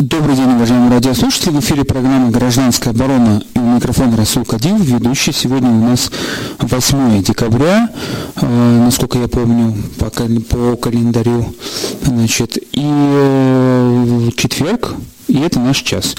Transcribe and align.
Добрый 0.00 0.34
день, 0.34 0.50
уважаемые 0.50 0.92
радиослушатели. 0.92 1.50
В 1.50 1.60
эфире 1.60 1.84
программа 1.84 2.30
«Гражданская 2.30 2.94
оборона» 2.94 3.42
и 3.52 3.58
у 3.58 3.74
микрофона 3.74 4.16
Расул 4.16 4.46
Кадилов, 4.46 4.80
ведущий. 4.80 5.30
Сегодня 5.30 5.68
у 5.68 5.90
нас 5.90 6.10
8 6.58 7.22
декабря, 7.22 7.90
э, 8.36 8.82
насколько 8.82 9.18
я 9.18 9.28
помню, 9.28 9.76
по, 9.98 10.08
по 10.08 10.76
календарю. 10.78 11.54
Значит, 12.02 12.56
и 12.56 12.62
э, 12.82 14.30
четверг, 14.36 14.94
и 15.30 15.38
это 15.40 15.60
наш 15.60 15.78
час. 15.78 16.14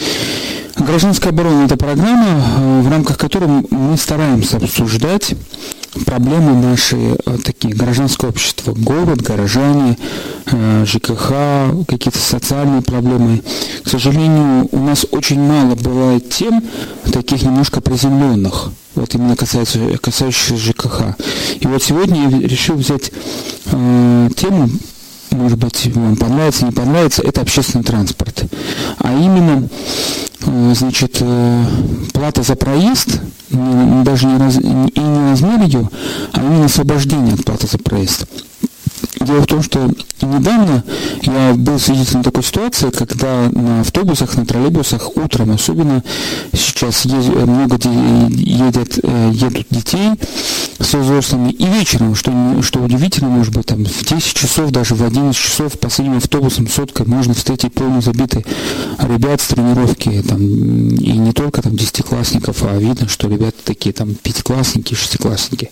Гражданская 0.77 1.31
оборона– 1.31 1.65
это 1.65 1.77
программа, 1.77 2.41
э, 2.57 2.81
в 2.81 2.89
рамках 2.89 3.17
которой 3.17 3.47
мы 3.69 3.97
стараемся 3.97 4.57
обсуждать 4.57 5.35
проблемы 6.05 6.53
наши, 6.53 6.95
э, 6.95 7.37
такие 7.43 7.75
гражданское 7.75 8.27
общество, 8.27 8.73
город, 8.73 9.21
горожане, 9.21 9.97
э, 10.45 10.85
ЖКХ, 10.85 11.85
какие-то 11.87 12.19
социальные 12.19 12.81
проблемы. 12.81 13.43
К 13.83 13.89
сожалению, 13.89 14.69
у 14.71 14.79
нас 14.79 15.05
очень 15.11 15.41
мало 15.41 15.75
бывает 15.75 16.29
тем, 16.29 16.63
таких 17.11 17.43
немножко 17.43 17.81
приземленных, 17.81 18.71
вот 18.95 19.13
именно 19.13 19.35
касающихся 19.35 20.57
ЖКХ. 20.57 21.15
И 21.59 21.67
вот 21.67 21.83
сегодня 21.83 22.29
я 22.29 22.47
решил 22.47 22.75
взять 22.75 23.11
э, 23.65 24.29
тему, 24.37 24.69
может 25.31 25.57
быть, 25.57 25.87
вам 25.95 26.15
понравится, 26.15 26.65
не 26.65 26.71
понравится, 26.71 27.21
это 27.21 27.41
общественный 27.41 27.83
транспорт. 27.83 28.43
А 28.99 29.13
именно, 29.13 29.67
э, 30.45 30.73
значит, 30.75 31.17
э, 31.19 31.65
плата 32.13 32.43
за 32.43 32.55
проезд, 32.55 33.21
даже 33.49 34.27
не 34.27 34.37
раз, 34.37 34.55
и 34.55 34.99
не 34.99 35.31
размер 35.31 35.61
ее, 35.61 35.89
а 36.33 36.41
именно 36.41 36.65
освобождение 36.65 37.33
от 37.33 37.43
платы 37.43 37.67
за 37.67 37.77
проезд. 37.77 38.25
Дело 39.19 39.41
в 39.41 39.47
том, 39.47 39.61
что 39.61 39.91
недавно 40.21 40.83
я 41.21 41.53
был 41.55 41.79
свидетелем 41.79 42.23
такой 42.23 42.43
ситуации, 42.43 42.89
когда 42.89 43.49
на 43.51 43.81
автобусах, 43.81 44.35
на 44.35 44.45
троллейбусах 44.45 45.15
утром, 45.17 45.51
особенно 45.51 46.03
сейчас 46.53 47.05
ездят, 47.05 47.45
много 47.45 47.77
едет, 48.29 48.99
э, 49.03 49.31
едут 49.33 49.67
детей 49.69 50.11
со 50.79 50.97
взрослыми, 50.97 51.51
и 51.51 51.65
вечером, 51.65 52.15
что, 52.15 52.31
что 52.61 52.79
удивительно, 52.79 53.29
может 53.29 53.53
быть, 53.53 53.67
там 53.67 53.85
в 53.85 54.05
10 54.05 54.33
часов, 54.33 54.71
даже 54.71 54.95
в 54.95 55.03
11 55.03 55.39
часов 55.39 55.77
последним 55.79 56.17
автобусом 56.17 56.67
соткой 56.67 57.05
можно 57.05 57.33
встретить 57.33 57.73
полно 57.73 58.01
забитые 58.01 58.43
ребят 58.99 59.41
с 59.41 59.47
тренировки, 59.47 60.23
там, 60.27 60.39
и 60.39 61.11
не 61.11 61.33
только 61.33 61.61
там 61.61 61.75
десятиклассников, 61.75 62.63
а 62.63 62.77
видно, 62.77 63.07
что 63.07 63.27
ребята 63.27 63.57
такие 63.63 63.93
там 63.93 64.15
пятиклассники, 64.15 64.93
шестиклассники. 64.93 65.69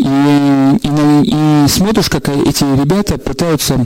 И, 0.00 0.78
и, 0.82 1.64
и 1.64 1.68
смотришь, 1.68 2.08
как 2.08 2.28
эти 2.30 2.64
ребята 2.64 3.18
пытаются 3.18 3.84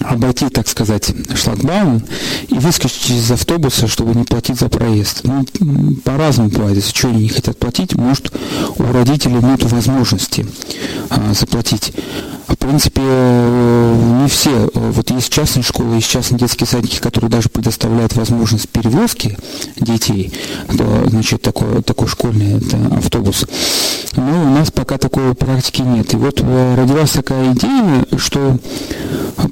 обойти, 0.00 0.48
так 0.48 0.68
сказать, 0.68 1.12
шлагбаум 1.34 2.02
и 2.48 2.54
выскочить 2.54 3.10
из 3.10 3.30
автобуса, 3.30 3.88
чтобы 3.88 4.14
не 4.14 4.24
платить 4.24 4.58
за 4.58 4.68
проезд. 4.68 5.22
Ну, 5.24 5.44
по-разному 6.04 6.50
бывает. 6.50 6.76
Если 6.76 6.96
что 6.96 7.08
они 7.08 7.24
не 7.24 7.28
хотят 7.28 7.58
платить, 7.58 7.94
может, 7.94 8.32
у 8.78 8.82
родителей 8.82 9.40
нет 9.42 9.62
возможности 9.64 10.46
а, 11.10 11.34
заплатить. 11.34 11.92
В 12.50 12.56
принципе, 12.56 13.00
не 13.00 14.28
все. 14.28 14.70
Вот 14.74 15.10
есть 15.10 15.32
частные 15.32 15.62
школы, 15.62 15.94
есть 15.94 16.10
частные 16.10 16.40
детские 16.40 16.66
садики, 16.66 16.98
которые 16.98 17.30
даже 17.30 17.48
предоставляют 17.48 18.16
возможность 18.16 18.68
перевозки 18.68 19.38
детей. 19.76 20.32
То, 20.76 21.08
значит, 21.08 21.42
такой, 21.42 21.82
такой 21.82 22.08
школьный 22.08 22.56
это 22.58 22.76
автобус. 22.96 23.46
Но 24.16 24.42
у 24.42 24.50
нас 24.50 24.72
пока 24.72 24.98
такой 24.98 25.34
практики 25.34 25.82
нет. 25.82 26.12
И 26.12 26.16
вот 26.16 26.40
э, 26.42 26.74
родилась 26.76 27.12
такая 27.12 27.52
идея, 27.52 28.04
что 28.16 28.58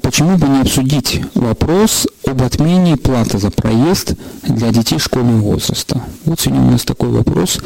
почему 0.01 0.37
бы 0.39 0.47
не 0.47 0.61
обсудить 0.61 1.21
вопрос 1.35 2.07
об 2.25 2.41
отмене 2.41 2.95
платы 2.95 3.37
за 3.37 3.51
проезд 3.51 4.13
для 4.43 4.71
детей 4.71 4.97
школьного 4.97 5.41
возраста. 5.41 6.01
Вот 6.25 6.39
сегодня 6.39 6.65
у 6.65 6.71
нас 6.71 6.83
такой 6.83 7.09
вопрос. 7.09 7.59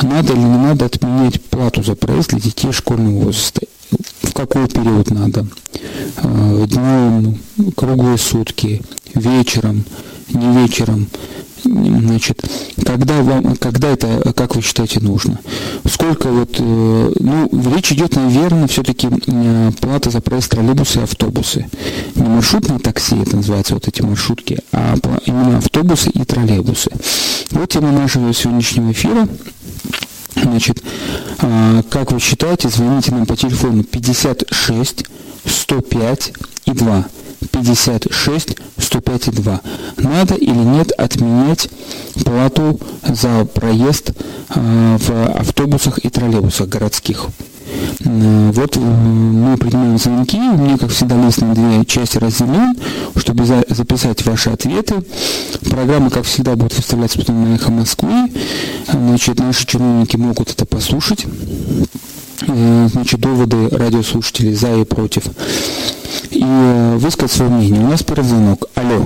Надо 0.00 0.32
или 0.32 0.40
не 0.40 0.58
надо 0.58 0.86
отменять 0.86 1.42
плату 1.42 1.82
за 1.82 1.94
проезд 1.94 2.30
для 2.30 2.40
детей 2.40 2.72
школьного 2.72 3.24
возраста? 3.24 3.62
В 4.22 4.32
какой 4.32 4.68
период 4.68 5.10
надо? 5.10 5.46
Э, 6.22 6.66
Днем, 6.68 7.38
круглые 7.74 8.18
сутки, 8.18 8.82
вечером, 9.14 9.84
не 10.28 10.62
вечером– 10.62 11.08
Значит, 11.64 12.44
когда, 12.84 13.22
вам, 13.22 13.56
когда 13.56 13.88
это, 13.88 14.32
как 14.34 14.56
вы 14.56 14.62
считаете, 14.62 15.00
нужно? 15.00 15.38
Сколько 15.88 16.28
вот, 16.28 16.56
э, 16.58 17.12
ну, 17.20 17.48
речь 17.74 17.92
идет, 17.92 18.16
наверное, 18.16 18.66
все-таки 18.66 19.08
плата 19.80 20.10
за 20.10 20.20
проезд 20.20 20.50
троллейбусы 20.50 21.00
и 21.00 21.02
автобусы. 21.02 21.66
Не 22.16 22.28
маршрутные 22.28 22.78
такси, 22.78 23.16
это 23.16 23.36
называется, 23.36 23.74
вот 23.74 23.86
эти 23.88 24.02
маршрутки, 24.02 24.58
а 24.72 24.96
именно 25.26 25.58
автобусы 25.58 26.10
и 26.10 26.24
троллейбусы. 26.24 26.90
Вот 27.52 27.70
тема 27.70 27.92
нашего 27.92 28.32
сегодняшнего 28.32 28.90
эфира. 28.90 29.28
Значит, 30.34 30.82
э, 31.40 31.82
как 31.90 32.12
вы 32.12 32.20
считаете, 32.20 32.68
звоните 32.68 33.12
нам 33.12 33.26
по 33.26 33.36
телефону 33.36 33.84
56 33.84 35.04
105 35.44 36.32
и 36.66 36.72
2. 36.72 37.04
56 37.50 38.56
105,2. 38.78 39.60
Надо 39.98 40.34
или 40.34 40.52
нет 40.52 40.92
отменять 40.92 41.68
плату 42.24 42.78
за 43.06 43.44
проезд 43.46 44.12
э, 44.54 44.96
в 44.98 45.38
автобусах 45.38 45.98
и 45.98 46.10
троллейбусах 46.10 46.68
городских? 46.68 47.28
Э, 48.04 48.50
вот 48.52 48.76
мы 48.76 49.56
принимаем 49.56 49.98
звонки, 49.98 50.38
у 50.38 50.56
меня, 50.56 50.78
как 50.78 50.90
всегда, 50.90 51.22
лист 51.24 51.40
на 51.40 51.54
две 51.54 51.84
части 51.84 52.18
разделен, 52.18 52.74
чтобы 53.16 53.44
записать 53.44 54.24
ваши 54.24 54.50
ответы. 54.50 55.02
Программа, 55.70 56.10
как 56.10 56.24
всегда, 56.24 56.56
будет 56.56 56.76
выставляться 56.76 57.18
потом 57.18 57.48
на 57.48 57.54
«Эхо 57.54 57.70
Москвы». 57.70 58.30
Значит, 58.90 59.38
наши 59.38 59.66
чиновники 59.66 60.16
могут 60.16 60.50
это 60.50 60.66
послушать. 60.66 61.26
Э, 62.48 62.88
значит, 62.90 63.20
доводы 63.20 63.68
радиослушателей 63.70 64.54
за 64.54 64.74
и 64.74 64.84
против 64.84 65.24
и 66.30 66.42
э, 66.42 66.96
высказать 66.96 67.32
свое 67.32 67.50
мнение. 67.50 67.84
У 67.84 67.88
нас 67.88 68.02
первый 68.02 68.24
звонок. 68.24 68.64
Алло. 68.74 69.04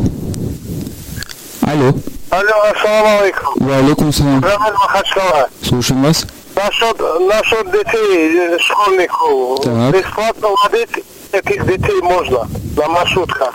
Алло. 1.63 1.95
Алло, 2.31 2.53
ассаламу 2.73 3.19
алейкум. 3.21 3.55
Ва 3.67 3.77
алейкум 3.79 4.13
салам. 4.13 4.41
Махачкала. 4.41 5.49
Слушаем 5.63 6.03
вас. 6.03 6.27
Насчет, 6.55 6.99
насчет 6.99 7.71
детей, 7.71 8.55
э, 8.55 8.59
школьников, 8.59 9.61
Так. 9.63 9.93
бесплатно 9.95 10.49
водить 10.65 11.05
этих 11.33 11.67
детей 11.67 12.01
можно 12.03 12.49
на 12.77 12.89
маршрутках. 12.89 13.55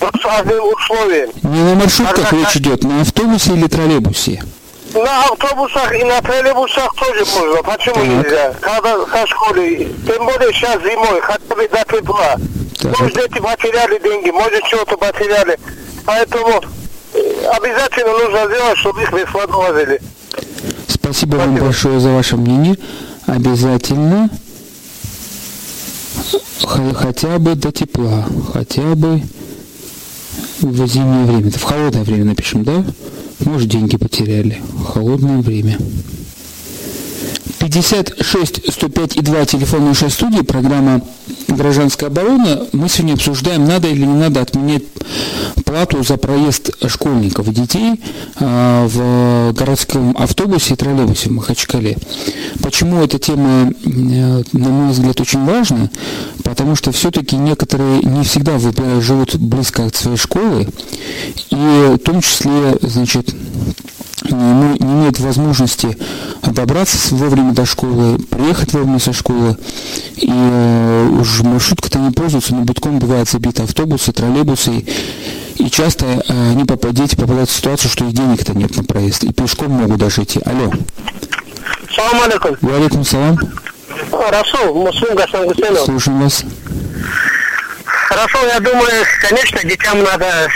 С 0.00 0.40
одним 0.40 0.62
условием. 0.72 1.30
Не 1.42 1.62
на 1.62 1.74
маршрутках 1.74 2.32
Ага. 2.32 2.36
речь 2.36 2.56
идет, 2.56 2.84
на 2.84 3.02
автобусе 3.02 3.52
или 3.54 3.66
троллейбусе? 3.66 4.42
На 4.94 5.24
автобусах 5.24 5.94
и 5.94 6.04
на 6.04 6.20
троллейбусах 6.22 6.94
тоже 6.94 7.24
можно. 7.36 7.62
Почему 7.62 7.94
Так. 7.94 8.04
нельзя? 8.04 8.54
Когда 8.60 9.06
со 9.06 9.26
школы, 9.26 9.88
тем 10.06 10.24
более 10.24 10.52
сейчас 10.52 10.80
зимой, 10.82 11.20
хотя 11.20 11.54
бы 11.54 11.68
до 11.68 11.84
тепла. 11.84 12.36
Так. 12.78 12.98
Может, 12.98 13.14
дети 13.14 13.40
потеряли 13.40 13.98
деньги, 14.02 14.30
может, 14.30 14.64
что-то 14.64 14.96
потеряли. 14.96 15.58
Поэтому 16.04 16.62
э, 17.14 17.46
обязательно 17.52 18.12
нужно 18.12 18.46
сделать, 18.46 18.78
чтобы 18.78 19.02
их 19.02 19.12
бесплатно 19.12 19.56
возили. 19.58 20.00
Спасибо 20.88 21.36
вам 21.36 21.48
Спасибо. 21.48 21.64
большое 21.66 22.00
за 22.00 22.08
ваше 22.10 22.36
мнение. 22.36 22.76
Обязательно 23.26 24.30
хотя 26.94 27.38
бы 27.38 27.54
до 27.54 27.72
тепла, 27.72 28.26
хотя 28.52 28.94
бы 28.94 29.22
в 30.60 30.86
зимнее 30.86 31.24
время. 31.24 31.50
В 31.50 31.62
холодное 31.62 32.04
время 32.04 32.24
напишем, 32.26 32.64
да? 32.64 32.84
Может, 33.40 33.68
деньги 33.68 33.96
потеряли. 33.96 34.60
Холодное 34.86 35.38
время. 35.38 35.78
56 37.58 38.72
105 38.72 39.16
и 39.16 39.20
2 39.20 39.44
телефон 39.46 39.84
нашей 39.86 40.10
студии, 40.10 40.42
программа 40.42 41.00
«Гражданская 41.48 42.08
оборона». 42.08 42.66
Мы 42.72 42.88
сегодня 42.88 43.14
обсуждаем, 43.14 43.64
надо 43.64 43.88
или 43.88 44.04
не 44.04 44.14
надо 44.14 44.40
отменять 44.40 44.84
плату 45.64 46.02
за 46.02 46.16
проезд 46.16 46.70
школьников 46.88 47.48
и 47.48 47.52
детей 47.52 48.00
а, 48.36 48.86
в 48.86 49.52
городском 49.54 50.16
автобусе 50.16 50.74
и 50.74 50.76
троллейбусе 50.76 51.30
в 51.30 51.32
Махачкале. 51.32 51.98
Почему 52.62 53.02
эта 53.02 53.18
тема, 53.18 53.72
э, 53.84 54.42
на 54.52 54.68
мой 54.68 54.92
взгляд, 54.92 55.20
очень 55.20 55.44
важна? 55.44 55.90
Потому 56.44 56.76
что 56.76 56.92
все-таки 56.92 57.36
некоторые 57.36 58.02
не 58.02 58.22
всегда 58.22 58.58
живут 58.58 59.36
близко 59.36 59.84
от 59.84 59.96
своей 59.96 60.16
школы, 60.16 60.68
и 61.50 61.94
в 61.94 61.98
том 61.98 62.20
числе, 62.20 62.76
значит, 62.82 63.34
не, 64.30 64.36
име- 64.52 64.76
не 64.84 64.92
имеют 64.94 65.18
возможности 65.20 65.96
добраться 66.42 67.14
вовремя 67.14 67.52
до 67.52 67.64
школы, 67.66 68.18
приехать 68.18 68.72
вовремя 68.72 68.98
со 68.98 69.12
школы, 69.12 69.56
и 70.16 70.28
э, 70.30 71.08
уж 71.20 71.40
маршрутка-то 71.42 71.98
не 71.98 72.10
пользуются, 72.10 72.54
но 72.54 72.62
битком 72.62 72.98
бывают 72.98 73.28
забиты 73.28 73.62
автобусы, 73.62 74.12
троллейбусы, 74.12 74.84
и, 75.56 75.70
часто 75.70 76.06
э, 76.06 76.50
они 76.52 76.64
попа- 76.64 76.92
дети 76.92 77.16
попадают 77.16 77.50
в 77.50 77.56
ситуацию, 77.56 77.90
что 77.90 78.04
и 78.04 78.12
денег-то 78.12 78.56
нет 78.56 78.76
на 78.76 78.84
проезд, 78.84 79.24
и 79.24 79.32
пешком 79.32 79.72
могут 79.72 79.98
даже 79.98 80.22
идти. 80.22 80.40
Алло, 80.44 80.72
Салам 81.94 82.22
алейкум. 82.22 82.56
валикум 82.60 83.04
салам, 83.04 83.38
Расул, 84.30 84.74
Муслим 84.84 85.16
Гасан 85.16 85.46
Гусейнов. 85.46 85.80
слушаем 85.84 86.22
вас. 86.22 86.44
Хорошо, 88.08 88.38
я 88.46 88.58
думаю, 88.60 89.04
конечно, 89.20 89.62
детям 89.64 90.02
надо 90.02 90.48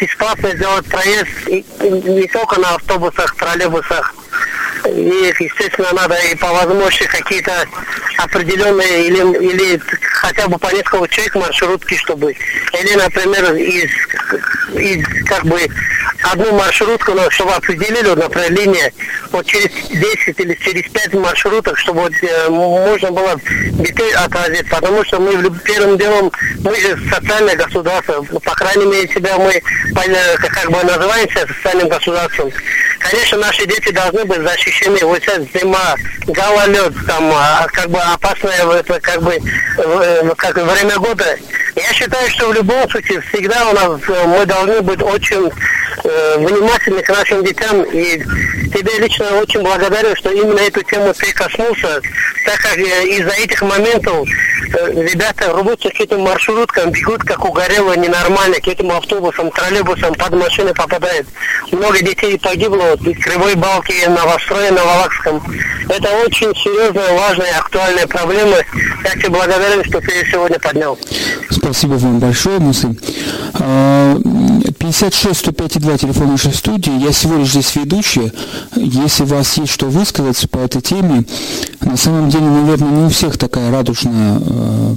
бесплатно 0.00 0.50
сделать 0.50 0.84
проезд 0.86 1.28
не 1.46 2.26
только 2.26 2.58
на 2.58 2.74
автобусах, 2.74 3.36
троллейбусах, 3.36 4.12
и, 4.84 5.32
естественно, 5.38 5.92
надо 5.92 6.16
и 6.16 6.34
по 6.34 6.48
возможности 6.48 7.04
какие-то 7.06 7.52
определенные 8.18 9.06
или, 9.06 9.18
или 9.46 9.80
хотя 10.16 10.48
бы 10.48 10.58
по 10.58 10.72
несколько 10.72 11.08
человек 11.08 11.34
маршрутки, 11.34 11.94
чтобы, 11.96 12.32
или, 12.32 12.94
например, 12.94 13.54
из, 13.54 13.90
из 14.74 15.06
как 15.26 15.44
бы 15.44 15.60
одну 16.32 16.52
маршрутку, 16.52 17.12
ну, 17.12 17.30
чтобы 17.30 17.52
определили, 17.52 18.08
например, 18.14 18.52
линия 18.52 18.92
вот 19.30 19.46
через 19.46 19.70
10 19.88 20.40
или 20.40 20.54
через 20.54 20.90
5 20.90 21.14
маршруток, 21.14 21.78
чтобы 21.78 22.02
вот, 22.02 22.12
э, 22.22 22.48
можно 22.48 23.10
было 23.10 23.38
детей 23.44 24.12
отразить, 24.14 24.68
потому 24.68 25.04
что 25.04 25.20
мы 25.20 25.32
первым 25.60 25.98
делом, 25.98 26.32
мы 26.60 26.74
же 26.76 26.98
социальное 27.10 27.56
государство, 27.56 28.22
по 28.22 28.54
крайней 28.54 28.86
мере, 28.86 29.08
себя 29.08 29.36
мы 29.36 29.60
как 29.94 30.70
бы 30.70 30.82
называемся 30.82 31.46
социальным 31.46 31.88
государством. 31.88 32.50
Конечно, 32.98 33.38
наши 33.38 33.66
дети 33.66 33.92
должны 33.92 34.24
быть 34.24 34.40
защищены. 34.40 34.98
Вот 35.02 35.20
сейчас 35.20 35.42
зима, 35.54 35.94
гололед, 36.26 36.92
там, 37.06 37.30
а, 37.32 37.66
как 37.72 37.88
бы 37.90 38.00
опасное 38.00 38.66
это, 38.78 39.00
как 39.00 39.22
бы, 39.22 39.38
как 40.36 40.56
время 40.56 40.98
года. 40.98 41.24
Я 41.74 41.92
считаю, 41.92 42.28
что 42.30 42.48
в 42.48 42.54
любом 42.54 42.88
случае 42.90 43.20
всегда 43.22 43.68
у 43.68 43.74
нас 43.74 44.00
э, 44.08 44.26
мы 44.26 44.46
должны 44.46 44.80
быть 44.82 45.02
очень 45.02 45.50
э, 46.06 46.38
внимательны 46.38 47.02
к 47.02 47.08
нашим 47.08 47.44
детям. 47.44 47.82
И 47.82 48.18
тебе 48.72 48.98
лично 48.98 49.26
очень 49.40 49.62
благодарен, 49.62 50.14
что 50.16 50.30
именно 50.30 50.58
эту 50.58 50.82
тему 50.82 51.12
ты 51.14 51.32
коснулся, 51.32 52.00
так 52.44 52.60
как 52.60 52.78
э, 52.78 53.06
из-за 53.08 53.32
этих 53.42 53.62
моментов 53.62 54.28
э, 54.28 55.02
ребята 55.02 55.52
рвутся 55.52 55.90
к 55.90 56.00
этим 56.00 56.20
маршруткам, 56.20 56.90
бегут 56.90 57.22
как 57.22 57.44
угорело, 57.44 57.96
ненормально, 57.96 58.56
к 58.56 58.68
этим 58.68 58.90
автобусам, 58.90 59.50
троллейбусам, 59.50 60.14
под 60.14 60.34
машины 60.34 60.72
попадает. 60.74 61.26
Много 61.72 62.00
детей 62.00 62.38
погибло 62.38 62.82
вот, 62.90 63.02
из 63.02 63.22
Кривой 63.22 63.54
Балки, 63.54 63.94
Новострое, 64.06 64.70
Новолакском. 64.70 65.42
Это 65.88 66.08
очень 66.24 66.54
серьезная, 66.54 67.12
важная, 67.12 67.58
актуальная 67.58 68.06
проблема. 68.06 68.56
Я 69.04 69.10
тебе 69.12 69.30
благодарен, 69.30 69.84
что 69.84 70.00
ты 70.00 70.12
ее 70.12 70.26
сегодня 70.30 70.58
поднял. 70.58 70.98
Спасибо 71.50 71.94
вам 71.94 72.18
большое, 72.18 72.58
Мусы. 72.58 72.94
56 74.86 75.38
105 75.40 75.80
2 75.80 75.98
телефон 75.98 76.28
нашей 76.28 76.54
студии. 76.54 77.02
Я 77.02 77.10
всего 77.10 77.36
лишь 77.36 77.50
здесь 77.50 77.74
ведущий. 77.74 78.32
Если 78.76 79.24
у 79.24 79.26
вас 79.26 79.56
есть 79.56 79.72
что 79.72 79.86
высказать 79.86 80.48
по 80.48 80.58
этой 80.58 80.80
теме, 80.80 81.24
на 81.80 81.96
самом 81.96 82.30
деле, 82.30 82.44
наверное, 82.44 82.90
не 82.90 83.04
у 83.06 83.08
всех 83.08 83.36
такая 83.36 83.70
радужная 83.72 84.40
э, 84.40 84.94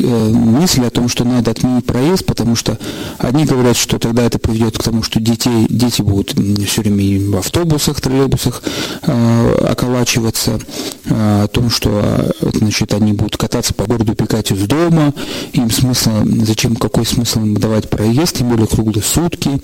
э, 0.00 0.28
мысль 0.30 0.84
о 0.84 0.90
том, 0.90 1.08
что 1.08 1.24
надо 1.24 1.52
отменить 1.52 1.86
проезд, 1.86 2.26
потому 2.26 2.56
что 2.56 2.78
одни 3.18 3.44
говорят, 3.44 3.76
что 3.76 3.98
тогда 3.98 4.24
это 4.24 4.38
приведет 4.38 4.76
к 4.76 4.82
тому, 4.82 5.02
что 5.02 5.20
детей, 5.20 5.66
дети 5.68 6.02
будут 6.02 6.34
все 6.66 6.82
время 6.82 7.30
в 7.30 7.36
автобусах, 7.36 8.00
троллейбусах 8.00 8.62
э, 9.02 9.66
околачиваться, 9.70 10.58
э, 11.04 11.44
о 11.44 11.46
том, 11.46 11.70
что 11.70 12.34
значит, 12.54 12.92
они 12.92 13.12
будут 13.12 13.36
кататься 13.36 13.72
по 13.72 13.84
городу, 13.84 14.14
пекать 14.14 14.50
из 14.50 14.66
дома, 14.66 15.14
им 15.52 15.70
смысл, 15.70 16.10
зачем, 16.44 16.74
какой 16.74 17.06
смысл 17.06 17.40
им 17.40 17.56
давать 17.56 17.88
проезд, 17.88 18.38
тем 18.38 18.48
более 18.48 18.66
круглые 18.66 19.02
сутки 19.28 19.60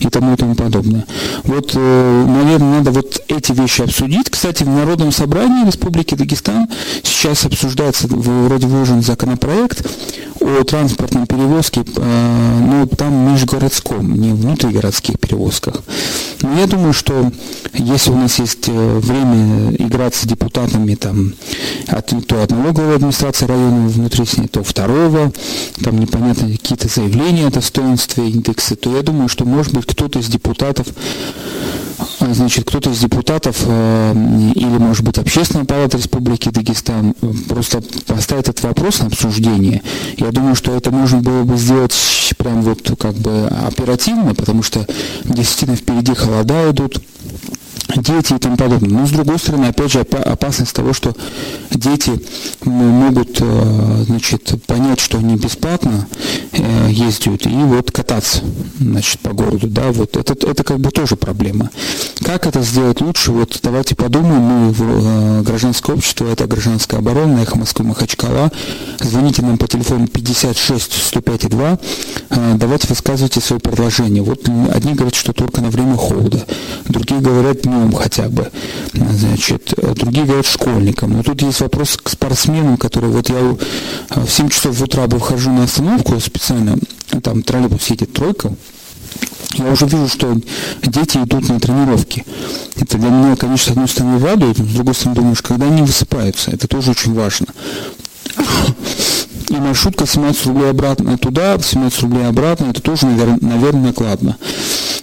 и 0.00 0.08
тому 0.08 0.34
и 0.34 0.36
тому 0.36 0.54
подобное. 0.54 1.04
Вот, 1.44 1.72
э, 1.74 2.24
наверное, 2.26 2.78
надо 2.78 2.90
вот 2.90 3.22
эти 3.28 3.52
вещи 3.52 3.82
обсудить. 3.82 4.30
Кстати, 4.30 4.64
в 4.64 4.68
Народном 4.68 5.12
собрании 5.12 5.66
Республики 5.66 6.14
Дагестан 6.14 6.68
сейчас 7.02 7.44
обсуждается, 7.44 8.06
вроде 8.08 8.66
выложен 8.66 9.02
законопроект 9.02 9.86
о 10.40 10.64
транспортной 10.64 11.26
перевозке, 11.26 11.82
э, 11.96 12.58
ну, 12.60 12.86
там 12.86 13.32
межгородском, 13.32 14.14
не 14.14 14.32
внутригородских 14.32 15.18
перевозках. 15.18 15.82
Но 16.42 16.58
я 16.58 16.66
думаю, 16.66 16.92
что 16.92 17.32
если 17.72 18.10
у 18.10 18.16
нас 18.16 18.38
есть 18.38 18.68
э, 18.68 18.98
время 18.98 19.74
играть 19.76 20.14
с 20.14 20.24
депутатами 20.24 20.94
там, 20.94 21.34
от, 21.88 22.12
то 22.26 22.42
одного 22.42 22.72
главы 22.72 22.94
администрации 22.94 23.46
района 23.46 23.88
внутри 23.88 24.24
то 24.50 24.62
второго, 24.62 25.32
там 25.82 25.98
непонятно 25.98 26.50
какие-то 26.50 26.88
заявления 26.88 27.46
о 27.46 27.50
достоинстве 27.50 28.28
индекса, 28.28 28.76
то 28.76 28.94
я 28.94 29.02
думаю, 29.06 29.28
что 29.28 29.44
может 29.44 29.72
быть 29.72 29.86
кто-то 29.86 30.18
из 30.18 30.26
депутатов 30.26 30.86
а, 32.20 32.34
значит, 32.34 32.64
кто-то 32.66 32.90
из 32.90 32.98
депутатов 32.98 33.56
э, 33.66 34.12
или, 34.54 34.78
может 34.78 35.04
быть, 35.04 35.18
Общественная 35.18 35.64
палата 35.64 35.96
Республики 35.96 36.50
Дагестан 36.50 37.14
э, 37.22 37.32
просто 37.48 37.82
поставит 38.06 38.48
этот 38.48 38.62
вопрос 38.64 39.00
на 39.00 39.06
обсуждение. 39.06 39.82
Я 40.16 40.30
думаю, 40.30 40.54
что 40.54 40.76
это 40.76 40.90
можно 40.90 41.20
было 41.20 41.44
бы 41.44 41.56
сделать 41.56 41.94
прям 42.36 42.62
вот 42.62 42.90
как 42.98 43.14
бы 43.14 43.46
оперативно, 43.66 44.34
потому 44.34 44.62
что 44.62 44.86
действительно 45.24 45.76
впереди 45.76 46.14
холода 46.14 46.70
идут, 46.70 47.00
дети 47.94 48.34
и 48.34 48.38
тому 48.38 48.56
подобное. 48.56 48.90
Но 48.90 49.06
с 49.06 49.10
другой 49.10 49.38
стороны, 49.38 49.66
опять 49.66 49.92
же, 49.92 50.00
опасность 50.00 50.74
того, 50.74 50.92
что 50.92 51.14
дети 51.70 52.12
могут 52.64 53.38
э, 53.40 54.04
значит, 54.06 54.54
понять, 54.66 55.00
что 55.00 55.18
они 55.18 55.36
бесплатно 55.36 56.06
э, 56.52 56.88
ездят 56.90 57.46
и 57.46 57.54
вот 57.54 57.90
кататься 57.90 58.42
значит, 58.78 59.20
по 59.20 59.32
городу. 59.32 59.68
Да, 59.68 59.92
вот 59.92 60.16
это, 60.16 60.34
это 60.46 60.64
как 60.64 60.78
бы 60.78 60.90
тоже 60.90 61.16
проблема. 61.16 61.70
Как 62.24 62.46
это 62.46 62.62
сделать 62.62 63.00
лучше? 63.00 63.32
Вот 63.32 63.58
давайте 63.62 63.94
подумаем. 63.94 64.42
Мы 64.42 64.72
в 64.72 64.82
э, 64.82 65.42
гражданское 65.42 65.92
общество, 65.94 66.26
это 66.26 66.46
гражданская 66.46 67.00
оборона, 67.00 67.38
эхо 67.38 67.58
Москвы, 67.58 67.86
Махачкала. 67.86 68.50
Звоните 69.00 69.42
нам 69.42 69.58
по 69.58 69.68
телефону 69.68 70.06
56 70.08 70.92
105 70.92 71.48
2. 71.48 71.78
Давайте 72.56 72.88
высказывайте 72.88 73.40
свои 73.40 73.58
предложения. 73.58 74.22
Вот 74.22 74.48
одни 74.72 74.94
говорят, 74.94 75.14
что 75.14 75.32
только 75.32 75.60
на 75.60 75.70
время 75.70 75.96
холода, 75.96 76.44
другие 76.88 77.20
говорят 77.20 77.64
днем 77.76 77.92
хотя 77.92 78.28
бы, 78.28 78.50
значит, 78.92 79.74
другие 79.76 80.24
говорят 80.24 80.46
школьникам. 80.46 81.12
Но 81.12 81.22
тут 81.22 81.42
есть 81.42 81.60
вопрос 81.60 81.96
к 81.96 82.08
спортсменам, 82.08 82.76
которые 82.76 83.12
вот 83.12 83.28
я 83.28 83.56
в 84.10 84.28
7 84.28 84.48
часов 84.48 84.80
утра 84.80 85.06
выхожу 85.06 85.50
на 85.50 85.64
остановку 85.64 86.18
специально, 86.20 86.76
там 87.22 87.42
троллейбус 87.42 87.86
едет 87.88 88.12
тройка, 88.12 88.52
я 89.54 89.70
уже 89.70 89.86
вижу, 89.86 90.08
что 90.08 90.36
дети 90.82 91.18
идут 91.18 91.48
на 91.48 91.58
тренировки. 91.60 92.24
Это 92.76 92.98
для 92.98 93.08
меня, 93.08 93.36
конечно, 93.36 93.68
с 93.68 93.70
одной 93.70 93.88
стороны 93.88 94.18
радует, 94.18 94.58
но 94.58 94.66
с 94.66 94.72
другой 94.72 94.94
стороны 94.94 95.16
думаешь, 95.16 95.42
когда 95.42 95.66
они 95.66 95.82
высыпаются, 95.82 96.50
это 96.50 96.68
тоже 96.68 96.90
очень 96.90 97.14
важно. 97.14 97.46
И 99.48 99.56
маршрутка 99.56 100.06
17 100.06 100.46
рублей 100.46 100.70
обратно 100.70 101.16
туда, 101.18 101.58
17 101.58 102.02
рублей 102.02 102.26
обратно, 102.26 102.70
это 102.70 102.82
тоже, 102.82 103.06
наверное, 103.06 103.86
накладно. 103.88 104.36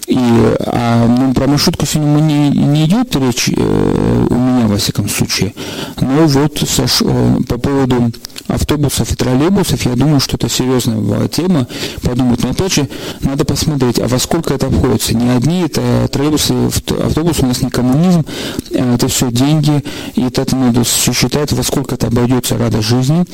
И 0.08 0.18
а, 0.60 1.08
ну, 1.08 1.34
про 1.34 1.48
маршрутку 1.48 1.86
сегодня 1.86 2.22
не, 2.22 2.50
не 2.50 2.86
идет 2.86 3.16
речь 3.16 3.50
э, 3.50 4.28
у 4.30 4.34
меня, 4.34 4.68
во 4.68 4.78
всяком 4.78 5.08
случае. 5.08 5.54
Но 6.02 6.28
вот 6.28 6.60
Саш, 6.68 7.02
э, 7.02 7.38
по 7.48 7.58
поводу 7.58 8.12
автобусов 8.48 9.12
и 9.12 9.16
троллейбусов, 9.16 9.86
я 9.86 9.96
думаю, 9.96 10.20
что 10.20 10.36
это 10.36 10.50
серьезная 10.50 11.28
тема, 11.30 11.68
подумать. 12.02 12.44
Но 12.44 12.50
опять 12.50 12.74
же, 12.74 12.90
надо 13.22 13.46
посмотреть, 13.46 14.00
а 14.00 14.08
во 14.08 14.20
сколько 14.20 14.54
это 14.54 14.68
обходится. 14.68 15.16
Не 15.16 15.30
одни 15.30 15.62
это 15.62 15.82
троллейбусы, 16.12 16.54
автобус 17.02 17.40
у 17.40 17.46
нас 17.46 17.62
не 17.62 17.70
коммунизм, 17.70 18.26
э, 18.72 18.96
это 18.96 19.08
все 19.08 19.32
деньги, 19.32 19.84
и 20.16 20.22
это 20.22 20.54
надо 20.56 20.84
считать, 20.84 21.54
во 21.54 21.64
сколько 21.64 21.96
это 21.96 22.08
обойдется 22.08 22.58
рада 22.58 22.82
жизни, 22.82 23.26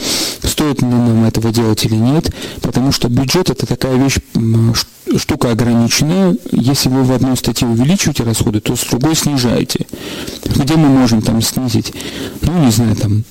стоит 0.43 0.81
ли 0.81 0.87
нам 1.07 1.23
этого 1.25 1.51
делать 1.51 1.85
или 1.85 1.95
нет, 1.95 2.33
потому 2.61 2.91
что 2.91 3.09
бюджет 3.09 3.49
это 3.49 3.65
такая 3.65 3.97
вещь, 3.97 4.17
штука 5.17 5.51
ограниченная. 5.51 6.35
Если 6.51 6.89
вы 6.89 7.03
в 7.03 7.11
одной 7.11 7.35
статье 7.37 7.67
увеличиваете 7.67 8.23
расходы, 8.23 8.59
то 8.59 8.75
с 8.75 8.85
другой 8.85 9.15
снижаете. 9.15 9.87
Где 10.43 10.75
мы 10.75 10.89
можем 10.89 11.21
там 11.21 11.41
снизить? 11.41 11.93
Ну, 12.41 12.63
не 12.63 12.71
знаю, 12.71 12.95
там 12.95 13.23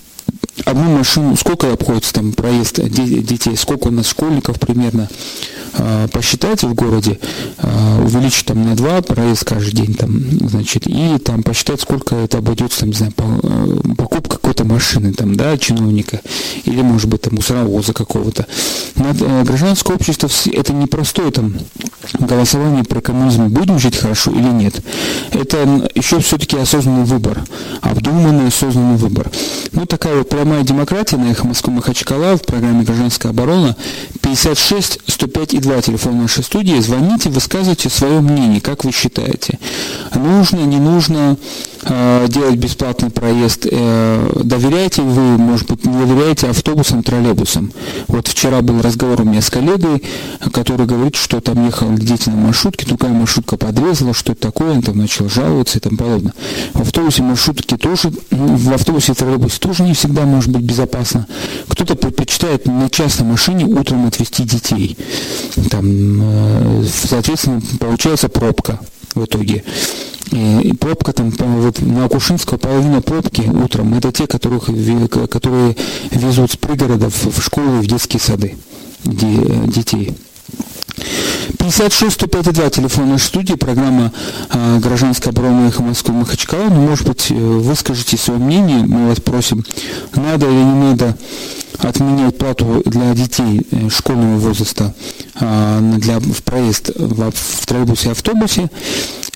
одну 0.68 0.98
машину, 0.98 1.36
сколько 1.36 1.72
обходится 1.72 2.12
там 2.12 2.32
проезд 2.32 2.80
детей, 2.82 3.56
сколько 3.56 3.88
у 3.88 3.90
нас 3.90 4.06
школьников 4.08 4.60
примерно, 4.60 5.08
а, 5.74 6.08
посчитайте 6.08 6.66
в 6.66 6.74
городе, 6.74 7.18
а, 7.58 8.02
увеличить 8.02 8.46
там 8.46 8.64
на 8.64 8.74
два 8.74 9.00
проезд 9.00 9.44
каждый 9.44 9.72
день, 9.72 9.94
там, 9.94 10.48
значит, 10.48 10.86
и 10.86 11.18
там 11.18 11.42
посчитать, 11.42 11.80
сколько 11.80 12.16
это 12.16 12.38
обойдется, 12.38 12.80
там, 12.80 12.90
не 12.90 12.94
знаю, 12.94 13.12
э, 13.16 13.94
покупка 13.96 14.36
какой-то 14.36 14.64
машины, 14.64 15.12
там, 15.12 15.36
да, 15.36 15.56
чиновника, 15.56 16.20
или, 16.64 16.82
может 16.82 17.08
быть, 17.08 17.22
там, 17.22 17.34
мусоровоза 17.34 17.92
какого-то. 17.92 18.46
Э, 18.96 19.42
гражданское 19.44 19.94
общество 19.94 20.28
это 20.52 20.72
не 20.72 20.86
простое 20.86 21.30
там 21.30 21.54
голосование 22.18 22.84
про 22.84 23.00
коммунизм, 23.00 23.46
будем 23.46 23.78
жить 23.78 23.96
хорошо 23.96 24.30
или 24.30 24.48
нет. 24.48 24.82
Это 25.32 25.90
еще 25.94 26.20
все-таки 26.20 26.56
осознанный 26.56 27.04
выбор, 27.04 27.42
обдуманный 27.80 28.48
осознанный 28.48 28.96
выбор. 28.96 29.30
Ну, 29.72 29.86
такая 29.86 30.18
вот 30.18 30.28
прямая 30.28 30.57
демократия 30.62 31.16
на 31.16 31.30
эхо 31.30 31.46
Москвы 31.46 31.72
Махачкала 31.72 32.36
в 32.36 32.42
программе 32.42 32.84
«Гражданская 32.84 33.30
оборона». 33.30 33.76
56 34.28 35.00
105 35.06 35.54
и 35.54 35.58
2 35.58 35.82
телефон 35.82 36.20
нашей 36.20 36.44
студии. 36.44 36.78
Звоните, 36.80 37.30
высказывайте 37.30 37.88
свое 37.88 38.20
мнение, 38.20 38.60
как 38.60 38.84
вы 38.84 38.92
считаете. 38.92 39.58
Нужно, 40.14 40.60
не 40.60 40.78
нужно 40.78 41.36
э, 41.82 42.26
делать 42.28 42.56
бесплатный 42.56 43.10
проезд. 43.10 43.66
Э, 43.70 44.30
доверяете 44.44 45.00
вы, 45.00 45.38
может 45.38 45.70
быть, 45.70 45.86
не 45.86 46.04
доверяете 46.04 46.48
автобусам, 46.48 47.02
троллейбусам. 47.02 47.72
Вот 48.06 48.28
вчера 48.28 48.60
был 48.60 48.82
разговор 48.82 49.22
у 49.22 49.24
меня 49.24 49.40
с 49.40 49.48
коллегой, 49.48 50.02
который 50.52 50.86
говорит, 50.86 51.16
что 51.16 51.40
там 51.40 51.64
ехал 51.64 51.90
дети 51.94 52.28
на 52.28 52.36
маршрутке, 52.36 52.84
другая 52.86 53.12
маршрутка 53.12 53.56
подрезала, 53.56 54.12
что 54.12 54.32
это 54.32 54.42
такое, 54.42 54.72
он 54.72 54.82
там 54.82 54.98
начал 54.98 55.30
жаловаться 55.30 55.78
и 55.78 55.80
тому 55.80 55.96
подобное. 55.96 56.34
В 56.74 56.82
автобусе 56.82 57.22
маршрутки 57.22 57.76
тоже, 57.76 58.12
в 58.30 58.72
автобусе 58.72 59.12
и 59.12 59.14
троллейбусе 59.14 59.58
тоже 59.58 59.84
не 59.84 59.94
всегда 59.94 60.24
может 60.24 60.50
быть 60.50 60.62
безопасно. 60.62 61.26
Кто-то 61.68 61.94
предпочитает 61.94 62.66
на 62.66 62.90
частной 62.90 63.26
машине 63.26 63.64
утром 63.64 64.04
отвезти 64.18 64.44
детей. 64.44 64.96
Там, 65.70 66.20
э, 66.20 66.84
соответственно, 66.84 67.62
получается 67.78 68.28
пробка 68.28 68.80
в 69.14 69.24
итоге. 69.24 69.64
И 70.30 70.74
пробка 70.78 71.14
там 71.14 71.30
вот 71.30 71.80
на 71.80 72.04
Акушинского 72.04 72.58
половина 72.58 73.00
пробки 73.00 73.40
утром 73.48 73.94
это 73.94 74.12
те, 74.12 74.26
которых, 74.26 74.66
которые 75.30 75.74
везут 76.10 76.50
с 76.50 76.56
пригородов 76.56 77.14
в 77.24 77.42
школы 77.42 77.78
и 77.78 77.80
в 77.80 77.86
детские 77.86 78.20
сады 78.20 78.56
детей. 79.04 80.14
56 81.58 82.12
105 82.14 82.72
телефон 82.72 83.10
нашей 83.10 83.26
студии, 83.26 83.54
программа 83.54 84.12
э, 84.50 84.78
«Гражданская 84.78 85.32
оборона 85.32 85.68
Эхо 85.68 85.82
Москвы 85.82 86.14
Махачкала». 86.14 86.68
Ну, 86.68 86.88
может 86.88 87.06
быть, 87.06 87.30
э, 87.30 87.34
выскажите 87.34 88.16
свое 88.16 88.40
мнение, 88.40 88.84
мы 88.86 89.08
вас 89.08 89.20
просим, 89.20 89.64
надо 90.14 90.46
или 90.46 90.54
не 90.54 90.90
надо 90.90 91.16
отменять 91.78 92.36
плату 92.36 92.82
для 92.84 93.14
детей 93.14 93.66
э, 93.70 93.88
школьного 93.88 94.38
возраста 94.38 94.94
э, 95.40 95.80
для, 95.98 96.18
в 96.20 96.42
проезд 96.42 96.90
в, 96.96 97.30
в 97.30 97.66
троллейбусе 97.66 98.08
и 98.08 98.12
автобусе. 98.12 98.70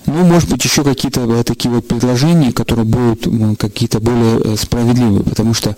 Ну, 0.05 0.25
может 0.25 0.49
быть, 0.49 0.63
еще 0.63 0.83
какие-то 0.83 1.21
э, 1.21 1.43
такие 1.43 1.73
вот 1.73 1.87
предложения, 1.87 2.51
которые 2.51 2.85
будут 2.85 3.27
какие-то 3.57 3.99
более 3.99 4.41
э, 4.43 4.55
справедливые, 4.57 5.23
потому 5.23 5.53
что, 5.53 5.75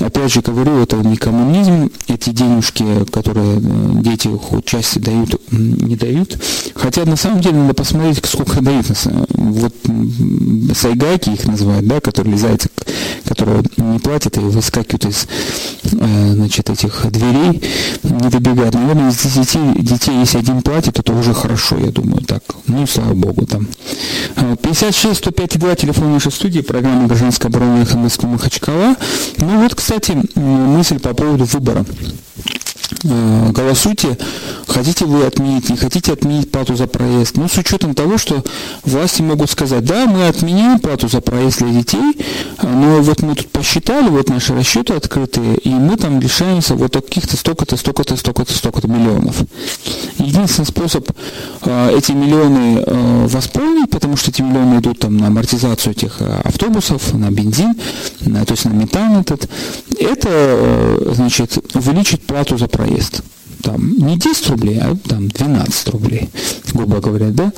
опять 0.00 0.32
же 0.32 0.42
говорю, 0.42 0.78
это 0.78 0.96
не 0.96 1.16
коммунизм, 1.16 1.90
эти 2.06 2.30
денежки, 2.30 2.84
которые 3.10 3.56
э, 3.56 4.02
дети 4.02 4.28
хоть 4.28 4.66
части 4.66 4.98
дают, 4.98 5.40
не 5.50 5.96
дают. 5.96 6.38
Хотя, 6.74 7.04
на 7.04 7.16
самом 7.16 7.40
деле, 7.40 7.56
надо 7.56 7.74
посмотреть, 7.74 8.24
сколько 8.26 8.60
дают. 8.60 8.86
Вот 9.30 9.74
сайгайки 10.74 11.30
их 11.30 11.46
называют, 11.46 11.86
да, 11.86 12.00
которые 12.00 12.36
зайцы, 12.36 12.68
которые 13.26 13.62
не 13.78 13.98
платят 13.98 14.36
и 14.36 14.40
выскакивают 14.40 15.06
из, 15.06 15.26
значит, 15.90 16.68
этих 16.68 17.06
дверей, 17.10 17.62
не 18.02 18.28
добегают. 18.28 18.74
Наверное, 18.74 19.10
из 19.10 19.22
10 19.22 19.82
детей, 19.82 20.18
если 20.18 20.38
один 20.38 20.62
платит, 20.62 20.98
это 20.98 21.12
уже 21.12 21.32
хорошо, 21.32 21.78
я 21.78 21.90
думаю, 21.90 22.22
так. 22.22 22.42
Ну, 22.66 22.86
слава 22.86 23.14
богу 23.14 23.46
там. 23.54 24.56
56 24.56 25.18
105 25.18 25.58
2 25.58 25.74
телефон 25.76 26.12
нашей 26.12 26.32
студии, 26.32 26.60
программа 26.60 27.06
«Гражданская 27.06 27.50
оборона» 27.50 27.86
Москвы 27.94 28.28
Махачкала. 28.28 28.96
Ну 29.38 29.62
вот, 29.62 29.74
кстати, 29.74 30.16
мысль 30.34 30.98
по 30.98 31.14
поводу 31.14 31.44
выбора. 31.44 31.84
Э, 33.04 33.50
голосуйте, 33.50 34.18
хотите 34.66 35.04
вы 35.06 35.24
отменить, 35.24 35.70
не 35.70 35.76
хотите 35.76 36.12
отменить 36.12 36.50
плату 36.50 36.76
за 36.76 36.86
проезд. 36.86 37.36
Ну, 37.36 37.48
с 37.48 37.56
учетом 37.56 37.94
того, 37.94 38.18
что 38.18 38.42
власти 38.82 39.22
могут 39.22 39.50
сказать, 39.50 39.84
да, 39.84 40.06
мы 40.06 40.28
отменяем 40.28 40.78
плату 40.78 41.08
за 41.08 41.20
проезд 41.20 41.60
для 41.60 41.80
детей, 41.80 42.18
но 42.62 43.00
вот 43.00 43.22
мы 43.22 43.34
тут 43.34 43.50
посчитали, 43.50 44.08
вот 44.08 44.28
наши 44.28 44.54
расчеты 44.54 44.94
открытые, 44.94 45.56
и 45.56 45.70
мы 45.70 45.96
там 45.96 46.20
лишаемся 46.20 46.74
вот 46.74 46.94
каких-то 46.94 47.36
столько-то, 47.36 47.76
столько-то, 47.76 48.16
столько-то, 48.16 48.52
столько-то 48.52 48.88
миллионов. 48.88 49.36
Единственный 50.18 50.66
способ 50.66 51.10
э, 51.62 51.96
эти 51.96 52.12
миллионы 52.12 52.82
э, 52.86 53.26
восполнить, 53.28 53.90
потому 53.90 54.16
что 54.16 54.30
эти 54.30 54.42
миллионы 54.42 54.80
идут 54.80 54.98
там 54.98 55.16
на 55.16 55.28
амортизацию 55.28 55.92
этих 55.92 56.20
автобусов, 56.20 57.14
на 57.14 57.30
бензин, 57.30 57.74
на, 58.20 58.44
то 58.44 58.52
есть 58.52 58.64
на 58.66 58.70
метан 58.70 59.20
этот, 59.20 59.48
это, 59.98 61.12
значит, 61.14 61.58
увеличить 61.74 62.22
плату 62.22 62.58
за 62.58 62.68
проезд. 62.76 63.22
Там 63.62 63.96
не 63.96 64.18
10 64.18 64.50
рублей, 64.50 64.78
а 64.78 64.94
там 65.08 65.28
12 65.28 65.88
рублей, 65.88 66.28
грубо 66.72 67.00
говоря, 67.00 67.28
да? 67.30 67.52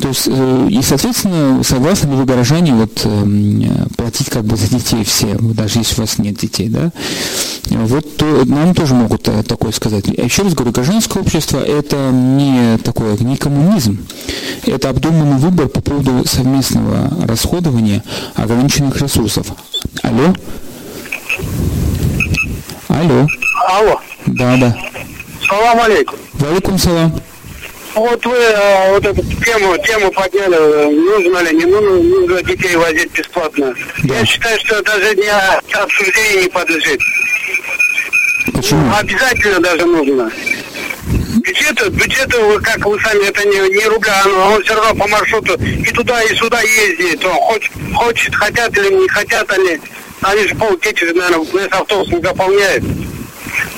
То 0.00 0.08
есть, 0.08 0.24
э, 0.26 0.68
и, 0.70 0.82
соответственно, 0.82 1.62
согласны 1.62 2.10
ли 2.10 2.16
вы, 2.16 2.24
горожане, 2.24 2.74
вот, 2.74 3.02
э, 3.04 3.86
платить 3.96 4.30
как 4.30 4.44
бы 4.44 4.56
за 4.56 4.68
детей 4.68 5.04
все, 5.04 5.36
даже 5.38 5.80
если 5.80 5.98
у 5.98 6.00
вас 6.00 6.18
нет 6.18 6.36
детей, 6.36 6.68
да? 6.68 6.90
Вот 7.70 8.16
то, 8.16 8.44
нам 8.46 8.74
тоже 8.74 8.94
могут 8.94 9.28
э, 9.28 9.42
такое 9.42 9.72
сказать. 9.72 10.06
Я 10.06 10.24
еще 10.24 10.42
раз 10.42 10.54
говорю, 10.54 10.72
гражданское 10.72 11.20
общество– 11.20 11.58
это 11.64 12.10
не 12.10 12.78
такое, 12.78 13.16
не 13.18 13.36
коммунизм. 13.36 13.98
Это 14.64 14.88
обдуманный 14.88 15.38
выбор 15.38 15.68
по 15.68 15.80
поводу 15.80 16.26
совместного 16.26 17.26
расходования 17.26 18.02
ограниченных 18.34 19.00
ресурсов. 19.00 19.48
Алло? 20.02 20.34
Алло. 23.00 23.26
Алло. 23.66 24.00
Да, 24.26 24.56
да. 24.58 24.76
Салам 25.48 25.80
алейкум. 25.80 26.18
Валикум 26.34 26.76
салам. 26.76 27.18
Вот 27.94 28.26
вы 28.26 28.36
э, 28.36 28.90
вот 28.92 29.06
эту 29.06 29.22
тему, 29.42 29.76
тему 29.78 30.12
подняли, 30.12 30.94
нужно 30.94 31.38
ли, 31.38 31.56
не 31.56 31.64
нужно, 31.64 31.92
нужно 31.92 32.42
детей 32.42 32.76
возить 32.76 33.10
бесплатно. 33.12 33.74
Да. 34.04 34.16
Я 34.16 34.26
считаю, 34.26 34.60
что 34.60 34.82
даже 34.82 35.16
не 35.16 35.30
обсуждению 35.72 36.42
не 36.42 36.48
подлежит. 36.50 37.00
Почему? 38.52 38.94
Обязательно 38.94 39.60
даже 39.60 39.86
нужно. 39.86 40.30
Бюджету, 41.42 41.90
бюджету, 41.90 42.60
как 42.62 42.84
вы 42.84 43.00
сами, 43.00 43.28
это 43.28 43.48
не, 43.48 43.78
не 43.78 43.84
рубля, 43.86 44.22
но 44.26 44.52
он 44.52 44.62
все 44.62 44.74
равно 44.74 44.94
по 44.94 45.08
маршруту 45.08 45.54
и 45.54 45.90
туда, 45.90 46.22
и 46.22 46.34
сюда 46.36 46.60
ездит. 46.60 47.24
Он 47.24 47.32
хочет, 47.32 47.72
хочет, 47.94 48.34
хотят 48.34 48.76
или 48.76 48.94
не 48.94 49.08
хотят 49.08 49.50
они. 49.50 49.80
Они 50.22 50.46
же 50.46 50.54
полтети, 50.54 51.06
наверное, 51.06 51.46
весь 51.52 51.72
автобус 51.72 52.08
не 52.08 52.20
заполняет. 52.20 52.84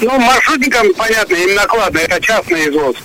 Ну, 0.00 0.18
маршрутникам, 0.18 0.92
понятно, 0.94 1.34
им 1.34 1.54
накладно, 1.54 1.98
это 1.98 2.20
частный 2.20 2.68
извоз. 2.68 2.96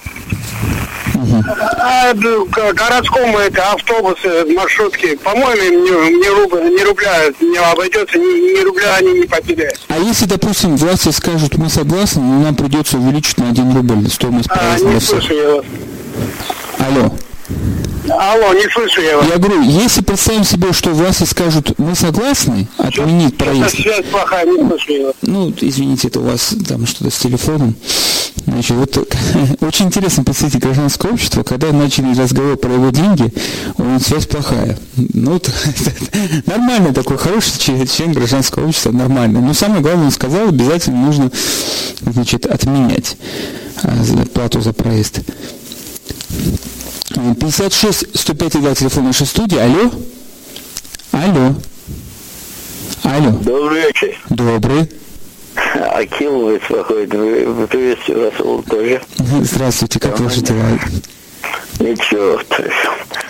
А 1.79 2.13
городскому 2.13 3.37
это 3.37 3.71
автобусы, 3.71 4.45
маршрутки, 4.55 5.15
по-моему, 5.17 5.61
им 5.61 5.83
не, 5.83 6.19
не, 6.19 6.29
рубля, 6.29 6.63
не 6.63 6.83
рубля 6.83 7.25
не 7.39 7.57
обойдется, 7.57 8.17
ни, 8.17 8.59
ни 8.59 8.63
рубля 8.63 8.95
они 8.95 9.19
не 9.21 9.27
потеряют. 9.27 9.79
А 9.87 9.97
если, 9.97 10.25
допустим, 10.25 10.75
власти 10.77 11.09
скажут, 11.09 11.57
мы 11.57 11.69
согласны, 11.69 12.21
но 12.21 12.39
нам 12.43 12.55
придется 12.55 12.97
увеличить 12.97 13.37
на 13.37 13.49
1 13.49 13.75
рубль 13.75 14.09
стоимость 14.09 14.49
проезда? 14.49 14.89
А, 14.89 14.93
не 14.93 14.99
слышу 14.99 15.33
я 15.33 15.55
вас. 15.55 15.65
Алло. 16.79 17.11
Алло, 18.09 18.53
не 18.53 18.69
слышу 18.69 19.01
я 19.01 19.17
вас. 19.17 19.27
Я 19.27 19.37
говорю, 19.37 19.61
если 19.61 20.01
представим 20.01 20.43
себе, 20.43 20.71
что 20.71 20.91
власти 20.91 21.23
скажут, 21.23 21.77
мы 21.77 21.95
согласны 21.95 22.67
отменить 22.77 23.37
проезд. 23.37 23.75
Связь 23.75 24.05
плохая, 24.05 24.45
не 24.45 24.57
слышу 24.67 24.91
я 24.91 25.05
вас. 25.07 25.15
Ну, 25.21 25.53
извините, 25.59 26.07
это 26.07 26.19
у 26.19 26.23
вас 26.23 26.53
там 26.67 26.85
что-то 26.85 27.11
с 27.11 27.17
телефоном. 27.17 27.75
Значит, 28.45 28.77
вот 28.77 28.97
очень 29.61 29.87
интересно 29.87 30.23
представить 30.23 30.59
гражданское 30.59 31.11
общество, 31.11 31.43
когда 31.43 31.71
начали 31.73 32.17
разговор 32.17 32.55
про 32.55 32.71
его 32.73 32.91
деньги, 32.91 33.31
он 33.77 33.99
связь 33.99 34.25
плохая. 34.25 34.77
Ну, 34.95 35.31
вот, 35.31 35.51
нормально 36.45 36.93
такой, 36.93 37.17
хороший 37.17 37.59
член 37.59 38.13
гражданского 38.13 38.67
общества, 38.67 38.91
нормально. 38.91 39.41
Но 39.41 39.53
самое 39.53 39.81
главное, 39.81 40.05
он 40.05 40.11
сказал, 40.11 40.49
обязательно 40.49 41.05
нужно, 41.05 41.31
значит, 42.01 42.45
отменять 42.45 43.17
а, 43.83 43.91
плату 44.33 44.61
за 44.61 44.71
проезд. 44.71 45.19
56 47.13 48.05
105 48.13 48.61
2 48.61 48.75
телефон 48.75 49.05
нашей 49.05 49.25
студии. 49.25 49.57
Алло? 49.57 49.91
Алло? 51.11 51.55
Алло? 53.03 53.31
Добрый 53.41 53.81
вечер. 53.83 54.17
Добрый. 54.29 54.89
Акил 55.93 56.55
беспокоит. 56.55 57.09
Приветствую 57.09 58.31
вас 58.31 58.65
тоже. 58.69 59.01
Здравствуйте, 59.41 59.99
как 59.99 60.19
ваши 60.19 60.41
дела? 60.41 60.79
Ничего. 61.79 62.39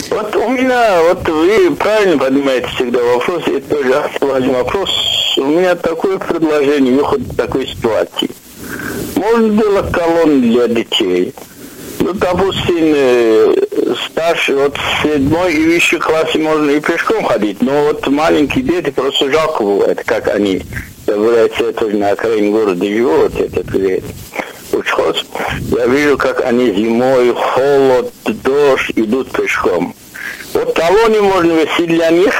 Вот 0.10 0.36
у 0.36 0.50
меня, 0.50 1.02
вот 1.04 1.28
вы 1.28 1.76
правильно 1.76 2.18
поднимаете 2.18 2.68
всегда 2.76 3.04
вопрос, 3.04 3.44
это 3.48 3.76
тоже 3.76 3.94
актуальный 3.94 4.54
вопрос. 4.54 4.90
У 5.38 5.44
меня 5.44 5.76
такое 5.76 6.18
предложение, 6.18 6.96
выход 6.96 7.22
из 7.22 7.36
такой 7.36 7.68
ситуации. 7.68 8.30
Можно 9.16 9.54
сделать 9.54 9.92
колонны 9.92 10.42
для 10.42 10.68
детей. 10.68 11.34
Допустим, 12.14 12.94
э, 12.96 13.56
старший, 14.06 14.56
вот 14.56 14.78
в 14.78 15.04
седьмой 15.04 15.54
и 15.54 15.66
выше 15.66 16.00
классе 16.00 16.40
можно 16.40 16.72
и 16.72 16.80
пешком 16.80 17.24
ходить, 17.26 17.62
но 17.62 17.88
вот 17.88 18.08
маленькие 18.08 18.64
дети 18.64 18.92
просто 18.92 19.30
жалко 19.32 19.64
бывает, 19.64 20.04
как 20.06 20.28
они 20.30 20.62
являются 21.06 21.74
тоже 21.74 21.98
на 21.98 22.12
окраине 22.12 22.52
города 22.52 22.86
живут, 22.86 23.40
это 23.40 23.64
привет. 23.64 24.04
Учхоз. 24.72 25.26
Я 25.76 25.88
вижу, 25.88 26.18
как 26.18 26.42
они 26.46 26.72
зимой, 26.72 27.34
холод, 27.34 28.14
дождь 28.26 28.92
идут 28.96 29.32
пешком. 29.32 29.94
Вот 30.54 30.74
талоны 30.74 31.22
можно 31.22 31.52
вести 31.52 31.88
для 31.88 32.10
них, 32.12 32.34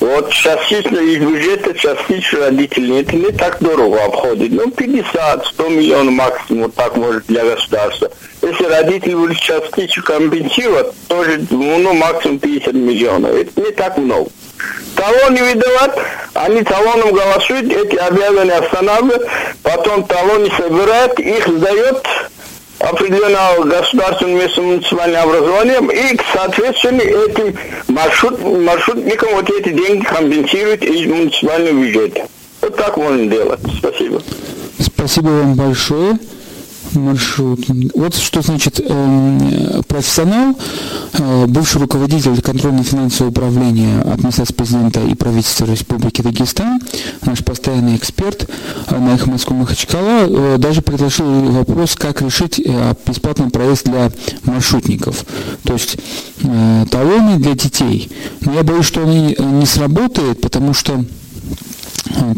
Вот 0.00 0.30
частично 0.30 0.98
из 0.98 1.18
бюджета, 1.18 1.74
частично 1.74 2.46
родители. 2.46 3.00
Это 3.00 3.16
не 3.16 3.32
так 3.32 3.58
дорого 3.60 4.04
обходит. 4.04 4.52
Ну, 4.52 4.68
50-100 4.68 5.70
миллионов 5.70 6.14
максимум, 6.14 6.62
вот 6.64 6.74
так 6.74 6.96
может 6.96 7.26
для 7.26 7.44
государства. 7.44 8.10
Если 8.42 8.64
родители 8.64 9.14
будут 9.14 9.38
частично 9.38 10.02
компенсировать, 10.02 10.94
тоже, 11.08 11.40
ну, 11.50 11.92
максимум 11.94 12.38
50 12.38 12.74
миллионов. 12.74 13.34
Это 13.34 13.60
не 13.60 13.72
так 13.72 13.98
много. 13.98 14.30
Талон 14.94 15.34
не 15.34 15.42
выдавать, 15.42 15.92
они 16.34 16.62
талоном 16.62 17.12
голосуют, 17.12 17.72
эти 17.72 17.96
обязаны 17.96 18.50
останавливать, 18.50 19.28
потом 19.62 20.04
талоны 20.04 20.50
собирают, 20.56 21.18
их 21.20 21.46
сдает 21.46 22.04
определенного 22.78 23.64
государственного 23.64 24.42
местного 24.42 24.66
муниципального 24.68 25.22
образования 25.24 26.12
и, 26.12 26.18
соответственно, 26.32 27.00
этим 27.00 27.56
маршрут, 27.88 28.40
маршрутникам 28.42 29.30
вот 29.32 29.50
эти 29.50 29.70
деньги 29.70 30.04
компенсируют 30.04 30.82
из 30.82 31.06
муниципального 31.06 31.82
бюджета. 31.82 32.26
Вот 32.60 32.76
так 32.76 32.96
можно 32.96 33.26
делать. 33.26 33.60
Спасибо. 33.78 34.22
Спасибо 34.78 35.26
вам 35.28 35.54
большое 35.54 36.18
маршрут. 36.98 37.60
Вот 37.94 38.14
что 38.14 38.42
значит 38.42 38.80
э, 38.84 39.82
профессионал, 39.86 40.54
э, 41.12 41.46
бывший 41.46 41.80
руководитель 41.80 42.40
контрольно-финансового 42.40 43.30
управления 43.30 44.00
администрации 44.02 44.54
президента 44.54 45.00
и 45.00 45.14
правительства 45.14 45.64
Республики 45.64 46.22
Дагестан, 46.22 46.80
наш 47.24 47.44
постоянный 47.44 47.96
эксперт 47.96 48.48
э, 48.88 48.98
на 48.98 49.14
их 49.14 49.26
Москву 49.26 49.56
Махачкала, 49.56 50.26
э, 50.28 50.56
даже 50.58 50.82
предложил 50.82 51.26
вопрос, 51.52 51.94
как 51.94 52.22
решить 52.22 52.60
э, 52.64 52.94
бесплатный 53.06 53.50
проезд 53.50 53.84
для 53.84 54.10
маршрутников. 54.44 55.24
То 55.64 55.74
есть 55.74 55.96
э, 56.42 56.86
талоны 56.90 57.38
для 57.38 57.54
детей. 57.54 58.10
Но 58.40 58.54
я 58.54 58.62
боюсь, 58.62 58.86
что 58.86 59.02
они 59.02 59.36
не 59.38 59.66
сработают, 59.66 60.40
потому 60.40 60.74
что 60.74 61.04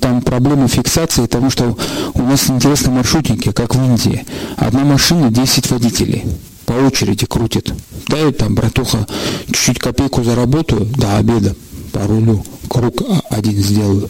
там 0.01 0.23
проблема 0.23 0.69
фиксации, 0.69 1.23
потому 1.23 1.51
что 1.51 1.77
у 2.15 2.23
нас 2.23 2.49
интересные 2.49 2.95
маршрутники, 2.95 3.53
как 3.53 3.75
в 3.75 3.85
Индии. 3.85 4.25
Одна 4.57 4.85
машина, 4.85 5.31
10 5.31 5.71
водителей 5.71 6.25
по 6.67 6.73
очереди 6.73 7.27
крутит. 7.27 7.73
Дай 8.09 8.33
там, 8.33 8.55
братуха, 8.55 9.07
чуть-чуть 9.47 9.79
копейку 9.79 10.23
заработаю 10.23 10.87
до 10.87 11.17
обеда 11.17 11.55
по 11.93 12.07
рулю, 12.07 12.45
круг 12.69 13.03
один 13.29 13.57
сделаю. 13.57 14.09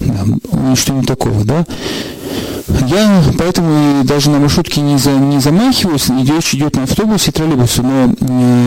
Да, 0.00 0.24
ну, 0.52 0.76
что-нибудь 0.76 1.08
такого, 1.08 1.44
да? 1.44 1.66
Я 2.68 3.22
поэтому 3.38 4.04
даже 4.04 4.30
на 4.30 4.38
маршрутке 4.38 4.80
не, 4.80 4.98
за, 4.98 5.12
не 5.12 5.38
замахиваюсь, 5.40 6.08
речь 6.08 6.54
идет 6.54 6.76
на 6.76 6.82
автобусе 6.82 7.30
и 7.30 7.34
троллейбусе. 7.34 7.82
Но 7.82 8.14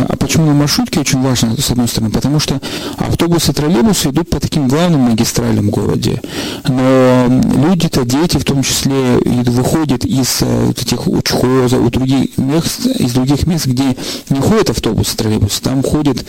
а 0.07 0.15
почему 0.17 0.47
на 0.47 0.53
маршрутке 0.53 1.01
очень 1.01 1.21
важно, 1.21 1.55
с 1.59 1.69
одной 1.69 1.87
стороны, 1.87 2.11
потому 2.11 2.39
что 2.39 2.61
автобусы 2.97 3.51
и 3.51 3.53
троллейбусы 3.53 4.09
идут 4.09 4.29
по 4.29 4.39
таким 4.39 4.67
главным 4.67 5.01
магистралям 5.01 5.67
в 5.67 5.69
городе. 5.69 6.21
Но 6.67 7.41
люди-то, 7.55 8.05
дети 8.05 8.37
в 8.37 8.45
том 8.45 8.63
числе, 8.63 9.19
выходят 9.25 10.05
из 10.05 10.41
э, 10.41 10.65
вот 10.67 10.81
этих 10.81 11.07
учхоза, 11.07 11.77
у 11.77 11.89
других 11.89 12.37
мест, 12.37 12.85
из 12.85 13.11
других 13.13 13.47
мест, 13.47 13.65
где 13.65 13.95
не 14.29 14.39
ходят 14.39 14.69
автобусы, 14.69 15.17
троллейбусы, 15.17 15.61
там 15.61 15.83
ходят 15.83 16.25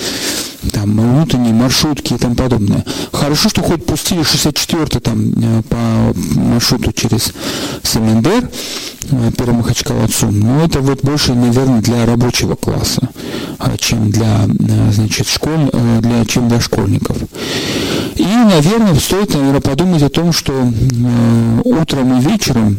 там, 0.73 0.91
внутренние 0.91 1.55
маршрутки 1.55 2.15
и 2.15 2.19
тому 2.19 2.35
подобное. 2.35 2.85
Хорошо, 3.13 3.49
что 3.49 3.63
хоть 3.63 3.85
пустили 3.85 4.23
64 4.23 5.01
там 5.01 5.33
э, 5.33 5.63
по 5.69 6.39
маршруту 6.39 6.93
через 6.93 7.33
Семендер, 7.83 8.49
э, 9.11 9.31
Перемахачкала-Цум, 9.37 10.39
но 10.39 10.65
это 10.65 10.81
вот 10.81 11.03
больше, 11.03 11.35
наверное, 11.35 11.81
для 11.81 12.05
рабочего 12.05 12.57
класса, 12.57 13.09
а, 13.59 13.77
чем 13.79 14.11
для, 14.11 14.47
э, 14.47 14.93
значит, 14.93 15.29
школ, 15.29 15.71
для, 16.01 16.25
чем 16.27 16.49
для 16.49 16.61
школьников. 16.61 17.17
И, 18.17 18.25
наверное, 18.25 18.95
стоит, 18.97 19.35
наверное, 19.35 19.61
подумать 19.61 20.03
о 20.03 20.11
том, 20.11 20.33
что 20.33 20.53
утром 21.65 22.19
и 22.19 22.23
вечером 22.23 22.77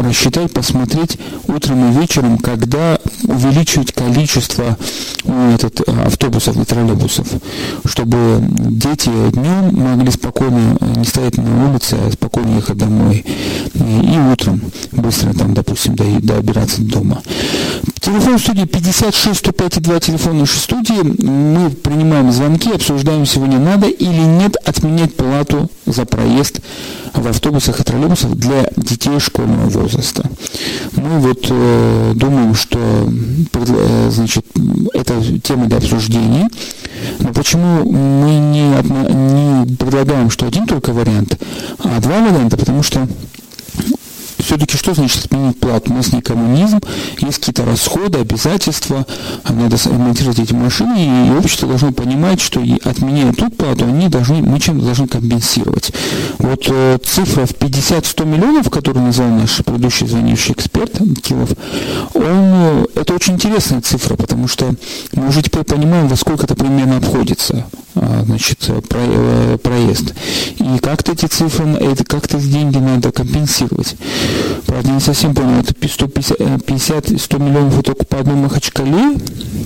рассчитать, 0.00 0.52
посмотреть 0.52 1.18
утром 1.46 1.90
и 1.90 2.00
вечером, 2.00 2.38
когда 2.38 2.98
увеличивать 3.24 3.92
количество 3.92 4.76
ну, 5.24 5.54
этот, 5.54 5.80
автобусов 5.88 6.56
и 6.56 6.64
троллейбусов, 6.64 7.26
чтобы 7.84 8.38
дети 8.40 9.10
днем 9.32 9.74
могли 9.74 10.10
спокойно 10.10 10.76
не 10.96 11.04
стоять 11.04 11.36
на 11.36 11.70
улице, 11.70 11.96
а 12.00 12.10
спокойно 12.12 12.56
ехать 12.56 12.76
домой. 12.76 13.24
И 13.74 14.18
утром 14.32 14.60
быстро 14.92 15.32
там, 15.34 15.54
допустим, 15.54 15.94
добираться 15.96 16.82
до 16.82 16.98
дома. 16.98 17.22
Телефон 18.00 18.38
студии 18.38 18.64
56 18.64 19.38
105 19.38 19.82
2, 19.82 20.00
телефон 20.00 20.38
нашей 20.38 20.58
студии. 20.58 21.02
Мы 21.02 21.70
принимаем 21.70 22.30
звонки, 22.30 22.70
обсуждаем 22.70 23.26
сегодня, 23.26 23.58
надо 23.58 23.88
или 23.88 24.20
нет 24.20 24.56
отменять 24.64 25.16
плату 25.16 25.68
за 25.84 26.04
проезд 26.04 26.60
в 27.12 27.26
автобусах 27.26 27.80
и 27.80 27.84
троллейбусах 27.84 28.34
для 28.36 28.70
детей 28.76 29.18
школьного 29.18 29.68
возраста. 29.68 30.30
Мы 30.92 31.18
вот 31.18 31.46
э, 31.50 32.12
думаем, 32.14 32.54
что 32.54 32.78
э, 32.78 34.10
значит, 34.10 34.44
это 34.94 35.40
тема 35.40 35.66
для 35.66 35.78
обсуждения. 35.78 36.48
Но 37.18 37.32
почему 37.32 37.90
мы 37.90 38.38
не, 38.38 38.68
не 38.70 39.76
предлагаем, 39.76 40.30
что 40.30 40.46
один 40.46 40.66
только 40.66 40.92
вариант, 40.92 41.36
а 41.78 42.00
два 42.00 42.20
варианта? 42.20 42.56
Потому 42.56 42.82
что 42.82 43.08
все-таки 44.48 44.78
что 44.78 44.94
значит 44.94 45.26
отменить 45.26 45.60
плату? 45.60 45.92
У 45.92 45.96
нас 45.96 46.10
не 46.10 46.22
коммунизм, 46.22 46.80
есть 47.18 47.36
какие-то 47.36 47.66
расходы, 47.66 48.20
обязательства, 48.20 49.06
надо 49.46 49.76
ремонтировать 49.76 50.38
эти 50.38 50.54
машины, 50.54 51.28
и 51.28 51.36
общество 51.36 51.68
должно 51.68 51.92
понимать, 51.92 52.40
что 52.40 52.62
отменяя 52.84 53.34
тут 53.34 53.54
плату, 53.58 53.84
они 53.84 54.08
должны, 54.08 54.40
мы 54.40 54.58
чем 54.58 54.80
должны 54.80 55.06
компенсировать. 55.06 55.92
Вот 56.38 56.66
э, 56.70 56.98
цифра 57.04 57.44
в 57.44 57.52
50-100 57.52 58.24
миллионов, 58.24 58.70
которую 58.70 59.04
назвал 59.04 59.28
наш 59.28 59.58
предыдущий 59.58 60.06
звонивший 60.06 60.54
эксперт 60.54 60.92
Килов, 61.22 61.50
он, 62.14 62.24
э, 62.24 62.86
это 62.94 63.12
очень 63.12 63.34
интересная 63.34 63.82
цифра, 63.82 64.16
потому 64.16 64.48
что 64.48 64.74
мы 65.12 65.28
уже 65.28 65.42
теперь 65.42 65.64
понимаем, 65.64 66.08
во 66.08 66.16
сколько 66.16 66.46
это 66.46 66.54
примерно 66.54 66.96
обходится 66.96 67.66
значит, 68.24 68.58
про, 68.88 69.00
э, 69.00 69.58
проезд. 69.62 70.14
И 70.58 70.78
как-то 70.78 71.12
эти 71.12 71.26
цифры, 71.26 71.68
это 71.70 72.04
как-то 72.04 72.38
эти 72.38 72.46
деньги 72.46 72.78
надо 72.78 73.12
компенсировать. 73.12 73.96
Правда, 74.66 74.90
не 74.90 75.00
совсем 75.00 75.34
понял, 75.34 75.60
это 75.60 75.74
150-100 75.74 77.38
миллионов 77.38 77.82
только 77.82 78.04
по 78.04 78.18
одной 78.18 78.36
Махачкале 78.36 79.18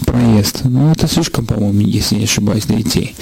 проезд. 0.07 0.61
Ну, 0.64 0.92
это 0.92 1.09
слишком, 1.09 1.47
по-моему, 1.47 1.81
если 1.81 2.16
не 2.16 2.25
ошибаюсь, 2.25 2.64
для 2.64 2.79
детей. 2.79 3.14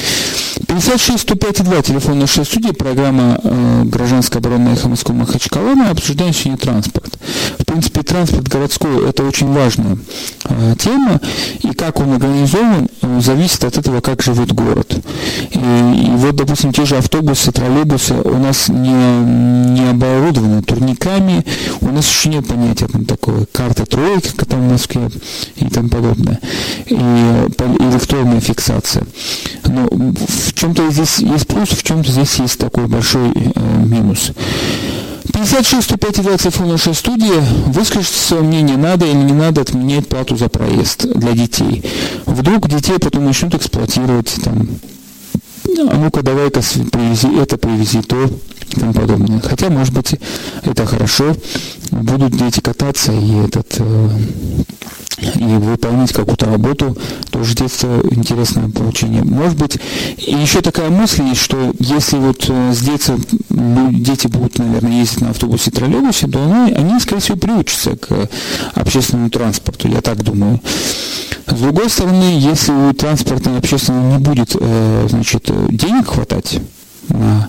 56 0.70 1.22
105 1.22 1.64
2, 1.64 1.82
телефон 1.82 2.20
нашей 2.20 2.44
студии, 2.44 2.70
программа 2.70 3.40
э, 3.42 3.82
«Гражданская 3.86 4.40
оборона 4.40 4.68
эхо 4.68 4.88
Москвы 4.88 5.16
Махачкала». 5.16 5.74
Мы 5.74 5.88
обсуждаем 5.88 6.32
сегодня 6.32 6.58
транспорт. 6.58 7.18
В 7.58 7.64
принципе, 7.64 8.04
транспорт 8.04 8.46
городской– 8.46 9.08
это 9.08 9.24
очень 9.24 9.52
важная 9.52 9.98
э, 10.44 10.74
тема, 10.78 11.20
и 11.62 11.72
как 11.72 11.98
он 11.98 12.12
организован, 12.12 12.88
э, 13.02 13.20
зависит 13.20 13.64
от 13.64 13.78
этого, 13.78 14.00
как 14.00 14.22
живет 14.22 14.52
город. 14.52 14.94
И, 15.50 15.58
и 15.58 16.10
вот, 16.10 16.36
допустим, 16.36 16.72
те 16.72 16.84
же 16.84 16.98
автобусы, 16.98 17.50
троллейбусы 17.50 18.14
у 18.14 18.38
нас 18.38 18.68
не, 18.68 19.72
не 19.72 19.90
оборудованы 19.90 20.62
турниками, 20.62 21.44
у 21.80 21.88
нас 21.88 22.08
еще 22.08 22.28
нет 22.28 22.46
понятия 22.46 22.86
там 22.86 23.06
такого 23.06 23.44
карты 23.50 23.86
тройки, 23.86 24.30
как 24.36 24.48
там 24.48 24.68
в 24.68 24.70
Москве 24.70 25.10
и 25.56 25.68
тому 25.68 25.88
подобное, 25.88 26.38
и 26.86 26.94
электронная 26.94 28.40
фиксация. 28.40 29.02
Но 29.64 29.88
в 29.90 30.59
чем-то 30.60 30.90
здесь 30.90 31.18
есть 31.18 31.46
плюс, 31.46 31.70
в 31.70 31.82
чем-то 31.82 32.12
здесь 32.12 32.34
есть 32.34 32.58
такой 32.58 32.86
большой 32.86 33.30
э, 33.34 33.82
минус. 33.82 34.32
56 35.32 35.84
105 35.84 36.22
2 36.22 36.36
телефон 36.36 36.68
нашей 36.68 36.94
студии. 36.94 37.40
Выскажите 37.66 38.12
свое 38.12 38.42
мнение, 38.42 38.76
надо 38.76 39.06
или 39.06 39.14
не 39.14 39.32
надо 39.32 39.62
отменять 39.62 40.06
плату 40.06 40.36
за 40.36 40.48
проезд 40.48 41.06
для 41.06 41.32
детей. 41.32 41.82
Вдруг 42.26 42.68
детей 42.68 42.98
потом 42.98 43.24
начнут 43.24 43.54
эксплуатировать 43.54 44.34
там, 44.44 44.68
а 45.64 45.96
ну-ка 45.96 46.22
давай-ка 46.22 46.60
привези 46.60 47.28
это, 47.40 47.56
привези 47.56 48.02
то 48.02 48.30
и 48.70 48.80
тому 48.80 48.92
подобное. 48.92 49.40
Хотя, 49.40 49.70
может 49.70 49.94
быть, 49.94 50.14
это 50.62 50.86
хорошо. 50.86 51.34
Будут 51.90 52.36
дети 52.36 52.60
кататься 52.60 53.12
и 53.12 53.44
этот 53.44 53.76
э, 53.78 54.08
и 55.36 55.44
выполнять 55.44 56.12
какую-то 56.12 56.46
работу, 56.46 56.96
тоже 57.30 57.54
детство 57.54 58.00
интересное 58.10 58.68
получение. 58.68 59.22
Может 59.22 59.58
быть, 59.58 59.78
и 60.16 60.32
еще 60.34 60.60
такая 60.60 60.90
мысль 60.90 61.24
есть, 61.24 61.40
что 61.40 61.72
если 61.78 62.16
вот 62.16 62.46
э, 62.48 62.72
с 62.72 62.78
детства 62.78 63.18
дети 63.48 64.26
будут, 64.28 64.58
наверное, 64.58 65.00
ездить 65.00 65.20
на 65.20 65.30
автобусе 65.30 65.70
и 65.70 65.72
троллейбусе, 65.72 66.28
то 66.28 66.42
они, 66.42 66.72
они, 66.72 67.00
скорее 67.00 67.20
всего, 67.20 67.36
приучатся 67.36 67.96
к 67.96 68.28
общественному 68.74 69.30
транспорту, 69.30 69.88
я 69.88 70.00
так 70.00 70.22
думаю. 70.22 70.60
С 71.46 71.60
другой 71.60 71.90
стороны, 71.90 72.38
если 72.38 72.72
у 72.72 72.92
транспорта 72.94 73.56
общественного 73.56 74.18
не 74.18 74.24
будет, 74.24 74.56
э, 74.58 75.06
значит, 75.08 75.50
денег 75.70 76.08
хватать, 76.08 76.60
на, 77.10 77.48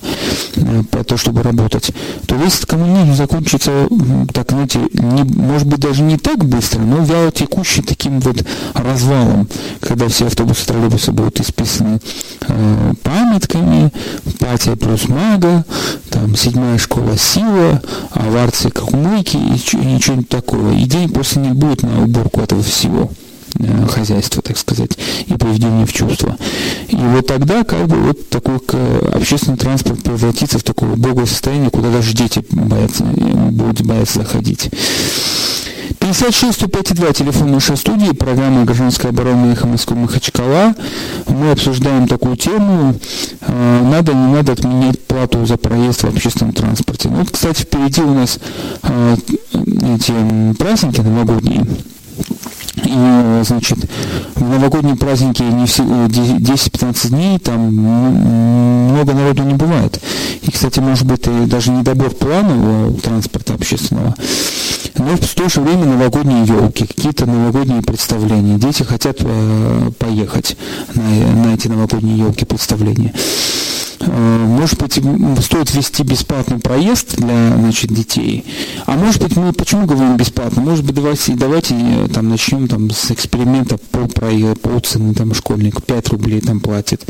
на 0.55 1.03
то, 1.03 1.17
чтобы 1.17 1.43
работать, 1.43 1.91
то 2.27 2.35
весь 2.35 2.59
коммунизм 2.59 3.15
закончится, 3.15 3.87
так, 4.33 4.51
знаете, 4.51 4.79
не, 4.93 5.23
может 5.23 5.67
быть, 5.67 5.79
даже 5.79 6.01
не 6.01 6.17
так 6.17 6.43
быстро, 6.45 6.79
но 6.79 7.03
вяло 7.03 7.31
текущий 7.31 7.81
таким 7.81 8.19
вот 8.19 8.43
развалом, 8.73 9.47
когда 9.79 10.07
все 10.07 10.27
автобусы, 10.27 10.65
троллейбусы 10.65 11.11
будут 11.11 11.39
исписаны 11.39 11.99
э, 12.47 12.93
памятками, 13.03 13.91
патия 14.39 14.75
плюс 14.75 15.07
мага, 15.07 15.65
там 16.09 16.35
седьмая 16.35 16.77
школа 16.77 17.17
сила, 17.17 17.81
аварцы 18.11 18.69
как 18.69 18.93
умойки 18.93 19.37
и, 19.37 19.55
и 19.55 19.85
ничего 19.85 20.21
такого. 20.23 20.71
И 20.73 20.85
день 20.85 21.09
после 21.09 21.41
них 21.41 21.55
будет 21.55 21.83
на 21.83 22.03
уборку 22.03 22.41
этого 22.41 22.61
всего. 22.63 23.09
Э, 23.59 23.87
хозяйства, 23.87 24.41
так 24.41 24.57
сказать, 24.57 24.97
и 25.27 25.33
приведение 25.33 25.85
в 25.85 25.93
чувство. 25.93 26.37
И 26.87 26.95
вот 26.95 27.27
тогда 27.27 27.63
как 27.63 27.87
бы 27.87 27.97
вот 27.97 28.29
такой 28.29 28.57
общественный 29.13 29.57
транспорт 29.57 30.01
превратится 30.03 30.57
в 30.57 30.63
такое 30.63 30.93
убогое 30.93 31.25
состояние, 31.25 31.69
куда 31.69 31.91
даже 31.91 32.13
дети 32.13 32.43
боятся, 32.51 33.03
будут 33.03 33.81
бояться 33.81 34.19
заходить. 34.19 34.69
56 35.99 36.53
105 36.53 37.17
телефон 37.17 37.51
нашей 37.51 37.75
студии, 37.75 38.11
программа 38.13 38.63
«Гражданская 38.63 39.11
оборона» 39.11 39.51
Эхо 39.51 39.67
Москвы 39.67 39.97
Махачкала. 39.97 40.73
Мы 41.27 41.51
обсуждаем 41.51 42.07
такую 42.07 42.37
тему, 42.37 42.95
э, 43.41 43.81
надо, 43.83 44.13
не 44.13 44.33
надо 44.33 44.53
отменять 44.53 44.99
плату 45.01 45.45
за 45.45 45.57
проезд 45.57 46.03
в 46.03 46.07
общественном 46.07 46.53
транспорте. 46.53 47.09
Ну, 47.09 47.17
вот, 47.17 47.31
кстати, 47.31 47.63
впереди 47.63 48.01
у 48.01 48.13
нас 48.13 48.39
э, 48.83 49.17
эти 49.53 50.53
праздники 50.57 51.01
новогодние. 51.01 51.65
И, 52.83 53.41
значит, 53.43 53.77
в 54.35 54.49
новогодние 54.49 54.95
праздники 54.95 55.43
не 55.43 55.65
все, 55.65 55.83
10-15 55.83 57.09
дней 57.09 57.39
там 57.39 57.73
много 57.73 59.13
народу 59.13 59.43
не 59.43 59.53
бывает. 59.53 60.01
И, 60.41 60.51
кстати, 60.51 60.79
может 60.79 61.05
быть, 61.05 61.27
даже 61.47 61.71
недобор 61.71 62.09
планового 62.09 62.93
транспорта 62.99 63.53
общественного. 63.53 64.15
Но 64.97 65.15
в 65.15 65.35
то 65.35 65.49
же 65.49 65.61
время 65.61 65.85
новогодние 65.85 66.43
елки, 66.45 66.85
какие-то 66.85 67.25
новогодние 67.25 67.81
представления. 67.81 68.57
Дети 68.57 68.83
хотят 68.83 69.17
э, 69.21 69.91
поехать 69.97 70.57
на, 70.93 71.45
на 71.45 71.53
эти 71.53 71.67
новогодние 71.67 72.17
елки 72.17 72.45
представления. 72.45 73.13
Э, 74.07 74.37
может 74.45 74.79
быть, 74.79 74.93
стоит 75.43 75.73
ввести 75.73 76.03
бесплатный 76.03 76.59
проезд 76.59 77.15
для 77.17 77.55
значит, 77.57 77.91
детей. 77.91 78.45
А 78.85 78.93
может 78.93 79.21
быть, 79.21 79.35
мы 79.35 79.53
почему 79.53 79.85
говорим 79.85 80.17
бесплатно? 80.17 80.61
Может 80.61 80.85
быть, 80.85 80.95
давайте, 80.95 81.33
давайте 81.33 81.75
э, 81.77 82.07
там, 82.13 82.29
начнем 82.29 82.67
там, 82.67 82.89
с 82.89 83.11
эксперимента 83.11 83.77
по, 83.77 84.07
по 84.07 84.79
цены 84.79 85.13
там, 85.13 85.33
школьник 85.33 85.83
5 85.83 86.09
рублей 86.09 86.41
там 86.41 86.59
платит 86.59 87.05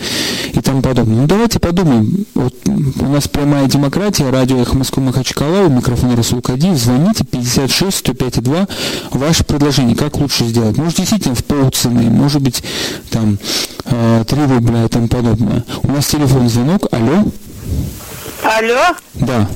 и 0.53 0.59
тому 0.59 0.81
подобное. 0.81 1.21
Ну, 1.21 1.27
давайте 1.27 1.59
подумаем. 1.59 2.25
Вот 2.35 2.55
у 2.65 3.07
нас 3.07 3.27
прямая 3.27 3.67
демократия, 3.67 4.29
радио 4.29 4.61
Эхо 4.61 4.77
Москвы 4.77 5.03
Махачкала, 5.03 5.65
у 5.65 5.69
микрофона 5.69 6.15
Расул 6.15 6.41
Кадиев. 6.41 6.77
Звоните 6.77 7.23
56 7.23 7.97
105 7.97 8.43
2. 8.43 8.67
Ваше 9.11 9.43
предложение, 9.43 9.95
как 9.95 10.17
лучше 10.17 10.45
сделать? 10.45 10.77
Может, 10.77 10.97
действительно 10.97 11.35
в 11.35 11.43
полцены, 11.43 12.09
может 12.09 12.41
быть, 12.41 12.63
там 13.09 13.37
3 13.91 13.97
э, 13.97 14.47
рубля 14.47 14.85
и 14.85 14.87
тому 14.87 15.07
подобное. 15.07 15.63
У 15.83 15.91
нас 15.91 16.07
телефон 16.07 16.47
звонок. 16.47 16.87
Алло. 16.91 17.25
Алло. 18.43 18.95
Да. 19.15 19.47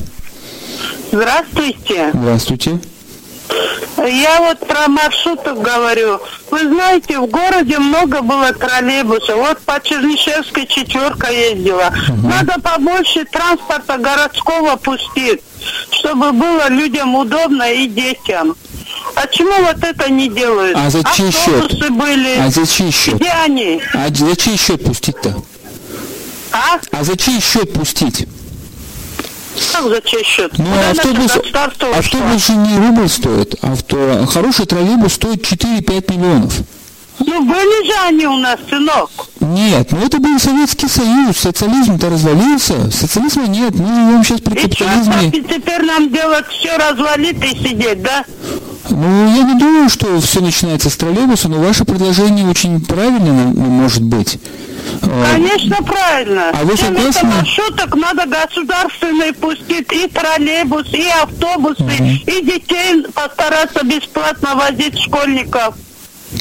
Здравствуйте. 1.11 2.11
Здравствуйте. 2.13 2.79
Я 3.97 4.39
вот 4.41 4.59
про 4.59 4.87
маршрутов 4.89 5.61
говорю. 5.61 6.19
Вы 6.51 6.59
знаете, 6.67 7.17
в 7.17 7.27
городе 7.27 7.79
много 7.79 8.21
было 8.21 8.51
троллейбусов. 8.53 9.37
Вот 9.37 9.59
по 9.61 9.79
Чернышевской 9.81 10.67
четверка 10.67 11.31
ездила. 11.31 11.93
Угу. 12.09 12.27
Надо 12.27 12.59
побольше 12.61 13.25
транспорта 13.25 13.97
городского 13.97 14.75
пустить, 14.75 15.41
чтобы 15.91 16.33
было 16.33 16.67
людям 16.69 17.15
удобно 17.15 17.71
и 17.71 17.87
детям. 17.87 18.55
А 19.15 19.27
чему 19.27 19.53
вот 19.65 19.83
это 19.83 20.11
не 20.11 20.29
делают? 20.29 20.77
А 20.77 20.89
за 20.89 21.03
чей 21.15 21.29
Автобусы 21.29 21.77
счет? 21.79 21.91
были. 21.93 22.37
А 22.37 22.49
за 22.49 22.67
чей 22.67 22.91
счет? 22.91 23.15
Где 23.15 23.31
они? 23.31 23.81
А 23.93 24.07
за 24.13 24.35
чей 24.35 24.57
счет 24.57 24.83
пустить-то? 24.83 25.35
А? 26.51 26.79
А 26.91 27.03
за 27.03 27.17
чей 27.17 27.39
счет 27.41 27.73
пустить? 27.73 28.27
Как 29.71 29.83
за 29.83 30.01
чей 30.01 30.23
счет? 30.23 30.51
Ну, 30.57 30.65
Куда 30.65 30.91
автобус, 30.91 31.31
автобус 31.97 32.45
же 32.47 32.53
не 32.53 32.77
рубль 32.77 33.09
стоит. 33.09 33.55
Авто, 33.63 34.25
хороший 34.25 34.65
троллейбус 34.65 35.13
стоит 35.13 35.41
4-5 35.49 36.13
миллионов. 36.17 36.53
Ну, 37.19 37.41
были 37.45 37.85
же 37.87 37.93
они 38.07 38.27
у 38.27 38.35
нас, 38.37 38.59
сынок. 38.69 39.09
Нет, 39.39 39.91
ну 39.91 40.05
это 40.05 40.19
был 40.19 40.37
Советский 40.37 40.89
Союз, 40.89 41.37
социализм-то 41.37 42.09
развалился, 42.09 42.91
социализма 42.91 43.47
нет, 43.47 43.73
мы 43.75 43.87
живем 43.87 44.23
сейчас 44.25 44.41
при 44.41 44.55
капитализме. 44.55 45.27
И 45.29 45.41
теперь 45.41 45.83
нам 45.83 46.11
делать 46.11 46.45
все 46.49 46.75
развалить 46.77 47.37
и 47.41 47.49
сидеть, 47.57 48.01
да? 48.01 48.25
Ну, 48.89 49.35
я 49.35 49.43
не 49.43 49.59
думаю, 49.59 49.89
что 49.89 50.19
все 50.21 50.41
начинается 50.41 50.89
с 50.89 50.97
троллейбуса, 50.97 51.49
но 51.49 51.57
ваше 51.57 51.85
предложение 51.85 52.47
очень 52.47 52.79
правильно 52.83 53.33
может 53.33 54.03
быть. 54.03 54.37
А, 55.01 55.33
Конечно, 55.33 55.77
правильно. 55.77 56.51
А 56.53 56.63
вы 56.63 56.77
согласны? 56.77 57.27
маршруток 57.29 57.95
надо 57.95 58.25
государственные 58.25 59.33
пустить, 59.33 59.91
и 59.91 60.07
троллейбус, 60.07 60.93
и 60.93 61.07
автобусы, 61.21 61.83
угу. 61.83 62.03
и 62.27 62.45
детей 62.45 63.03
постараться 63.13 63.83
бесплатно 63.83 64.55
возить 64.55 64.99
школьников. 64.99 65.75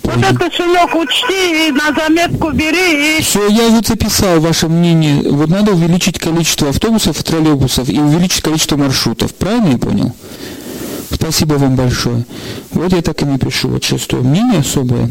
Вот 0.02 0.16
это, 0.16 0.50
сынок, 0.56 0.94
учти 0.94 1.68
и 1.68 1.72
на 1.72 1.92
заметку 1.94 2.50
бери. 2.50 3.18
И... 3.18 3.22
Все, 3.22 3.46
я 3.48 3.68
вот 3.68 3.86
записал 3.86 4.40
ваше 4.40 4.68
мнение. 4.68 5.22
Вот 5.30 5.48
надо 5.48 5.72
увеличить 5.72 6.18
количество 6.18 6.70
автобусов 6.70 7.20
и 7.20 7.22
троллейбусов 7.22 7.88
и 7.88 7.98
увеличить 7.98 8.42
количество 8.42 8.76
маршрутов. 8.76 9.34
Правильно 9.34 9.72
я 9.72 9.78
понял? 9.78 10.12
Спасибо 11.24 11.54
вам 11.54 11.74
большое. 11.74 12.26
Вот 12.72 12.92
я 12.92 13.00
так 13.00 13.22
и 13.22 13.24
напишу. 13.24 13.68
Вот 13.70 13.82
шестое 13.82 14.22
мнение 14.22 14.60
особое. 14.60 15.10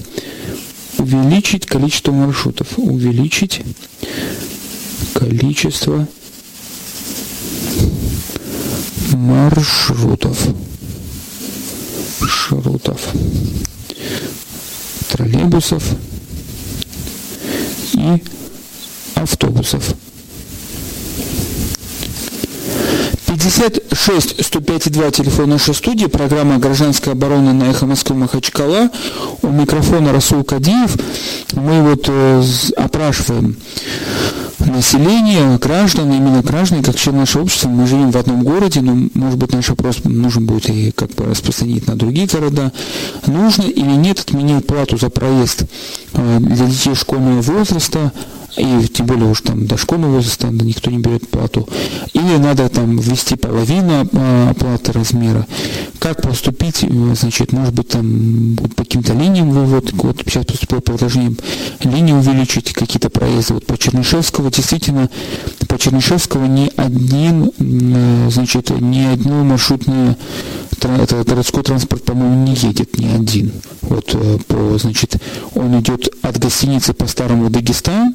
Увеличить 1.00 1.66
количество 1.66 2.12
маршрутов. 2.12 2.68
Увеличить 2.78 3.62
количество 5.16 6.08
маршрутов. 9.12 10.38
Маршрутов 12.22 13.02
троллейбусов 15.10 15.84
и 17.94 18.24
автобусов. 19.16 19.96
56 23.44 24.42
105 24.42 24.90
2 24.90 25.12
телефон 25.12 25.50
нашей 25.50 25.74
студии, 25.74 26.06
программа 26.06 26.60
«Гражданская 26.60 27.14
оборона» 27.14 27.52
на 27.54 27.66
«Эхо 27.66 27.86
Москвы» 27.86 28.16
Махачкала. 28.16 28.90
У 29.42 29.50
микрофона 29.50 30.14
Расул 30.14 30.46
Кадиев. 30.46 30.96
Мы 31.52 31.82
вот 31.82 32.06
э, 32.08 32.44
опрашиваем 32.78 33.58
население, 34.60 35.58
граждан, 35.58 36.14
именно 36.14 36.42
граждан, 36.42 36.84
как 36.84 36.96
член 36.96 37.18
нашего 37.18 37.44
общества, 37.44 37.68
мы 37.68 37.86
живем 37.86 38.12
в 38.12 38.18
одном 38.18 38.44
городе, 38.44 38.80
но, 38.80 39.10
может 39.14 39.38
быть, 39.38 39.52
наш 39.52 39.70
опрос 39.70 40.06
нужен 40.06 40.46
будет 40.46 40.70
и 40.70 40.92
как 40.92 41.12
бы 41.12 41.26
распространить 41.26 41.86
на 41.86 41.98
другие 41.98 42.28
города. 42.28 42.72
Нужно 43.28 43.64
или 43.64 43.92
нет 43.92 44.20
отменить 44.20 44.66
плату 44.66 44.96
за 44.96 45.10
проезд 45.10 45.66
э, 46.14 46.38
для 46.40 46.68
детей 46.68 46.96
школьного 46.96 47.42
возраста, 47.42 48.14
и 48.58 48.88
тем 48.88 49.06
более 49.06 49.30
уж 49.30 49.42
там 49.42 49.66
до 49.66 49.78
школьного 49.78 50.16
возраста 50.16 50.48
никто 50.48 50.92
не 50.92 51.00
берет 51.00 51.28
плату. 51.30 51.68
Или 52.14 52.38
надо 52.38 52.70
там 52.70 52.98
ввести 52.98 53.36
половину 53.36 54.08
а, 54.14 54.50
оплаты 54.52 54.92
размера. 54.92 55.48
Как 56.00 56.22
поступить, 56.22 56.84
э, 56.84 57.16
значит, 57.16 57.52
может 57.52 57.74
быть 57.74 57.88
там 57.88 58.58
по 58.76 58.84
каким-то 58.84 59.14
линиям 59.14 59.52
вывод, 59.52 59.92
вот 59.94 60.22
сейчас 60.26 60.46
поступило 60.46 60.80
предложение 60.82 61.36
линии 61.84 62.14
увеличить, 62.14 62.74
какие-то 62.74 63.10
проезды. 63.10 63.56
Вот 63.56 63.66
по 63.66 63.78
Чернышевского 63.78 64.52
действительно 64.52 65.10
по 65.68 65.78
Чернышевского 65.80 66.46
ни 66.46 66.72
один, 66.76 67.52
э, 67.58 68.30
значит, 68.30 68.70
ни 68.70 69.02
одно 69.02 69.44
маршрутное 69.44 70.18
это 70.86 71.24
городской 71.24 71.64
транспорт, 71.64 72.04
по-моему, 72.04 72.44
не 72.46 72.56
едет 72.56 72.98
ни 72.98 73.08
один. 73.08 73.52
Вот 73.82 74.14
э, 74.14 74.38
по, 74.48 74.78
значит, 74.78 75.18
он 75.56 75.80
идет 75.80 76.14
от 76.22 76.38
гостиницы 76.38 76.94
по 76.94 77.08
старому 77.08 77.50
Дагестан 77.50 78.14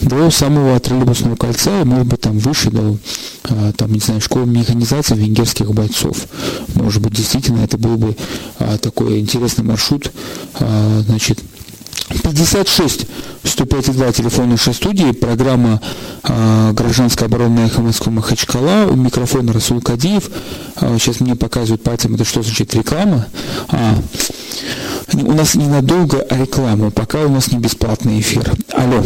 до 0.00 0.30
самого 0.30 0.78
троллейбусного 0.80 1.36
кольца, 1.36 1.80
и, 1.80 1.84
может 1.84 2.06
быть, 2.06 2.20
там 2.20 2.38
выше 2.38 2.70
до, 2.70 2.96
э, 3.44 3.72
там, 3.76 3.92
не 3.92 4.00
знаю, 4.00 4.20
школы 4.20 4.46
механизации 4.46 5.14
венгерских 5.14 5.72
бойцов. 5.72 6.26
Может 6.74 7.02
быть, 7.02 7.14
действительно, 7.14 7.62
это 7.62 7.78
был 7.78 7.96
бы 7.96 8.16
а, 8.58 8.78
такой 8.78 9.20
интересный 9.20 9.64
маршрут, 9.64 10.10
а, 10.60 11.02
значит, 11.06 11.40
56 12.22 13.06
105,2 13.44 14.12
телефон 14.12 14.50
нашей 14.50 14.74
студии, 14.74 15.12
программа 15.12 15.80
э, 16.22 16.72
«Гражданская 16.72 17.28
оборона 17.28 17.60
эхо 17.60 17.82
Москвы 17.82 18.12
Махачкала», 18.12 18.86
у 18.90 18.96
микрофона 18.96 19.52
Расул 19.52 19.80
Кадиев. 19.80 20.30
Э, 20.80 20.96
сейчас 20.98 21.20
мне 21.20 21.36
показывают 21.36 21.82
пальцем, 21.82 22.14
это 22.14 22.24
что 22.24 22.42
значит 22.42 22.74
реклама. 22.74 23.26
А, 23.68 23.96
у 25.12 25.32
нас 25.32 25.54
ненадолго 25.54 26.24
реклама, 26.30 26.90
пока 26.90 27.20
у 27.20 27.28
нас 27.28 27.50
не 27.52 27.58
бесплатный 27.58 28.20
эфир. 28.20 28.50
Алло. 28.72 29.02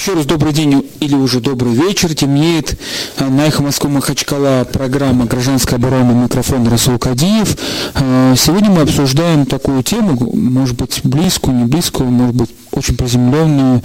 Еще 0.00 0.14
раз 0.14 0.24
добрый 0.24 0.54
день 0.54 0.82
или 1.00 1.14
уже 1.14 1.40
добрый 1.40 1.74
вечер. 1.74 2.14
Темнеет 2.14 2.74
на 3.18 3.46
эхо 3.46 3.62
Москвы 3.62 3.90
Махачкала 3.90 4.64
программа 4.64 5.26
«Гражданская 5.26 5.78
оборона». 5.78 6.12
Микрофон 6.12 6.66
Расул 6.68 6.98
Кадиев. 6.98 7.54
Э, 7.96 8.34
сегодня 8.34 8.70
мы 8.70 8.80
обсуждаем 8.80 9.44
такую 9.44 9.82
тему, 9.82 10.16
может 10.32 10.74
быть, 10.74 11.02
близкую, 11.04 11.54
не 11.54 11.64
близкую, 11.64 12.10
может 12.10 12.34
быть, 12.34 12.48
очень 12.72 12.96
приземленную 12.96 13.82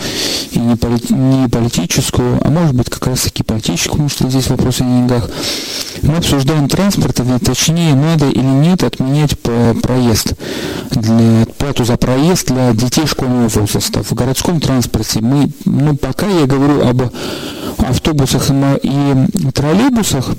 и 0.52 0.60
не, 0.60 0.76
полит, 0.76 1.10
не 1.10 1.50
политическую, 1.50 2.40
а 2.46 2.50
может 2.50 2.76
быть, 2.76 2.90
как 2.90 3.08
раз 3.08 3.22
таки 3.22 3.44
политическую, 3.44 3.92
потому 3.92 4.10
что 4.10 4.30
здесь 4.30 4.48
вопрос 4.48 4.80
о 4.80 4.84
деньгах. 4.84 5.30
Мы 6.02 6.18
обсуждаем 6.18 6.70
транспорт, 6.70 7.20
а 7.20 7.40
точнее, 7.40 7.96
надо 7.96 8.30
или 8.30 8.42
нет 8.42 8.84
отменять 8.84 9.38
проезд, 9.40 10.34
для, 10.92 11.46
плату 11.58 11.84
за 11.84 11.98
проезд 11.98 12.48
для 12.48 12.74
детей 12.74 13.08
школьного 13.08 13.48
возраста. 13.50 14.04
В 14.04 14.14
городском 14.14 14.60
транспорте 14.60 15.20
мы, 15.22 15.50
ну, 15.66 15.96
пока 16.06 16.28
я 16.28 16.46
говорю 16.46 16.88
об 16.88 17.02
автобусах 17.80 18.52
и 18.84 19.52
троллейбусах, 19.54 20.30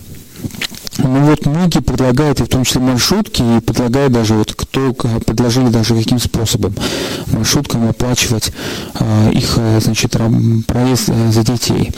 ну 0.98 1.20
вот 1.26 1.46
многие 1.46 1.80
предлагают, 1.80 2.40
и 2.40 2.44
в 2.44 2.48
том 2.48 2.64
числе 2.64 2.80
маршрутки, 2.80 3.42
и 3.42 3.60
предлагают 3.60 4.12
даже, 4.12 4.34
вот 4.34 4.54
кто 4.54 4.92
предложили 4.92 5.68
даже 5.68 5.94
каким 5.94 6.18
способом 6.18 6.74
маршруткам 7.26 7.88
оплачивать 7.88 8.52
э, 8.94 9.30
их, 9.32 9.54
э, 9.56 9.80
значит, 9.80 10.16
проезд 10.66 11.08
э, 11.08 11.32
за 11.32 11.42
детей. 11.42 11.92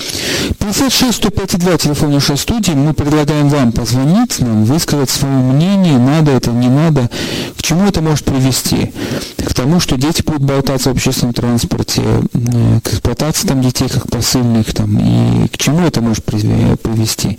56 0.58 1.16
105 1.16 1.58
2, 1.58 1.78
телефон 1.78 2.12
нашей 2.12 2.36
студии, 2.36 2.72
мы 2.72 2.94
предлагаем 2.94 3.48
вам 3.48 3.72
позвонить 3.72 4.40
нам, 4.40 4.64
высказать 4.64 5.10
свое 5.10 5.34
мнение, 5.34 5.98
надо 5.98 6.32
это, 6.32 6.50
не 6.50 6.68
надо, 6.68 7.10
к 7.56 7.62
чему 7.62 7.86
это 7.86 8.00
может 8.00 8.24
привести? 8.24 8.92
К 9.36 9.54
тому, 9.54 9.80
что 9.80 9.96
дети 9.96 10.22
будут 10.22 10.42
болтаться 10.42 10.90
в 10.90 10.92
общественном 10.92 11.34
транспорте, 11.34 12.02
э, 12.02 12.80
к 12.82 12.88
эксплуатации 12.88 13.48
там 13.48 13.62
детей 13.62 13.88
как 13.88 14.10
посыльных, 14.10 14.72
там, 14.74 14.98
и 14.98 15.48
к 15.48 15.56
чему 15.56 15.80
это 15.80 16.00
может 16.00 16.24
привести? 16.24 17.38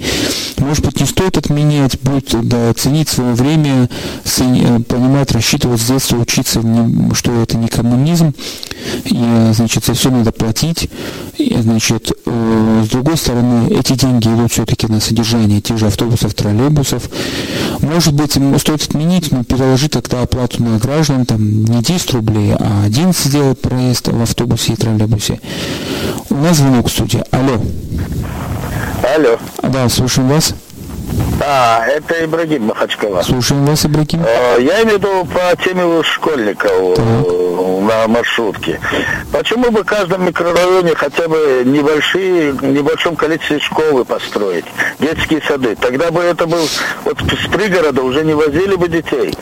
Может 0.57 0.85
быть, 0.85 0.99
не 0.99 1.05
стоит 1.05 1.37
это 1.37 1.48
менять, 1.49 1.99
будет 2.01 2.29
да, 2.47 2.73
ценить 2.73 3.09
свое 3.09 3.33
время, 3.33 3.89
э, 4.25 4.79
понимать, 4.87 5.31
рассчитывать 5.31 5.81
с 5.81 5.87
детства, 5.87 6.17
учиться, 6.17 6.61
что 7.13 7.41
это 7.41 7.57
не 7.57 7.67
коммунизм, 7.67 8.33
и, 9.05 9.49
значит, 9.51 9.85
за 9.85 9.93
все 9.93 10.09
надо 10.09 10.31
платить. 10.31 10.89
И, 11.37 11.55
значит, 11.61 12.11
э, 12.25 12.83
с 12.85 12.89
другой 12.89 13.17
стороны, 13.17 13.73
эти 13.73 13.93
деньги 13.93 14.27
идут 14.27 14.51
все-таки 14.51 14.87
на 14.87 14.99
содержание 14.99 15.61
тех 15.61 15.77
же 15.77 15.87
автобусов, 15.87 16.33
троллейбусов. 16.33 17.09
Может 17.79 18.13
быть, 18.13 18.37
стоит 18.59 18.83
отменить, 18.83 19.31
но 19.31 19.43
переложить 19.43 19.91
тогда 19.91 20.21
оплату 20.21 20.63
на 20.63 20.77
граждан, 20.77 21.25
там, 21.25 21.65
не 21.65 21.81
10 21.81 22.13
рублей, 22.13 22.53
а 22.53 22.83
11 22.85 23.25
сделать 23.25 23.59
проезд 23.59 24.07
в 24.07 24.21
автобусе 24.21 24.73
и 24.73 24.75
троллейбусе. 24.75 25.39
У 26.29 26.35
нас 26.35 26.57
звонок 26.57 26.87
в 26.87 26.91
студии. 26.91 27.23
Алло. 27.31 27.61
Алло. 29.15 29.37
Да, 29.63 29.89
слушаем 29.89 30.29
вас. 30.29 30.53
А, 31.41 31.85
это 31.85 32.25
Ибрагим 32.25 32.65
Махачкала. 32.65 33.21
Слушаем 33.21 33.65
вас, 33.65 33.85
Ибрагим. 33.85 34.23
Э, 34.25 34.57
я 34.59 34.83
имею 34.83 34.99
в 34.99 35.01
виду 35.01 35.25
по 35.25 35.55
теме 35.63 36.03
школьников 36.03 36.95
так. 36.95 37.05
на 37.05 38.07
маршрутке. 38.07 38.79
Почему 39.31 39.71
бы 39.71 39.83
в 39.83 39.85
каждом 39.85 40.25
микрорайоне 40.25 40.95
хотя 40.95 41.27
бы 41.27 41.63
небольшие, 41.65 42.53
небольшом 42.61 43.15
количестве 43.15 43.59
школы 43.59 44.03
построить, 44.05 44.65
детские 44.99 45.41
сады? 45.41 45.75
Тогда 45.75 46.11
бы 46.11 46.21
это 46.21 46.45
был, 46.45 46.67
вот 47.05 47.17
с 47.19 47.47
пригорода 47.47 48.01
уже 48.01 48.23
не 48.25 48.33
возили 48.33 48.75
бы 48.75 48.87
детей. 48.87 49.33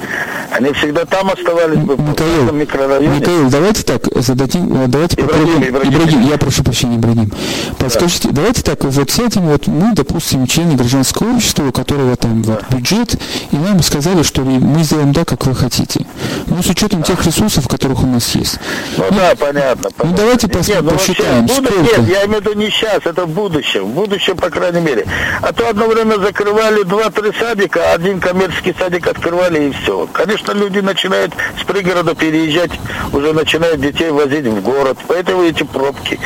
Они 0.51 0.71
всегда 0.73 1.05
там 1.05 1.29
оставались 1.29 1.79
бы, 1.79 1.97
Михаил, 1.97 2.45
в 2.45 2.53
микрорайоне. 2.53 3.19
Михаил, 3.19 3.49
давайте 3.49 3.83
так, 3.83 4.03
зададим, 4.15 4.83
э, 4.83 4.87
давайте 4.87 5.21
Ибрагим, 5.21 5.45
попробуем. 5.45 5.69
Ибрагим. 5.69 5.93
Ибрагим, 5.93 6.21
я 6.29 6.37
прошу 6.37 6.63
прощения, 6.63 6.95
Ибрагим. 6.97 7.31
Подскажите, 7.77 8.29
да. 8.29 8.35
давайте 8.35 8.61
так, 8.63 8.83
вот 8.83 9.09
с 9.09 9.19
этим 9.19 9.47
вот 9.47 9.67
мы, 9.67 9.93
допустим, 9.93 10.47
члены 10.47 10.75
гражданского 10.75 11.35
общества, 11.35 11.66
у 11.67 11.71
которого 11.71 12.15
там 12.15 12.43
вот 12.43 12.63
бюджет, 12.69 13.15
и 13.51 13.55
нам 13.55 13.81
сказали, 13.81 14.23
что 14.23 14.41
мы 14.41 14.83
сделаем 14.83 15.13
так, 15.13 15.27
как 15.27 15.45
вы 15.45 15.55
хотите. 15.55 16.05
Но 16.47 16.61
с 16.61 16.67
учетом 16.67 17.03
тех 17.03 17.23
ресурсов, 17.25 17.67
которых 17.67 18.03
у 18.03 18.07
нас 18.07 18.33
есть. 18.35 18.59
Ну, 18.97 19.05
ну 19.11 19.17
да, 19.17 19.35
понятно. 19.35 19.89
Ну 20.03 20.13
давайте 20.15 20.47
пос, 20.47 20.67
нет, 20.67 20.81
ну, 20.81 20.91
посчитаем, 20.91 21.47
вообще, 21.47 21.63
сколько. 21.63 22.01
Нет, 22.01 22.09
я 22.09 22.25
имею 22.25 22.41
в 22.41 22.45
виду 22.45 22.53
не 22.53 22.69
сейчас, 22.69 23.05
это 23.05 23.25
в 23.25 23.29
будущем. 23.29 23.85
В 23.85 23.93
будущем, 23.93 24.37
по 24.37 24.49
крайней 24.49 24.81
мере. 24.81 25.05
А 25.41 25.53
то 25.53 25.69
одно 25.69 25.87
время 25.87 26.17
закрывали 26.19 26.83
два-три 26.83 27.31
садика, 27.39 27.91
один 27.93 28.19
коммерческий 28.19 28.75
садик 28.77 29.07
открывали 29.07 29.69
и 29.69 29.71
все. 29.71 30.07
Конечно, 30.13 30.51
люди 30.53 30.79
начинают 30.79 31.33
с 31.61 31.63
пригорода 31.65 32.15
переезжать, 32.15 32.71
уже 33.13 33.33
начинают 33.33 33.81
детей 33.81 34.09
возить 34.11 34.45
в 34.45 34.61
город. 34.61 34.97
Поэтому 35.07 35.43
эти 35.43 35.63
пробки. 35.63 36.19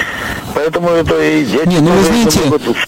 Поэтому 0.54 0.90
это 0.90 1.22
и 1.22 1.46
дети. 1.46 1.68
Не, 1.68 1.80
ну 1.80 1.92
вы 1.92 2.04
знаете, 2.04 2.40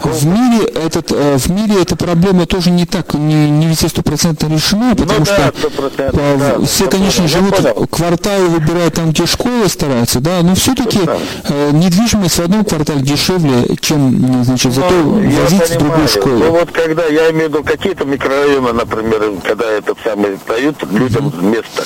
в 0.03 0.25
мире, 0.25 0.65
этот, 0.65 1.11
э, 1.11 1.37
в 1.37 1.47
мире 1.49 1.81
эта 1.81 1.95
проблема 1.95 2.42
тоже 2.45 2.69
не 2.69 2.85
так, 2.85 3.13
не, 3.13 3.49
не 3.49 3.67
везде 3.67 3.87
стопроцентно 3.89 4.47
решена, 4.47 4.95
потому 4.95 5.19
ну, 5.19 5.25
да, 5.25 5.51
что 5.57 5.69
по, 5.69 5.89
да, 6.13 6.65
все, 6.65 6.87
конечно, 6.87 7.27
живут, 7.27 7.55
кварталы 7.89 8.47
выбирают 8.47 8.95
там, 8.95 9.11
где 9.11 9.25
школы 9.25 9.67
стараются, 9.67 10.19
да, 10.19 10.41
но 10.41 10.55
все-таки 10.55 10.99
э, 11.45 11.71
недвижимость 11.71 12.37
в 12.37 12.41
одном 12.41 12.65
квартале 12.65 13.01
дешевле, 13.01 13.75
чем, 13.79 14.43
значит, 14.43 14.73
зато 14.73 14.93
ну, 14.93 15.29
возить 15.41 15.69
в 15.69 15.77
другую 15.77 16.07
школу. 16.07 16.37
Ну 16.37 16.51
вот 16.51 16.71
когда, 16.71 17.05
я 17.05 17.31
имею 17.31 17.49
в 17.49 17.53
виду 17.53 17.63
какие-то 17.63 18.05
микрорайоны, 18.05 18.73
например, 18.73 19.23
когда 19.43 19.65
это 19.65 19.95
самое 20.03 20.37
дают 20.47 20.83
людям 20.91 21.27
mm-hmm. 21.27 21.45
место, 21.45 21.83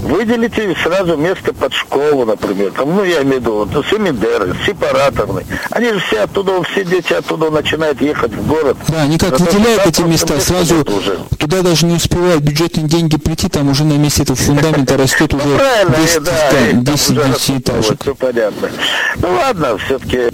выделите 0.00 0.76
сразу 0.82 1.16
место 1.16 1.52
под 1.52 1.72
школу, 1.72 2.24
например, 2.24 2.72
там, 2.72 2.94
ну 2.94 3.04
я 3.04 3.22
имею 3.22 3.38
в 3.38 3.40
виду, 3.40 3.52
вот, 3.72 3.86
семидеры, 3.86 4.54
сепараторные, 4.66 5.46
они 5.70 5.92
же 5.92 6.00
все 6.00 6.20
оттуда, 6.20 6.62
все 6.62 6.84
дети 6.84 7.12
оттуда 7.12 7.50
начинают 7.50 8.00
ехать 8.00 8.32
в 8.32 8.46
город. 8.46 8.76
Да, 8.88 9.02
они 9.02 9.18
как 9.18 9.38
выделяют 9.38 9.79
эти 9.84 10.02
места, 10.02 10.40
сразу 10.40 10.84
туда 11.38 11.62
даже 11.62 11.86
не 11.86 11.94
успевают 11.94 12.42
бюджетные 12.42 12.86
деньги 12.86 13.16
прийти, 13.16 13.48
там 13.48 13.68
уже 13.68 13.84
на 13.84 13.94
месте 13.94 14.22
этого 14.22 14.36
фундамента 14.36 14.96
растет 14.96 15.34
уже 15.34 15.58
10, 16.84 16.84
10 16.84 17.50
этажек. 17.60 18.02
Все 18.02 18.14
понятно. 18.14 18.70
Ну 19.16 19.28
ладно, 19.32 19.78
все-таки 19.78 20.30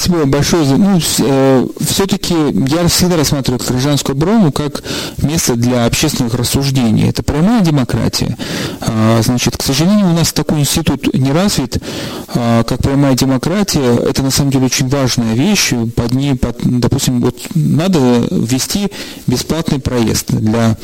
Спасибо 0.00 0.24
большое. 0.24 0.64
Ну, 0.64 0.98
э, 1.18 1.66
все-таки 1.80 2.34
я 2.68 2.88
всегда 2.88 3.18
рассматриваю 3.18 3.60
гражданскую 3.60 4.16
оборону 4.16 4.50
как 4.50 4.82
место 5.18 5.56
для 5.56 5.84
общественных 5.84 6.32
рассуждений. 6.32 7.10
Это 7.10 7.22
прямая 7.22 7.60
демократия. 7.60 8.34
А, 8.80 9.20
значит, 9.22 9.58
к 9.58 9.62
сожалению, 9.62 10.08
у 10.08 10.14
нас 10.14 10.32
такой 10.32 10.60
институт 10.60 11.12
не 11.12 11.32
развит, 11.32 11.82
а, 12.28 12.62
как 12.64 12.80
прямая 12.80 13.14
демократия. 13.14 13.94
Это 13.94 14.22
на 14.22 14.30
самом 14.30 14.50
деле 14.50 14.66
очень 14.66 14.88
важная 14.88 15.34
вещь. 15.34 15.74
Под 15.94 16.14
ней, 16.14 16.34
под, 16.34 16.56
допустим, 16.62 17.20
вот 17.20 17.36
надо 17.54 18.26
ввести 18.30 18.88
бесплатный 19.26 19.80
проезд 19.80 20.30
для 20.30 20.78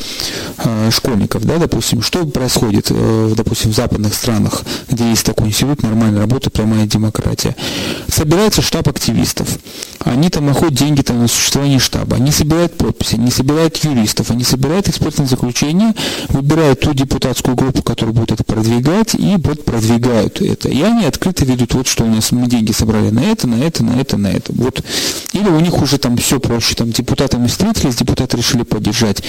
а, 0.59 0.90
школьников, 0.90 1.46
да, 1.46 1.57
допустим. 1.57 2.02
Что 2.02 2.26
происходит, 2.26 2.88
э, 2.90 3.33
допустим, 3.35 3.70
в 3.70 3.74
западных 3.74 4.12
странах, 4.12 4.62
где 4.90 5.09
есть 5.09 5.24
такой 5.24 5.46
институт, 5.46 5.83
нормальная 5.83 6.20
работа, 6.20 6.50
прямая 6.50 6.85
демократия? 6.85 7.57
собирается 8.09 8.62
штаб 8.62 8.88
активистов. 8.88 9.06
Они 10.01 10.31
там 10.31 10.47
находят 10.47 10.75
деньги 10.75 11.03
там, 11.03 11.21
на 11.21 11.29
существование 11.29 11.79
штаба. 11.79 12.16
Они 12.16 12.31
собирают 12.31 12.77
подписи, 12.77 13.14
они 13.14 13.31
собирают 13.31 13.77
юристов, 13.85 14.31
они 14.31 14.45
собирают 14.45 14.88
экспертные 14.88 15.27
заключения, 15.27 15.95
выбирают 16.29 16.81
ту 16.81 16.95
депутатскую 16.95 17.57
группу, 17.57 17.83
которая 17.83 18.14
будет 18.14 18.33
это 18.33 18.45
продвигать, 18.45 19.14
и 19.14 19.37
вот 19.38 19.64
продвигают 19.64 20.40
это. 20.40 20.69
И 20.69 20.81
они 20.83 21.05
открыто 21.07 21.45
ведут, 21.45 21.75
вот 21.75 21.87
что 21.87 22.05
у 22.05 22.09
нас 22.09 22.33
мы 22.33 22.47
деньги 22.47 22.73
собрали 22.73 23.11
на 23.11 23.21
это, 23.21 23.47
на 23.47 23.57
это, 23.57 23.85
на 23.85 24.01
это, 24.01 24.16
на 24.16 24.29
это. 24.29 24.53
Вот. 24.53 24.83
Или 25.33 25.49
у 25.49 25.61
них 25.61 25.81
уже 25.83 25.99
там 25.99 26.16
все 26.16 26.38
проще, 26.38 26.75
там 26.75 26.90
депутатами 26.92 27.47
встретились, 27.47 27.97
депутаты 27.97 28.37
решили 28.37 28.62
поддержать, 28.62 29.23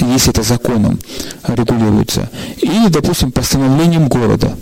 если 0.00 0.30
это 0.30 0.42
законом 0.42 0.98
регулируется. 1.46 2.30
Или, 2.60 2.88
допустим, 2.88 3.32
постановлением 3.32 4.08
города 4.08 4.56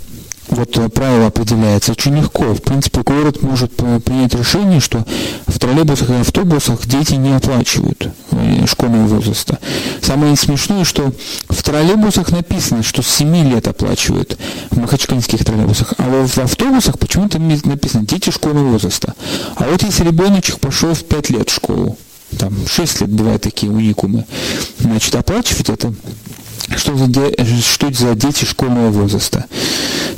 вот 0.51 0.77
э, 0.77 0.89
правило 0.89 1.27
определяется 1.27 1.93
очень 1.93 2.17
легко. 2.17 2.55
В 2.55 2.63
принципе, 2.63 3.03
город 3.03 3.43
может 3.43 3.73
принять 3.75 4.35
решение, 4.35 4.81
что 4.81 5.05
в 5.47 5.59
троллейбусах 5.59 6.11
и 6.11 6.15
автобусах 6.15 6.87
дети 6.87 7.15
не 7.15 7.35
оплачивают 7.35 8.09
э, 8.33 8.67
школьного 8.67 9.07
возраста. 9.07 9.59
Самое 10.03 10.37
смешное, 10.37 10.85
что 10.85 11.13
в 11.49 11.63
троллейбусах 11.63 12.31
написано, 12.31 12.83
что 12.83 13.03
с 13.03 13.09
7 13.09 13.51
лет 13.51 13.69
оплачивают 13.69 14.39
в 14.71 14.79
махачкалинских 14.79 15.45
троллейбусах, 15.45 15.95
а 15.99 16.27
в 16.27 16.39
автобусах 16.39 16.99
почему-то 16.99 17.39
написано 17.39 18.07
дети 18.07 18.31
школьного 18.31 18.73
возраста. 18.73 19.15
А 19.57 19.65
вот 19.71 19.83
если 19.83 20.05
ребеночек 20.05 20.59
пошел 20.59 20.95
в 20.95 21.05
5 21.05 21.31
лет 21.31 21.51
в 21.51 21.55
школу, 21.55 21.97
там 22.39 22.55
6 22.67 23.03
лет 23.03 23.11
бывают 23.11 23.43
такие 23.43 23.73
уникумы, 23.73 24.25
значит, 24.79 25.15
оплачивать 25.15 25.69
это 25.69 25.93
что 26.77 26.97
за, 26.97 27.07
что 27.63 27.93
за 27.93 28.15
дети 28.15 28.45
школьного 28.45 28.91
возраста? 28.91 29.47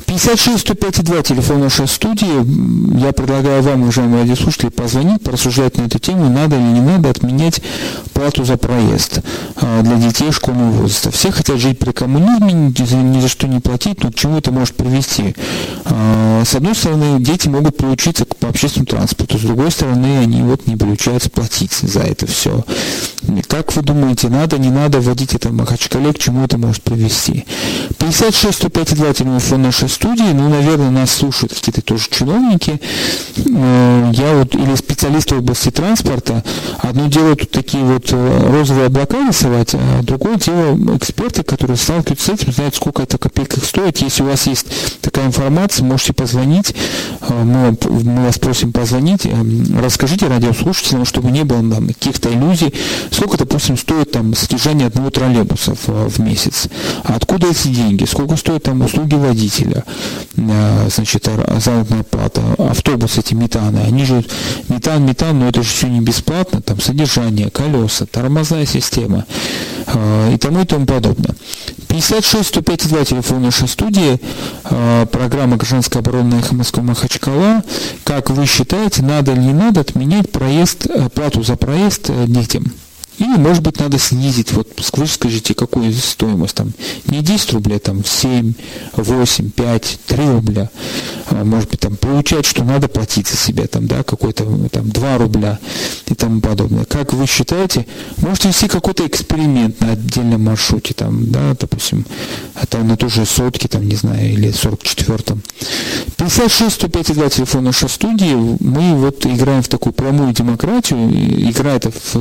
56 0.07 0.61
105 0.61 1.05
2, 1.05 1.23
телефон 1.23 1.61
нашей 1.61 1.89
студии. 1.89 3.01
Я 3.03 3.13
предлагаю 3.13 3.63
вам, 3.63 3.83
уважаемые 3.83 4.23
радиослушатели, 4.23 4.69
позвонить, 4.69 5.23
порассуждать 5.23 5.77
на 5.77 5.83
эту 5.83 5.99
тему, 5.99 6.29
надо 6.29 6.57
или 6.57 6.63
не 6.63 6.81
надо 6.81 7.11
отменять 7.11 7.63
плату 8.13 8.45
за 8.45 8.57
проезд 8.57 9.21
а, 9.57 9.83
для 9.83 9.97
детей 9.97 10.31
школьного 10.33 10.71
возраста. 10.71 11.11
Все 11.11 11.31
хотят 11.31 11.59
жить 11.59 11.79
при 11.79 11.93
коммунизме, 11.93 12.53
ни 12.53 13.21
за 13.21 13.29
что 13.29 13.47
не 13.47 13.61
платить, 13.61 14.03
но 14.03 14.11
к 14.11 14.15
чему 14.15 14.39
это 14.39 14.51
может 14.53 14.75
привести? 14.75 15.35
А, 15.85 16.43
с 16.45 16.55
одной 16.55 16.75
стороны, 16.75 17.21
дети 17.21 17.49
могут 17.49 17.77
приучиться 17.77 18.25
по 18.25 18.49
общественному 18.49 18.87
транспорту, 18.87 19.39
с 19.39 19.43
другой 19.43 19.71
стороны, 19.71 20.19
они 20.19 20.43
вот 20.43 20.67
не 20.67 20.77
приучаются 20.77 21.31
платить 21.31 21.73
за 21.73 22.01
это 22.01 22.27
все. 22.27 22.65
Как 23.49 23.75
вы 23.75 23.83
думаете, 23.83 24.29
надо, 24.29 24.59
не 24.59 24.71
надо 24.71 25.01
вводить 25.01 25.35
это 25.35 25.49
в 25.49 25.53
Махачкале, 25.53 26.13
к 26.13 26.19
чему 26.19 26.32
это 26.41 26.59
может 26.59 26.83
привести? 26.83 27.45
56 27.99 28.55
105 28.55 28.95
2, 28.95 29.13
телефон 29.15 29.63
нашей 29.63 29.89
студии, 29.89 30.33
ну, 30.33 30.49
наверное, 30.49 30.91
нас 30.91 31.11
слушают 31.13 31.53
какие-то 31.53 31.83
тоже 31.83 32.09
чиновники, 32.11 32.81
э, 33.37 34.11
я 34.15 34.35
вот, 34.35 34.55
или 34.55 34.75
специалисты 34.75 35.37
в 35.37 35.39
области 35.39 35.71
транспорта, 35.71 36.43
одно 36.79 37.07
дело 37.07 37.37
тут 37.37 37.51
такие 37.51 37.85
вот 37.85 38.09
э, 38.11 38.51
розовые 38.51 38.87
облака 38.87 39.27
рисовать, 39.27 39.75
а 39.75 40.03
другое 40.03 40.37
дело 40.37 40.97
эксперты, 40.97 41.43
которые 41.43 41.77
сталкиваются 41.77 42.27
с 42.27 42.29
этим, 42.31 42.53
знают, 42.53 42.75
сколько 42.75 43.03
это 43.03 43.19
копеек 43.19 43.55
стоит. 43.65 43.99
Если 43.99 44.23
у 44.23 44.27
вас 44.27 44.47
есть 44.47 44.67
такая 45.01 45.27
информация, 45.27 45.85
можете 45.85 46.13
позвонить, 46.13 46.75
э, 47.21 47.43
мы, 47.43 47.77
мы 47.89 48.27
вас 48.27 48.39
просим 48.39 48.73
позвонить, 48.73 49.27
расскажите 49.81 50.27
радиослушателям, 50.27 51.05
чтобы 51.05 51.31
не 51.31 51.45
было 51.45 51.59
там 51.71 51.89
каких-то 51.89 52.31
иллюзий, 52.31 52.75
сколько, 53.11 53.39
допустим, 53.39 53.77
стоит 53.77 54.13
там 54.13 54.35
содержание 54.35 54.87
одного 54.87 55.11
троллейбуса 55.11 55.75
в, 55.75 56.09
в 56.09 56.19
месяц, 56.25 56.69
откуда 57.05 57.49
эти 57.49 57.69
деньги, 57.69 58.05
сколько 58.05 58.37
стоит 58.37 58.65
там 58.65 58.81
услуги 58.83 59.15
водителя, 59.15 59.85
Э, 60.37 60.89
значит, 60.91 61.29
заработная 61.59 62.03
плата, 62.03 62.43
автобусы 62.59 63.21
эти 63.21 63.35
метаны, 63.35 63.81
они 63.81 64.05
же, 64.05 64.25
метан, 64.69 65.05
метан, 65.05 65.39
но 65.39 65.49
это 65.49 65.63
же 65.63 65.69
все 65.69 65.89
не 65.89 66.01
бесплатно, 66.01 66.63
там 66.63 66.81
содержание, 66.81 67.51
колеса, 67.51 68.07
тормозная 68.07 68.65
система 68.65 69.27
э, 69.87 70.33
и 70.35 70.39
тому 70.39 70.63
и 70.63 70.65
тому 70.65 70.87
подобное. 70.87 71.35
56 71.89 72.49
105 72.49 72.89
2 72.89 73.05
телефон 73.05 73.43
нашей 73.43 73.69
студии, 73.69 74.21
э, 74.65 75.07
программа 75.13 75.57
«Гражданская 75.57 76.01
оборона» 76.01 76.37
Эхо 76.37 76.55
Москвы 76.55 76.83
Махачкала. 76.83 77.63
Как 78.05 78.31
вы 78.31 78.47
считаете, 78.47 79.03
надо 79.03 79.33
или 79.33 79.41
не 79.41 79.53
надо 79.53 79.81
отменять 79.83 80.31
проезд, 80.31 80.87
плату 81.15 81.43
за 81.43 81.57
проезд 81.57 82.11
детям? 82.27 82.73
Или, 83.23 83.37
может 83.37 83.63
быть, 83.63 83.79
надо 83.79 84.01
снизить, 84.01 84.53
вот 84.53 84.69
скажите, 84.83 85.55
какую 85.55 85.93
стоимость 85.93 86.57
там, 86.57 86.73
не 87.07 87.21
10 87.21 87.53
рублей, 87.53 87.79
там 87.79 88.05
7, 88.05 88.53
8, 88.97 89.51
5, 89.51 89.99
3 90.09 90.29
рубля, 90.29 90.71
а, 91.31 91.45
может 91.45 91.71
быть, 91.71 91.79
там 91.79 91.95
получать, 91.97 92.45
что 92.45 92.65
надо 92.65 92.89
платить 92.89 93.29
за 93.29 93.37
себя, 93.37 93.69
там, 93.69 93.87
да, 93.87 94.03
какой-то 94.03 94.45
там 94.71 94.91
2 94.91 95.19
рубля 95.19 95.61
и 96.09 96.15
тому 96.15 96.41
подобное. 96.41 96.85
Как 96.85 97.13
вы 97.13 97.29
считаете, 97.29 97.87
можете 98.17 98.49
вести 98.49 98.67
какой-то 98.67 99.07
эксперимент 99.07 99.81
на 99.81 99.93
отдельном 99.93 100.43
маршруте, 100.45 100.93
там, 100.93 101.31
да, 101.31 101.55
допустим, 101.59 102.05
там 102.71 102.89
на 102.89 102.97
ту 102.97 103.09
же 103.09 103.25
сотки, 103.25 103.69
там, 103.69 103.87
не 103.87 103.95
знаю, 103.95 104.33
или 104.33 104.49
44-м. 104.49 105.43
56 106.17 106.75
105 106.75 107.15
2 107.15 107.29
телефон 107.29 107.65
нашей 107.65 107.89
студии, 107.89 108.35
мы 108.35 108.97
вот 108.97 109.25
играем 109.27 109.63
в 109.63 109.69
такую 109.69 109.93
прямую 109.93 110.33
демократию, 110.33 111.09
игра 111.49 111.75
это 111.75 111.93
в 111.93 112.17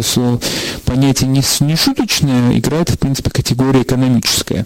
понятие 0.92 1.30
не, 1.30 1.42
не 1.62 1.76
шуточное, 1.78 2.58
играет, 2.58 2.90
в 2.90 3.00
принципе, 3.00 3.30
категория 3.30 3.84
экономическая. 3.84 4.66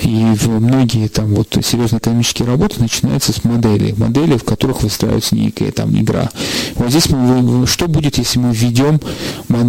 И 0.00 0.08
многие 0.46 1.08
там 1.08 1.34
вот 1.34 1.58
серьезные 1.62 1.98
экономические 1.98 2.48
работы 2.48 2.80
начинаются 2.80 3.32
с 3.32 3.44
моделей. 3.44 3.94
Модели, 3.96 4.38
в 4.38 4.44
которых 4.44 4.82
выстраивается 4.82 5.34
некая 5.34 5.70
там 5.70 5.94
игра. 6.00 6.30
Вот 6.76 6.90
здесь 6.90 7.10
мы, 7.10 7.66
что 7.66 7.88
будет, 7.88 8.16
если 8.16 8.38
мы 8.38 8.54
введем, 8.54 9.00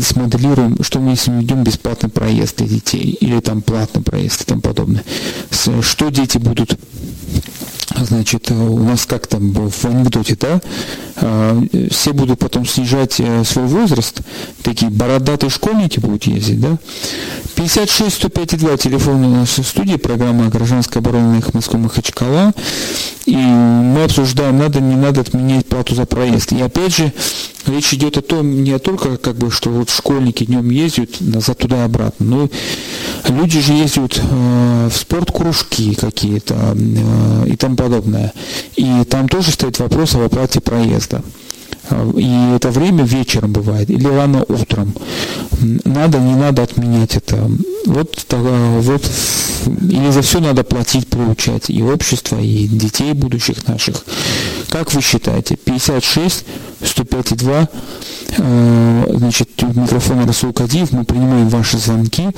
смоделируем, 0.02 0.82
что 0.82 1.00
мы 1.00 1.12
если 1.12 1.32
мы 1.32 1.42
введем 1.42 1.64
бесплатный 1.64 2.10
проезд 2.10 2.58
для 2.58 2.68
детей, 2.68 3.18
или 3.20 3.42
там 3.42 3.62
платный 3.62 4.02
проезд 4.02 4.44
и 4.44 4.46
тому 4.46 4.62
подобное. 4.62 5.04
Что 5.82 6.10
дети 6.10 6.38
будут 6.38 6.78
Значит, 7.96 8.52
э, 8.52 8.54
у 8.54 8.84
нас 8.84 9.06
как 9.06 9.28
там 9.28 9.52
в 9.52 9.86
анекдоте, 9.86 10.38
да? 10.40 10.62
А, 11.18 11.62
все 11.90 12.14
будут 12.14 12.40
потом 12.40 12.66
снижать 12.66 13.20
э, 13.20 13.44
свой 13.44 13.66
возраст, 13.66 14.22
такие 14.64 14.92
бородатые 14.92 15.50
школьники 15.50 16.00
будут 16.00 16.24
ездить, 16.24 16.60
да? 16.60 16.78
56 17.56 18.16
105 18.16 18.60
2 18.60 18.78
телефон 18.78 19.32
нашей 19.34 19.64
студии, 19.64 19.96
программа 19.96 20.48
«Гражданская 20.50 21.02
оборона» 21.02 21.42
Москвы 21.54 21.80
Махачкала. 21.80 22.54
И 23.32 23.36
мы 23.38 24.04
обсуждаем, 24.04 24.58
надо, 24.58 24.82
не 24.82 24.98
надо 24.98 25.22
отменять 25.22 25.66
плату 25.66 25.96
за 25.96 26.06
проезд. 26.06 26.52
И 26.52 26.62
опять 26.62 26.94
же, 26.94 27.14
речь 27.66 27.94
идет 27.94 28.18
о 28.18 28.22
том, 28.22 28.62
не 28.62 28.78
только 28.78 29.16
как 29.16 29.38
бы, 29.38 29.50
что 29.50 29.70
вот 29.70 29.90
школьники 29.90 30.44
днем 30.44 30.70
ездят 30.70 31.22
назад 31.22 31.60
туда 31.60 31.78
и 31.78 31.86
обратно, 31.86 32.26
но 32.26 32.50
люди 33.30 33.62
же 33.62 33.72
ездят 33.72 34.20
э, 34.22 34.90
в 34.92 34.98
спорткружки 34.98 35.94
какие-то 35.94 36.76
э, 36.76 37.48
и 37.48 37.56
тому 37.56 37.78
подобное. 37.78 38.34
И 38.76 39.06
там 39.10 39.30
тоже 39.30 39.52
стоит 39.52 39.80
вопрос 39.80 40.14
об 40.16 40.24
оплате 40.24 40.60
проезда. 40.60 41.24
И 42.16 42.56
это 42.56 42.70
время 42.70 43.04
вечером 43.04 43.52
бывает, 43.54 43.90
или 43.90 44.08
рано 44.08 44.44
утром. 44.48 44.94
Надо, 45.60 46.20
не 46.20 46.36
надо 46.36 46.64
отменять 46.64 47.16
это. 47.16 47.50
Вот, 47.86 48.26
вот 48.30 49.12
или 49.66 50.12
за 50.12 50.22
все 50.22 50.40
надо 50.40 50.64
платить, 50.64 51.08
приучать 51.08 51.70
и 51.70 51.82
общество, 51.84 52.40
и 52.40 52.68
детей 52.68 53.14
будущих 53.14 53.68
наших. 53.68 54.06
Как 54.70 54.94
вы 54.94 55.02
считаете? 55.02 55.56
56, 55.56 56.46
105,2, 56.82 57.68
э, 58.38 59.14
значит, 59.18 59.50
микрофон 59.62 60.26
Расул 60.26 60.54
Кадиев, 60.54 60.92
мы 60.92 61.04
принимаем 61.04 61.50
ваши 61.50 61.78
звонки. 61.78 62.30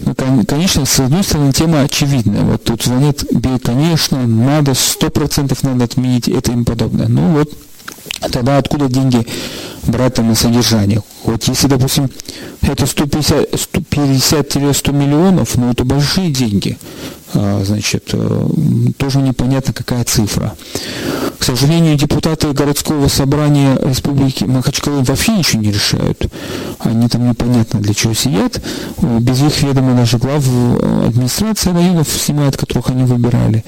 Ну, 0.00 0.14
конечно, 0.46 0.84
с 0.84 1.00
одной 1.00 1.22
стороны, 1.22 1.52
тема 1.52 1.82
очевидная. 1.82 2.42
Вот 2.42 2.64
тут 2.64 2.82
звонит, 2.82 3.24
конечно, 3.62 4.26
надо, 4.26 4.74
сто 4.74 5.10
процентов 5.10 5.62
надо 5.62 5.84
отменить 5.84 6.28
это 6.28 6.52
и 6.52 6.64
подобное. 6.64 7.08
Ну 7.08 7.38
вот, 7.38 7.50
тогда 8.32 8.58
откуда 8.58 8.88
деньги 8.88 9.26
брать 9.84 10.14
там 10.14 10.28
на 10.28 10.34
содержание? 10.34 11.02
Вот 11.24 11.42
если, 11.44 11.68
допустим, 11.68 12.10
это 12.60 12.84
150-100 12.84 14.92
миллионов, 14.92 15.56
ну 15.56 15.70
это 15.70 15.84
большие 15.84 16.30
деньги. 16.30 16.76
А, 17.32 17.62
значит, 17.64 18.10
э, 18.12 18.48
тоже 18.96 19.18
непонятно, 19.18 19.72
какая 19.72 20.04
цифра. 20.04 20.54
К 21.38 21.42
сожалению, 21.42 21.96
депутаты 21.96 22.52
городского 22.52 23.08
собрания 23.08 23.76
Республики 23.82 24.44
Махачкала 24.44 25.02
вообще 25.02 25.32
ничего 25.32 25.62
не 25.62 25.72
решают. 25.72 26.26
Они 26.78 27.08
там 27.08 27.28
непонятно 27.28 27.80
для 27.80 27.92
чего 27.92 28.14
сидят. 28.14 28.60
Без 29.20 29.42
их 29.42 29.62
ведома 29.62 29.96
даже 29.96 30.18
глав 30.18 30.44
э, 30.46 31.06
администрации 31.08 31.70
районов 31.70 32.08
снимает, 32.08 32.56
которых 32.56 32.90
они 32.90 33.04
выбирали. 33.04 33.64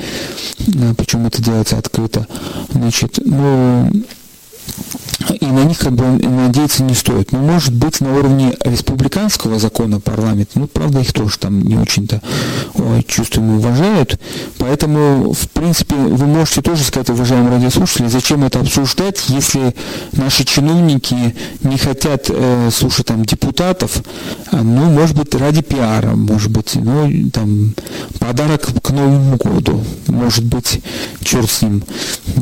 Причем 0.97 1.27
это 1.27 1.42
делается 1.42 1.79
открыто. 1.79 2.27
Значит, 2.71 3.19
ну, 3.25 3.90
и 5.40 5.46
на 5.46 5.64
них 5.64 5.79
как 5.79 5.92
бы 5.92 6.05
надеяться 6.05 6.83
не 6.83 6.94
стоит. 6.94 7.33
Но 7.33 7.38
может 7.38 7.74
быть 7.74 8.00
на 8.00 8.16
уровне 8.16 8.55
республиканского 8.64 9.59
закона 9.59 10.00
парламента, 10.00 10.59
ну, 10.59 10.66
правда, 10.66 11.00
их 11.00 11.12
тоже 11.12 11.38
там 11.38 11.61
не 11.62 11.76
очень-то 11.76 12.20
чувствуем 13.07 13.55
и 13.55 13.59
уважают, 13.59 14.20
поэтому, 14.59 15.33
в 15.33 15.48
принципе, 15.50 15.94
вы 15.94 16.26
можете 16.26 16.62
тоже 16.62 16.83
сказать, 16.85 17.11
уважаемые 17.11 17.52
радиослушатели, 17.52 18.09
зачем 18.09 18.44
это 18.44 18.61
обсуждать, 18.61 19.24
если 19.29 19.74
наши 20.12 20.44
чиновники 20.44 21.35
не 21.62 21.79
хотят 21.79 22.26
э, 22.29 22.70
слушать 22.72 23.07
там 23.07 23.24
депутатов, 23.24 24.02
а, 24.50 24.62
ну, 24.62 24.90
может 24.90 25.16
быть, 25.16 25.35
ради 25.35 25.62
пиара, 25.62 26.14
может 26.14 26.50
быть, 26.50 26.74
ну, 26.74 27.31
там, 27.31 27.74
подарок 28.18 28.68
к 28.83 28.90
Новому 28.90 29.37
году, 29.37 29.85
может 30.09 30.44
быть, 30.44 30.81
черт 31.22 31.50
с 31.50 31.62
ним, 31.62 31.83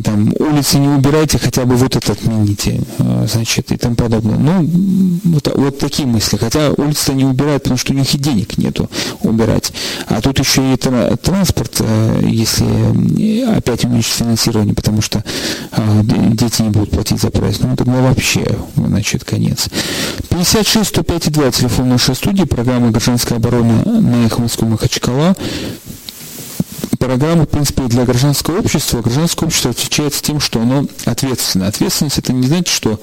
там, 0.03 0.33
улицы 0.39 0.79
не 0.79 0.89
убирайте, 0.89 1.39
хотя 1.39 1.65
бы 1.65 1.77
вот 1.77 1.97
этот 1.97 2.11
отмените, 2.11 2.64
э, 2.67 3.27
значит, 3.31 3.73
и 3.73 3.77
тому 3.77 3.95
подобное. 3.95 4.37
Ну, 4.37 5.21
вот, 5.25 5.53
вот 5.55 5.79
такие 5.79 6.07
мысли. 6.07 6.37
Хотя 6.37 6.71
улицы 6.77 7.13
не 7.15 7.25
убирают, 7.25 7.63
потому 7.63 7.79
что 7.79 7.93
у 7.93 7.97
них 7.97 8.13
и 8.15 8.19
денег 8.19 8.59
нету 8.59 8.89
убирать. 9.23 9.73
А 10.07 10.21
тут 10.21 10.39
еще 10.39 10.75
и 10.75 10.77
транспорт, 10.77 11.77
э, 11.81 12.23
если 12.27 13.45
опять 13.57 13.85
уменьшить 13.85 14.15
финансирование, 14.15 14.75
потому 14.75 15.03
что 15.03 15.25
э, 15.73 16.03
дети 16.05 16.63
не 16.63 16.71
будут 16.71 16.91
платить 16.91 17.21
за 17.21 17.31
проезд. 17.31 17.63
Ну, 17.63 17.77
тогда 17.77 18.01
вообще, 18.01 18.45
значит, 18.77 19.25
конец. 19.25 19.69
56 20.29 20.89
105 20.89 21.33
2 21.33 21.51
телефон 21.51 21.89
нашей 21.89 22.15
студии, 22.15 22.45
программа 22.45 22.91
«Гражданская 22.91 23.39
оборона» 23.39 23.85
на 23.85 24.27
их 24.27 24.39
Москву 24.39 24.69
Махачкала. 24.69 25.37
Программа, 27.05 27.45
в 27.45 27.49
принципе, 27.49 27.83
для 27.83 28.05
гражданского 28.05 28.61
общества. 28.61 29.03
Гражданское 29.03 29.45
общество 29.45 29.71
отличается 29.73 30.23
тем, 30.23 30.41
что 30.41 30.61
оно 30.63 30.87
ответственно. 31.05 31.67
Ответственность 31.67 32.19
это 32.19 32.33
не 32.33 32.47
значит, 32.47 32.69
что 32.69 32.99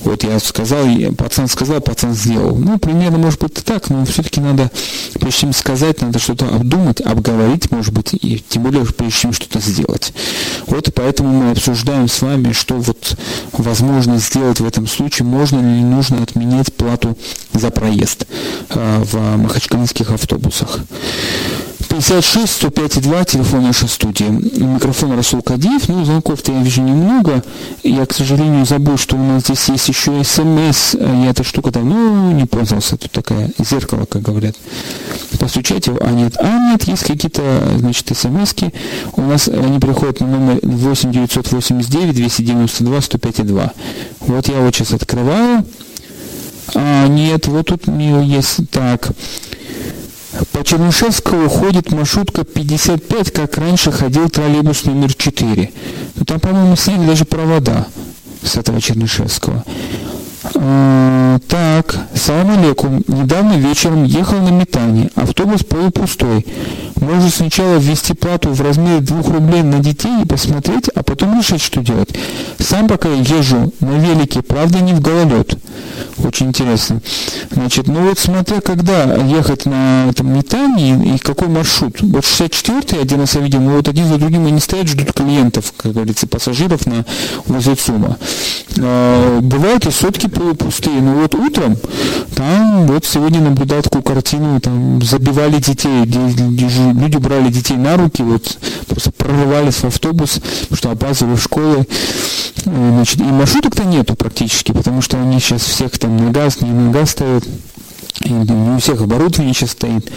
вот 0.00 0.24
я 0.24 0.38
сказал, 0.40 0.86
пацан 1.18 1.48
сказал, 1.48 1.80
пацан 1.82 2.14
сделал. 2.14 2.56
Ну, 2.56 2.78
примерно, 2.78 3.18
может 3.18 3.40
быть, 3.40 3.54
так, 3.62 3.90
но 3.90 4.06
все-таки 4.06 4.40
надо, 4.40 4.70
прежде 5.20 5.40
чем 5.40 5.52
сказать, 5.52 6.00
надо 6.00 6.18
что-то 6.18 6.48
обдумать, 6.48 7.02
обговорить, 7.02 7.70
может 7.70 7.92
быть, 7.92 8.14
и 8.14 8.42
тем 8.48 8.62
более, 8.62 8.86
прежде 8.86 9.18
чем 9.18 9.32
что-то 9.34 9.60
сделать. 9.60 10.14
Вот 10.66 10.88
и 10.88 10.90
поэтому 10.90 11.28
мы 11.30 11.50
обсуждаем 11.50 12.08
с 12.08 12.22
вами, 12.22 12.52
что 12.52 12.76
вот 12.76 13.16
возможно 13.52 14.16
сделать 14.18 14.60
в 14.60 14.66
этом 14.66 14.86
случае, 14.86 15.26
можно 15.26 15.58
ли 15.58 15.82
нужно 15.82 16.22
отменять 16.22 16.72
плату 16.72 17.18
за 17.52 17.70
проезд 17.70 18.26
э, 18.70 19.02
в 19.04 19.36
махачкалинских 19.36 20.10
автобусах. 20.10 20.80
56 21.92 22.50
105 22.50 23.02
2, 23.02 23.24
телефон 23.26 23.64
нашей 23.64 23.86
студии. 23.86 24.24
Микрофон 24.24 25.12
Расул 25.12 25.42
Кадиев. 25.42 25.88
Ну, 25.88 26.06
звонков-то 26.06 26.50
я 26.50 26.62
вижу 26.62 26.80
немного. 26.80 27.44
Я, 27.82 28.06
к 28.06 28.14
сожалению, 28.14 28.64
забыл, 28.64 28.96
что 28.96 29.16
у 29.16 29.22
нас 29.22 29.42
здесь 29.42 29.68
есть 29.68 29.88
еще 29.88 30.24
смс. 30.24 30.94
Я 30.94 31.28
эта 31.28 31.44
штука 31.44 31.70
давно 31.70 32.32
не 32.32 32.46
пользовался. 32.46 32.96
Тут 32.96 33.10
такая 33.10 33.50
зеркало, 33.58 34.06
как 34.06 34.22
говорят. 34.22 34.56
Постучайте, 35.38 35.92
а 36.00 36.10
нет. 36.12 36.34
А 36.38 36.70
нет, 36.70 36.84
есть 36.84 37.04
какие-то, 37.04 37.42
значит, 37.76 38.06
смс 38.16 38.54
-ки. 38.54 38.72
У 39.16 39.20
нас 39.20 39.48
они 39.48 39.78
приходят 39.78 40.20
на 40.20 40.28
номер 40.28 40.60
8 40.62 41.12
989 41.12 42.14
292 42.14 43.00
105 43.02 43.46
2. 43.46 43.72
Вот 44.20 44.48
я 44.48 44.60
вот 44.60 44.74
сейчас 44.74 44.94
открываю. 44.94 45.66
А, 46.74 47.06
нет, 47.06 47.48
вот 47.48 47.66
тут 47.66 47.86
у 47.86 47.92
нее 47.92 48.26
есть 48.26 48.60
так. 48.70 49.12
По 50.62 50.68
Чернышевского 50.68 51.48
ходит 51.48 51.90
маршрутка 51.90 52.44
55, 52.44 53.32
как 53.32 53.58
раньше 53.58 53.90
ходил 53.90 54.28
троллейбус 54.28 54.84
номер 54.84 55.12
4. 55.12 55.72
Но 56.14 56.24
там, 56.24 56.38
по-моему, 56.38 56.76
сняли 56.76 57.04
даже 57.04 57.24
провода 57.24 57.88
с 58.44 58.54
этого 58.54 58.80
Чернышевского. 58.80 59.64
А, 60.54 61.40
так, 61.48 61.96
салам 62.14 62.52
алейкум. 62.52 63.02
Недавно 63.08 63.54
вечером 63.54 64.04
ехал 64.04 64.40
на 64.40 64.50
метание. 64.50 65.10
Автобус 65.16 65.64
полупустой. 65.64 66.46
Может 67.02 67.34
сначала 67.34 67.78
ввести 67.78 68.14
плату 68.14 68.50
в 68.50 68.60
размере 68.60 69.00
2 69.00 69.22
рублей 69.22 69.62
на 69.64 69.80
детей 69.80 70.22
и 70.22 70.24
посмотреть, 70.24 70.88
а 70.94 71.02
потом 71.02 71.36
решить, 71.36 71.60
что 71.60 71.80
делать. 71.80 72.10
Сам 72.60 72.86
пока 72.86 73.08
езжу 73.08 73.72
на 73.80 73.98
велике, 73.98 74.40
правда 74.40 74.78
не 74.78 74.92
в 74.92 75.00
гололед. 75.00 75.58
Очень 76.18 76.48
интересно. 76.48 77.00
Значит, 77.50 77.88
ну 77.88 78.08
вот 78.08 78.18
смотря 78.18 78.60
когда 78.60 79.16
ехать 79.16 79.66
на 79.66 80.06
этом 80.10 80.32
метании 80.32 81.16
и 81.16 81.18
какой 81.18 81.48
маршрут. 81.48 82.00
Вот 82.02 82.22
64-й 82.22 83.02
один 83.02 83.20
раз 83.20 83.34
я 83.34 83.40
видел, 83.40 83.60
но 83.60 83.72
вот 83.72 83.88
один 83.88 84.06
за 84.06 84.18
другим 84.18 84.46
они 84.46 84.60
стоят, 84.60 84.86
ждут 84.86 85.12
клиентов, 85.12 85.72
как 85.76 85.92
говорится, 85.92 86.28
пассажиров 86.28 86.86
на 86.86 87.04
возле 87.46 87.74
ЦУМа. 87.74 88.16
А, 88.78 89.40
бывают 89.40 89.86
и 89.86 89.90
сотки 89.90 90.28
полупустые, 90.28 91.00
но 91.00 91.14
вот 91.14 91.34
утром 91.34 91.76
там 92.36 92.86
вот 92.86 93.04
сегодня 93.04 93.40
наблюдал 93.40 93.82
такую 93.82 94.02
картину, 94.02 94.60
там 94.60 95.02
забивали 95.02 95.58
детей, 95.58 96.04
люди 96.92 97.16
брали 97.16 97.50
детей 97.50 97.76
на 97.76 97.96
руки, 97.96 98.22
вот 98.22 98.58
просто 98.88 99.10
прорывались 99.12 99.76
в 99.76 99.84
автобус, 99.84 100.40
что 100.72 100.90
опаздывали 100.90 101.36
в 101.36 101.42
школы. 101.42 101.86
Э, 102.64 102.90
значит, 102.94 103.20
и 103.20 103.24
маршруток-то 103.24 103.84
нету 103.84 104.14
практически, 104.14 104.72
потому 104.72 105.02
что 105.02 105.20
они 105.20 105.40
сейчас 105.40 105.62
всех 105.62 105.98
там 105.98 106.16
на 106.16 106.30
газ, 106.30 106.60
не 106.60 106.70
на 106.70 106.90
газ 106.90 107.10
ставят. 107.10 107.44
И 108.20 108.32
у 108.32 108.78
всех 108.78 109.00
оборудование 109.00 109.54
сейчас 109.54 109.70
стоит. 109.70 110.10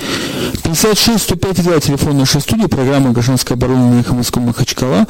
56 0.63 1.23
105 1.23 1.63
2 1.63 1.79
телефон 1.79 2.17
нашей 2.17 2.41
студии, 2.41 2.67
программа 2.67 3.11
«Гражданское 3.11 3.55
оборудование 3.55 4.03
Хамовского 4.03 4.43
Махачкала». 4.43 5.07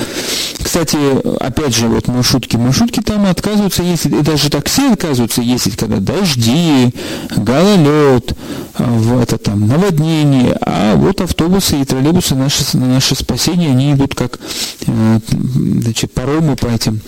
Кстати, 0.61 0.97
опять 1.43 1.75
же, 1.75 1.87
вот 1.87 2.07
маршрутки. 2.07 2.55
Маршрутки 2.55 3.01
там 3.01 3.25
отказываются 3.25 3.83
ездить, 3.83 4.13
и 4.13 4.21
даже 4.21 4.49
такси 4.49 4.87
отказываются 4.93 5.41
ездить, 5.41 5.75
когда 5.77 5.97
дожди, 5.97 6.93
гололед, 7.35 8.33
в 8.77 9.19
это 9.19 9.37
там 9.37 9.67
наводнение, 9.67 10.57
а 10.61 10.94
вот 11.15 11.21
автобусы 11.21 11.81
и 11.81 11.85
троллейбусы 11.85 12.35
наши, 12.35 12.63
на 12.77 12.87
наше 12.87 13.15
спасение, 13.15 13.71
они 13.71 13.93
идут 13.93 14.15
как 14.15 14.39
э, 14.87 15.19
значит, 15.29 16.11
паромы 16.11 16.55
по 16.55 16.67
этим 16.67 16.99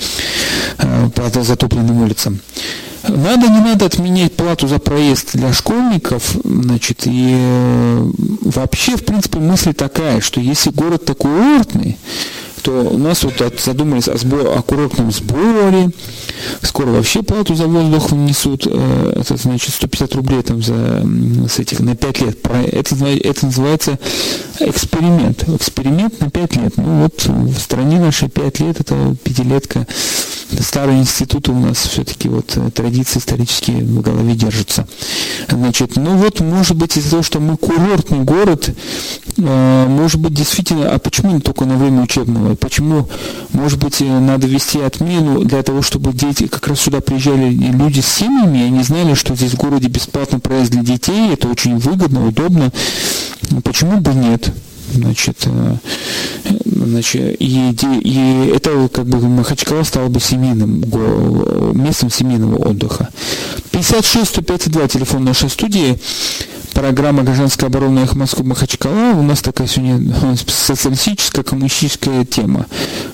э, 0.78 1.10
по 1.14 1.43
затопленным 1.43 2.01
улицам. 2.01 2.39
Надо, 3.08 3.47
не 3.47 3.60
надо 3.60 3.86
отменять 3.86 4.34
плату 4.34 4.68
за 4.68 4.80
проезд 4.80 5.32
для 5.34 5.53
школьников, 5.53 6.36
значит, 6.43 7.01
и 7.05 7.36
э, 7.38 8.12
вообще, 8.41 8.97
в 8.97 9.05
принципе, 9.05 9.39
мысль 9.39 9.74
такая, 9.74 10.22
что 10.22 10.39
если 10.39 10.72
город 10.72 11.05
такой 11.05 11.58
уртный, 11.58 11.97
то 12.68 12.82
у 12.82 12.97
нас 12.97 13.24
вот 13.24 13.36
задумались 13.63 14.09
о, 14.09 14.18
сбор, 14.18 14.45
о 14.47 14.61
курортном 14.61 15.09
сборе, 15.09 15.89
скоро 16.61 16.88
вообще 16.88 17.24
плату 17.24 17.55
за 17.55 17.65
воздух 17.65 18.11
внесут, 18.11 18.68
э, 18.70 19.13
это 19.22 19.38
значит 19.38 19.74
150 19.74 20.15
рублей 20.15 20.41
там 20.41 20.61
за, 20.61 21.01
с 21.47 21.59
этих 21.59 21.80
на 21.80 21.95
5 21.95 22.22
лет. 22.22 22.38
Это, 22.45 22.95
это 23.05 23.45
называется 23.45 23.97
эксперимент. 24.59 25.47
Эксперимент 25.47 26.20
на 26.20 26.30
5 26.30 26.55
лет. 26.57 26.74
Ну 26.76 27.03
вот 27.03 27.26
в 27.26 27.57
стране 27.57 28.01
нашей 28.01 28.28
5 28.28 28.59
лет, 28.59 28.82
это 28.82 29.15
пятилетка. 29.24 29.88
Старые 30.59 30.99
институты 30.99 31.51
у 31.51 31.59
нас 31.59 31.78
все-таки 31.78 32.28
вот 32.28 32.51
э, 32.57 32.70
традиции 32.72 33.20
исторические 33.20 33.78
в 33.78 34.01
голове 34.01 34.34
держатся. 34.34 34.88
Значит, 35.47 35.95
ну 35.95 36.18
вот, 36.18 36.41
может 36.41 36.76
быть, 36.76 36.97
из-за 36.97 37.11
того, 37.11 37.24
что 37.24 37.39
мы 37.39 37.55
курортный 37.55 38.24
город, 38.24 38.70
э, 39.38 39.86
может 39.88 40.20
быть, 40.20 40.34
действительно, 40.34 40.91
а 40.91 40.99
почему 40.99 41.34
не 41.34 41.41
только 41.41 41.63
на 41.63 41.78
время 41.78 42.01
учебного? 42.01 42.57
Почему, 42.60 43.08
может 43.53 43.80
быть, 43.80 44.01
э, 44.01 44.05
надо 44.05 44.47
ввести 44.47 44.80
отмену 44.80 45.43
для 45.43 45.64
того, 45.64 45.82
чтобы 45.82 46.14
дети, 46.14 46.47
как 46.47 46.68
раз 46.68 46.82
сюда 46.82 47.01
приезжали 47.01 47.49
люди 47.49 48.01
с 48.01 48.08
семьями, 48.08 48.60
и 48.60 48.64
они 48.64 48.84
знали, 48.84 49.14
что 49.14 49.36
здесь 49.36 49.51
в 49.51 49.58
городе 49.58 49.88
бесплатно 49.88 50.39
проезд 50.39 50.72
для 50.72 50.84
детей, 50.84 51.34
это 51.34 51.47
очень 51.47 51.78
выгодно, 51.78 52.28
удобно. 52.28 52.72
Почему 53.64 53.99
бы 53.99 54.14
нет? 54.14 54.51
Значит, 54.93 55.38
э, 55.45 55.76
значит 56.66 57.36
и, 57.39 57.76
и 58.01 58.51
это 58.55 58.89
как 58.93 59.05
бы 59.05 59.20
Махачкала 59.20 59.84
стало 59.84 60.08
бы 60.08 60.20
семейным, 60.20 60.82
местом 61.74 62.10
семейного 62.10 62.55
отдыха. 62.55 63.10
56 63.72 64.30
105 64.30 64.70
2 64.70 64.88
телефон 64.88 65.26
нашей 65.26 65.49
студии 65.49 65.99
программа 66.74 67.24
«Гражданская 67.24 67.70
оборона 67.70 67.99
их 67.99 68.15
Москвы 68.15 68.43
Махачкала». 68.43 69.13
У 69.13 69.22
нас 69.22 69.41
такая 69.41 69.68
сегодня 69.68 70.13
социалистическая, 70.47 71.43
коммунистическая 71.43 72.26
тема. 72.26 72.65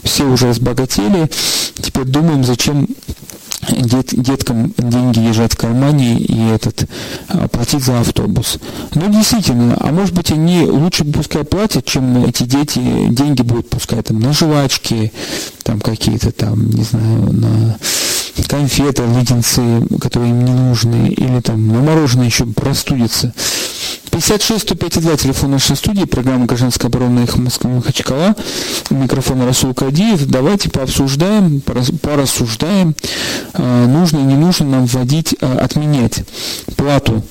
Все 0.03 0.25
уже 0.25 0.49
разбогатели. 0.49 1.29
Теперь 1.75 2.05
думаем, 2.05 2.43
зачем 2.43 2.87
дет, 3.69 4.09
деткам 4.11 4.73
деньги 4.77 5.19
лежат 5.19 5.53
в 5.53 5.57
кармане 5.57 6.17
и 6.17 6.49
этот 6.49 6.85
а, 7.27 7.47
платить 7.47 7.83
за 7.83 7.99
автобус. 7.99 8.59
Ну, 8.95 9.09
действительно, 9.09 9.77
а 9.79 9.91
может 9.91 10.13
быть 10.13 10.31
они 10.31 10.63
лучше 10.63 11.05
пускай 11.05 11.43
платят, 11.43 11.85
чем 11.85 12.25
эти 12.25 12.43
дети 12.43 12.79
деньги 13.09 13.41
будут 13.41 13.69
пускать 13.69 14.07
там 14.07 14.19
на 14.19 14.33
жвачки, 14.33 15.11
там 15.63 15.79
какие-то 15.79 16.31
там, 16.31 16.69
не 16.69 16.83
знаю, 16.83 17.33
на 17.33 17.77
конфеты, 18.47 19.03
леденцы, 19.03 19.61
которые 19.99 20.31
им 20.31 20.45
не 20.45 20.53
нужны, 20.53 21.07
или 21.09 21.39
там 21.41 21.67
на 21.67 21.81
мороженое 21.81 22.25
еще 22.25 22.45
простудится. 22.45 23.33
56 24.11 24.61
105 24.61 25.01
2 25.01 25.17
телефон 25.17 25.51
нашей 25.51 25.75
студии, 25.75 26.05
программа 26.05 26.45
«Гражданская 26.45 26.87
оборона» 26.87 27.21
их 27.21 27.35
Москва 27.37 27.71
Махачкала, 27.71 28.35
микрофон 28.91 29.41
Расул 29.41 29.73
Кадиев. 29.73 30.27
Давайте 30.27 30.69
пообсуждаем, 30.69 31.61
порассуждаем, 31.61 32.95
а, 33.53 33.87
нужно 33.87 34.19
и 34.19 34.23
не 34.23 34.35
нужно 34.35 34.67
нам 34.67 34.85
вводить, 34.85 35.35
а, 35.41 35.57
отменять 35.57 36.23
плату 36.75 37.23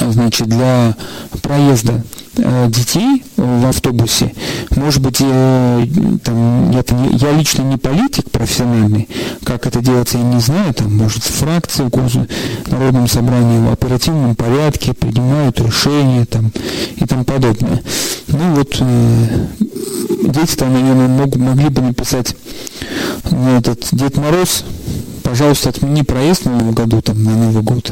значит, 0.00 0.48
для 0.48 0.96
проезда 1.42 2.02
э, 2.36 2.66
детей 2.68 3.24
в 3.36 3.66
автобусе, 3.66 4.32
может 4.74 5.02
быть, 5.02 5.18
э, 5.20 5.86
там, 6.24 6.70
я, 6.70 6.84
я 7.12 7.32
лично 7.32 7.62
не 7.62 7.76
политик 7.76 8.30
профессиональный, 8.30 9.08
как 9.44 9.66
это 9.66 9.80
делается, 9.80 10.18
я 10.18 10.24
не 10.24 10.40
знаю, 10.40 10.74
там, 10.74 10.96
может, 10.96 11.22
фракции 11.22 11.84
в 11.84 12.70
Народном 12.70 13.08
собрании 13.08 13.66
в 13.66 13.72
оперативном 13.72 14.34
порядке 14.34 14.94
принимают 14.94 15.60
решения 15.60 16.24
там, 16.24 16.52
и 16.96 17.04
тому 17.06 17.24
подобное. 17.24 17.82
Ну 18.28 18.54
вот, 18.54 18.76
э, 18.80 19.46
дети 20.28 20.56
там, 20.56 20.72
наверное, 20.72 21.08
мог, 21.08 21.36
могли 21.36 21.68
бы 21.68 21.82
написать 21.82 22.34
ну, 23.30 23.56
этот 23.58 23.88
Дед 23.92 24.16
Мороз 24.16 24.64
пожалуйста, 25.26 25.70
отмени 25.70 26.02
проезд 26.02 26.42
в 26.42 26.50
Новом 26.50 26.72
году, 26.72 27.02
там, 27.02 27.22
на 27.24 27.32
Новый 27.32 27.62
год. 27.62 27.90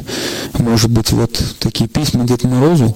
Может 0.58 0.90
быть, 0.90 1.10
вот 1.10 1.42
такие 1.58 1.88
письма 1.88 2.24
Деду 2.24 2.46
Морозу. 2.46 2.94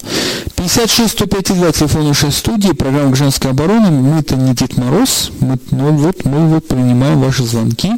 56 0.56 1.10
105 1.12 1.54
2, 1.54 1.72
телефон 1.72 2.08
нашей 2.08 2.30
студии, 2.30 2.70
программа 2.70 3.16
«Женская 3.16 3.50
оборона». 3.50 3.90
Мы-то 3.90 4.36
не 4.36 4.54
Дед 4.54 4.76
Мороз, 4.76 5.32
мы, 5.40 5.58
ну, 5.70 5.92
вот, 5.96 6.24
мы 6.24 6.48
вот 6.48 6.68
принимаем 6.68 7.20
ваши 7.20 7.44
звонки. 7.44 7.90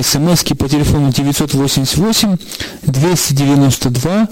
СМСки 0.00 0.54
по 0.54 0.68
телефону 0.68 1.10
988 1.12 2.36
292 2.82 4.28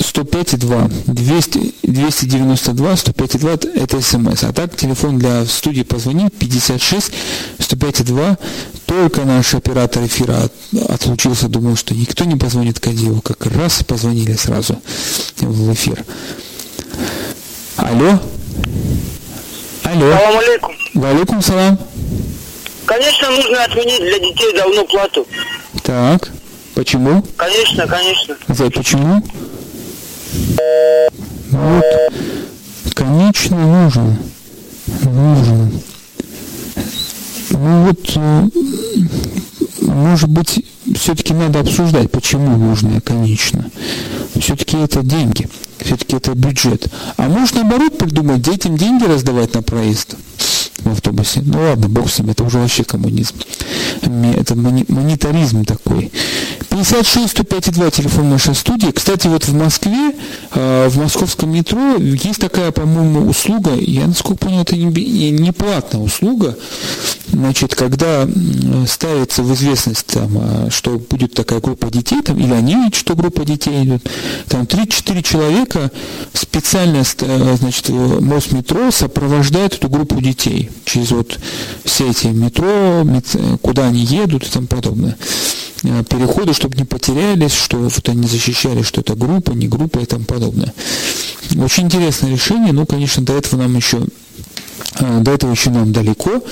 105 0.00 0.58
2. 0.58 0.90
200, 1.06 1.74
292 1.82 2.96
105 2.96 3.40
2 3.40 3.50
это 3.74 4.00
СМС. 4.00 4.44
А 4.44 4.52
так 4.52 4.76
телефон 4.76 5.18
для 5.18 5.44
студии 5.44 5.82
позвонить 5.82 6.32
56 6.34 7.12
105 7.58 8.04
2. 8.04 8.38
Только 8.86 9.24
наш 9.24 9.54
оператор 9.54 10.04
эфира 10.04 10.35
отлучился, 10.88 11.48
думал, 11.48 11.76
что 11.76 11.94
никто 11.94 12.24
не 12.24 12.36
позвонит 12.36 12.80
Кадилу. 12.80 13.20
Как 13.20 13.46
раз 13.46 13.82
позвонили 13.82 14.34
сразу 14.34 14.80
в 15.38 15.72
эфир. 15.72 16.04
Алло. 17.76 18.18
Алло. 19.84 20.12
Салам 20.12 20.38
алейкум. 20.38 20.74
Валикум 20.94 21.42
салам. 21.42 21.78
Конечно, 22.86 23.30
нужно 23.30 23.64
отменить 23.64 24.00
для 24.00 24.18
детей 24.18 24.56
давно 24.56 24.84
плату. 24.84 25.26
Так, 25.82 26.30
почему? 26.74 27.22
Конечно, 27.36 27.86
конечно. 27.86 28.36
За 28.48 28.70
почему? 28.70 29.22
Вот, 31.50 31.84
конечно, 32.94 33.56
нужно. 33.56 34.18
Нужно. 35.02 35.72
Ну 37.50 37.86
вот, 37.86 38.12
э, 38.16 38.48
может 39.96 40.28
быть, 40.28 40.64
все-таки 40.94 41.32
надо 41.32 41.60
обсуждать, 41.60 42.10
почему 42.10 42.56
нужно, 42.56 43.00
конечно. 43.00 43.66
Все-таки 44.38 44.76
это 44.76 45.02
деньги, 45.02 45.48
все-таки 45.78 46.16
это 46.16 46.34
бюджет. 46.34 46.88
А 47.16 47.28
может 47.28 47.54
наоборот 47.54 47.98
придумать, 47.98 48.42
детям 48.42 48.76
деньги 48.76 49.04
раздавать 49.04 49.54
на 49.54 49.62
проезд 49.62 50.16
в 50.80 50.90
автобусе. 50.90 51.42
Ну 51.44 51.58
ладно, 51.60 51.88
бог 51.88 52.10
с 52.10 52.18
ним, 52.18 52.30
это 52.30 52.44
уже 52.44 52.58
вообще 52.58 52.84
коммунизм. 52.84 53.36
Это 54.02 54.54
монетаризм 54.54 55.64
такой. 55.64 56.12
56 56.76 57.30
105 57.30 57.72
2 57.72 57.90
телефон 57.90 58.28
нашей 58.28 58.54
студии. 58.54 58.90
Кстати, 58.90 59.28
вот 59.28 59.48
в 59.48 59.54
Москве, 59.54 60.12
э, 60.52 60.88
в 60.90 60.98
московском 60.98 61.50
метро 61.50 61.96
есть 61.96 62.38
такая, 62.38 62.70
по-моему, 62.70 63.30
услуга, 63.30 63.72
я 63.74 64.06
насколько 64.06 64.44
понял, 64.44 64.60
это 64.60 64.76
не, 64.76 65.52
платная 65.52 66.02
услуга, 66.02 66.58
значит, 67.32 67.74
когда 67.74 68.28
ставится 68.86 69.42
в 69.42 69.54
известность, 69.54 70.06
там, 70.06 70.30
а, 70.36 70.68
что 70.70 70.98
будет 70.98 71.32
такая 71.32 71.60
группа 71.60 71.90
детей, 71.90 72.20
там, 72.20 72.38
или 72.38 72.52
они 72.52 72.74
видят, 72.74 72.94
что 72.94 73.16
группа 73.16 73.46
детей 73.46 73.84
идет, 73.84 74.06
там 74.48 74.66
3-4 74.66 75.22
человека 75.22 75.90
специально, 76.34 77.04
э, 77.20 77.56
значит, 77.58 77.88
Мосметро 77.88 78.90
сопровождает 78.90 79.72
эту 79.74 79.88
группу 79.88 80.20
детей 80.20 80.70
через 80.84 81.10
вот 81.10 81.38
все 81.84 82.10
эти 82.10 82.26
метро, 82.26 83.06
куда 83.62 83.86
они 83.86 84.04
едут 84.04 84.44
и 84.44 84.50
тому 84.50 84.66
подобное. 84.66 85.16
Э, 85.82 86.02
переходы, 86.08 86.52
чтобы 86.52 86.76
не 86.76 86.84
потерялись, 86.84 87.52
что 87.52 87.76
вот 87.76 88.08
они 88.08 88.26
защищали, 88.26 88.82
что 88.82 89.00
это 89.00 89.14
группа, 89.14 89.52
не 89.52 89.68
группа 89.68 89.98
и 89.98 90.06
тому 90.06 90.24
подобное. 90.24 90.72
Очень 91.58 91.84
интересное 91.84 92.30
решение, 92.30 92.72
но, 92.72 92.86
конечно, 92.86 93.22
до 93.22 93.34
этого 93.34 93.60
нам 93.60 93.76
еще 93.76 94.04
до 95.00 95.32
этого 95.32 95.50
еще 95.52 95.70
нам 95.70 95.92
далеко. 95.92 96.42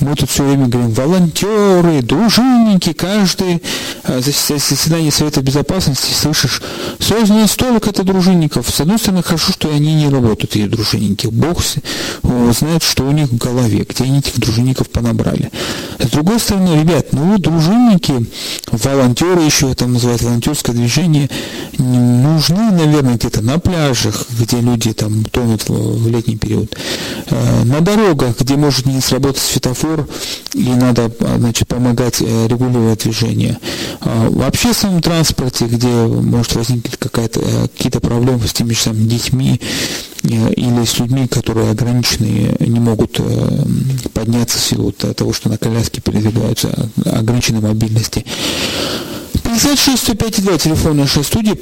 Мы 0.00 0.14
тут 0.14 0.30
все 0.30 0.44
время 0.44 0.68
говорим, 0.68 0.92
волонтеры, 0.92 2.02
дружинники, 2.02 2.92
каждый 2.92 3.62
а, 4.04 4.20
заседание 4.20 5.10
Совета 5.10 5.42
Безопасности 5.42 6.12
слышишь, 6.12 6.62
создано 6.98 7.46
столько 7.46 7.90
это 7.90 8.02
дружинников. 8.02 8.68
С 8.68 8.80
одной 8.80 8.98
стороны, 8.98 9.22
хорошо, 9.22 9.52
что 9.52 9.70
они 9.70 9.94
не 9.94 10.08
работают, 10.08 10.56
эти 10.56 10.66
дружинники. 10.66 11.26
Бог 11.26 11.62
знает, 12.52 12.82
что 12.82 13.04
у 13.04 13.12
них 13.12 13.28
в 13.28 13.36
голове, 13.36 13.86
где 13.88 14.04
они 14.04 14.18
этих 14.18 14.38
дружинников 14.38 14.88
понабрали. 14.90 15.50
С 15.98 16.08
другой 16.08 16.38
стороны, 16.38 16.80
ребят, 16.80 17.12
ну, 17.12 17.38
дружинники, 17.38 18.26
волонтеры 18.70 19.42
еще, 19.42 19.70
это 19.70 19.86
называют 19.86 20.22
волонтерское 20.22 20.74
движение, 20.74 21.28
нужны, 21.78 22.70
наверное, 22.70 23.14
где-то 23.14 23.42
на 23.42 23.58
пляжах, 23.58 24.26
где 24.38 24.60
люди 24.60 24.92
там 24.92 25.24
тонут 25.24 25.68
в 25.68 26.08
летний 26.08 26.36
период. 26.36 26.76
А, 27.30 27.64
на 27.64 27.80
дорогах, 27.94 28.40
где 28.40 28.56
может 28.56 28.86
не 28.86 29.00
сработать 29.00 29.42
светофор, 29.42 30.06
и 30.54 30.68
надо 30.68 31.10
значит, 31.36 31.68
помогать 31.68 32.20
э, 32.20 32.46
регулировать 32.48 33.02
движение. 33.02 33.58
А, 34.00 34.28
в 34.28 34.42
общественном 34.42 35.00
транспорте, 35.00 35.66
где 35.66 35.88
может 35.88 36.54
возникнуть 36.54 36.98
э, 37.00 37.68
какие-то 37.76 38.00
проблемы 38.00 38.46
с 38.46 38.52
теми 38.52 38.72
же 38.72 38.80
самыми 38.80 39.08
детьми, 39.08 39.60
э, 40.22 40.52
или 40.52 40.84
с 40.84 40.98
людьми, 40.98 41.26
которые 41.26 41.70
ограничены, 41.70 42.56
не 42.60 42.80
могут 42.80 43.20
подняться 44.12 44.58
в 44.58 44.62
силу 44.62 44.92
того, 44.92 45.32
что 45.32 45.48
на 45.48 45.58
коляске 45.58 46.00
передвигаются, 46.00 46.90
ограниченной 47.04 47.60
мобильности. 47.60 48.24
56 49.54 50.02
105 50.02 50.42
2, 50.42 50.58
телефон 50.58 50.96
нашей 50.96 51.22
студии, 51.22 51.54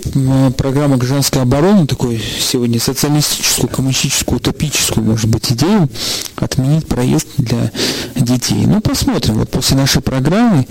программа 0.52 0.96
«Гражданская 0.96 1.42
оборона», 1.42 1.86
такой 1.86 2.18
сегодня 2.40 2.80
социалистическую, 2.80 3.68
коммунистическую, 3.68 4.38
утопическую, 4.38 5.04
может 5.04 5.26
быть, 5.26 5.52
идею 5.52 5.90
отменить 6.36 6.86
проезд 6.86 7.26
для 7.36 7.70
детей. 8.16 8.64
Ну, 8.64 8.80
посмотрим, 8.80 9.34
вот 9.34 9.50
после 9.50 9.76
нашей 9.76 10.00
программы 10.00 10.66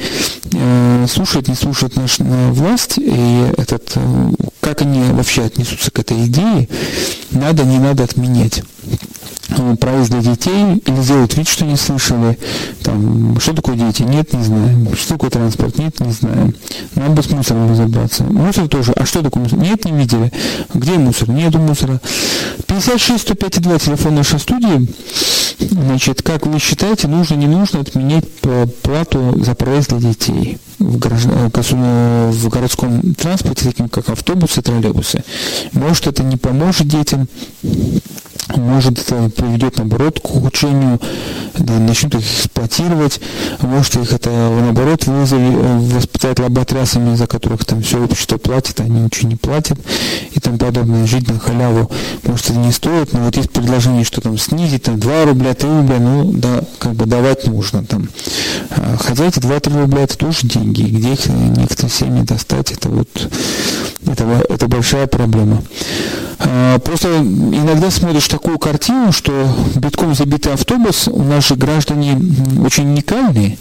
э, 0.51 1.05
слушать, 1.07 1.47
не 1.47 1.53
слушать 1.53 1.95
нашу 1.95 2.23
власть, 2.23 2.97
и 2.97 3.51
этот, 3.55 3.91
э, 3.93 4.31
как 4.61 4.81
они 4.81 5.01
вообще 5.11 5.43
отнесутся 5.43 5.91
к 5.91 5.99
этой 5.99 6.25
идее, 6.25 6.69
надо, 7.31 7.63
не 7.63 7.79
надо 7.79 8.03
отменять 8.03 8.63
проезд 9.79 10.11
для 10.11 10.21
детей 10.21 10.81
или 10.85 11.01
делают 11.03 11.35
вид, 11.35 11.47
что 11.47 11.65
не 11.65 11.75
слышали. 11.75 12.37
Там, 12.83 13.39
что 13.39 13.53
такое 13.53 13.75
дети? 13.75 14.03
Нет, 14.03 14.33
не 14.33 14.43
знаем. 14.43 14.95
Что 14.95 15.15
такое 15.15 15.29
транспорт? 15.29 15.77
Нет, 15.77 15.99
не 15.99 16.11
знаем. 16.11 16.55
Надо 16.95 17.11
бы 17.11 17.23
с 17.23 17.29
мусором 17.29 17.69
разобраться. 17.69 18.23
Мусор 18.23 18.67
тоже. 18.67 18.93
А 18.93 19.05
что 19.05 19.21
такое 19.21 19.43
мусор? 19.43 19.59
Нет, 19.59 19.85
не 19.85 19.91
видели. 19.91 20.31
Где 20.73 20.93
мусор? 20.93 21.29
Нету 21.29 21.59
мусора. 21.59 21.99
56 22.67 23.21
105 23.21 23.61
2 23.61 23.79
телефон 23.79 24.15
нашей 24.15 24.39
студии. 24.39 24.87
Значит, 25.59 26.21
как 26.21 26.45
вы 26.45 26.59
считаете, 26.59 27.07
нужно, 27.07 27.35
не 27.35 27.47
нужно 27.47 27.81
отменять 27.81 28.25
плату 28.81 29.33
за 29.43 29.53
проезд 29.53 29.89
для 29.89 30.09
детей 30.09 30.57
в, 30.81 30.97
граждан, 30.97 32.31
в 32.31 32.49
городском 32.49 33.13
транспорте, 33.15 33.65
таким 33.65 33.89
как 33.89 34.09
автобусы, 34.09 34.61
троллейбусы? 34.61 35.23
Может, 35.73 36.07
это 36.07 36.23
не 36.23 36.37
поможет 36.37 36.87
детям? 36.87 37.27
Может 38.57 38.99
это 38.99 39.29
приведет 39.29 39.77
наоборот 39.77 40.19
к 40.19 40.25
ухудшению, 40.25 40.99
да, 41.57 41.73
начнут 41.79 42.15
их 42.15 42.21
эксплуатировать, 42.21 43.19
может 43.61 43.95
их 43.95 44.13
это 44.13 44.29
наоборот 44.29 45.05
вызовет, 45.05 45.93
воспитать 45.93 46.39
лоботрясами, 46.39 47.15
за 47.15 47.27
которых 47.27 47.65
там 47.65 47.81
все 47.81 48.03
общество 48.03 48.37
платит, 48.37 48.79
а 48.79 48.83
они 48.83 49.01
ничего 49.01 49.29
не 49.29 49.35
платят 49.35 49.79
и 50.31 50.39
тому 50.39 50.57
подобное, 50.57 51.05
жить 51.05 51.27
на 51.27 51.39
халяву, 51.39 51.91
может 52.23 52.49
это 52.49 52.59
не 52.59 52.71
стоит, 52.71 53.13
но 53.13 53.21
вот 53.21 53.35
есть 53.37 53.51
предложение, 53.51 54.03
что 54.03 54.21
там 54.21 54.37
снизить, 54.37 54.83
там 54.83 54.99
2 54.99 55.25
рубля, 55.25 55.53
3 55.53 55.69
рубля, 55.69 55.99
ну 55.99 56.31
да, 56.33 56.63
как 56.79 56.93
бы 56.93 57.05
давать 57.05 57.47
нужно 57.47 57.83
там. 57.83 58.09
А, 58.69 58.97
хотя 58.99 59.25
эти 59.25 59.39
2-3 59.39 59.81
рубля 59.81 60.03
это 60.03 60.17
тоже 60.17 60.47
деньги, 60.47 60.83
где 60.83 61.13
их 61.13 61.25
некоторые 61.27 61.91
семьи 61.91 62.23
достать, 62.23 62.71
это 62.71 62.89
вот 62.89 63.09
это, 64.07 64.45
это 64.49 64.67
большая 64.67 65.07
проблема. 65.07 65.61
А, 66.39 66.79
просто 66.79 67.17
иногда 67.17 67.91
смотришь 67.91 68.27
такую 68.41 68.57
картину, 68.57 69.11
что 69.11 69.47
битком 69.75 70.15
забитый 70.15 70.53
автобус, 70.53 71.07
же 71.47 71.55
граждане 71.55 72.19
очень 72.65 72.87
уникальные. 72.89 73.59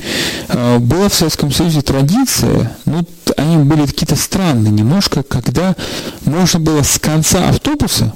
А, 0.49 0.79
была 0.79 1.11
в 1.11 1.15
Советском 1.15 1.53
Союзе 1.53 1.83
традиция, 1.83 2.73
ну, 2.87 3.05
они 3.37 3.59
были 3.59 3.85
какие-то 3.85 4.17
странные 4.17 4.73
немножко, 4.73 5.23
когда 5.23 5.77
можно 6.25 6.61
было 6.61 6.83
с 6.83 6.99
конца 6.99 7.51
автобуса 7.51 8.15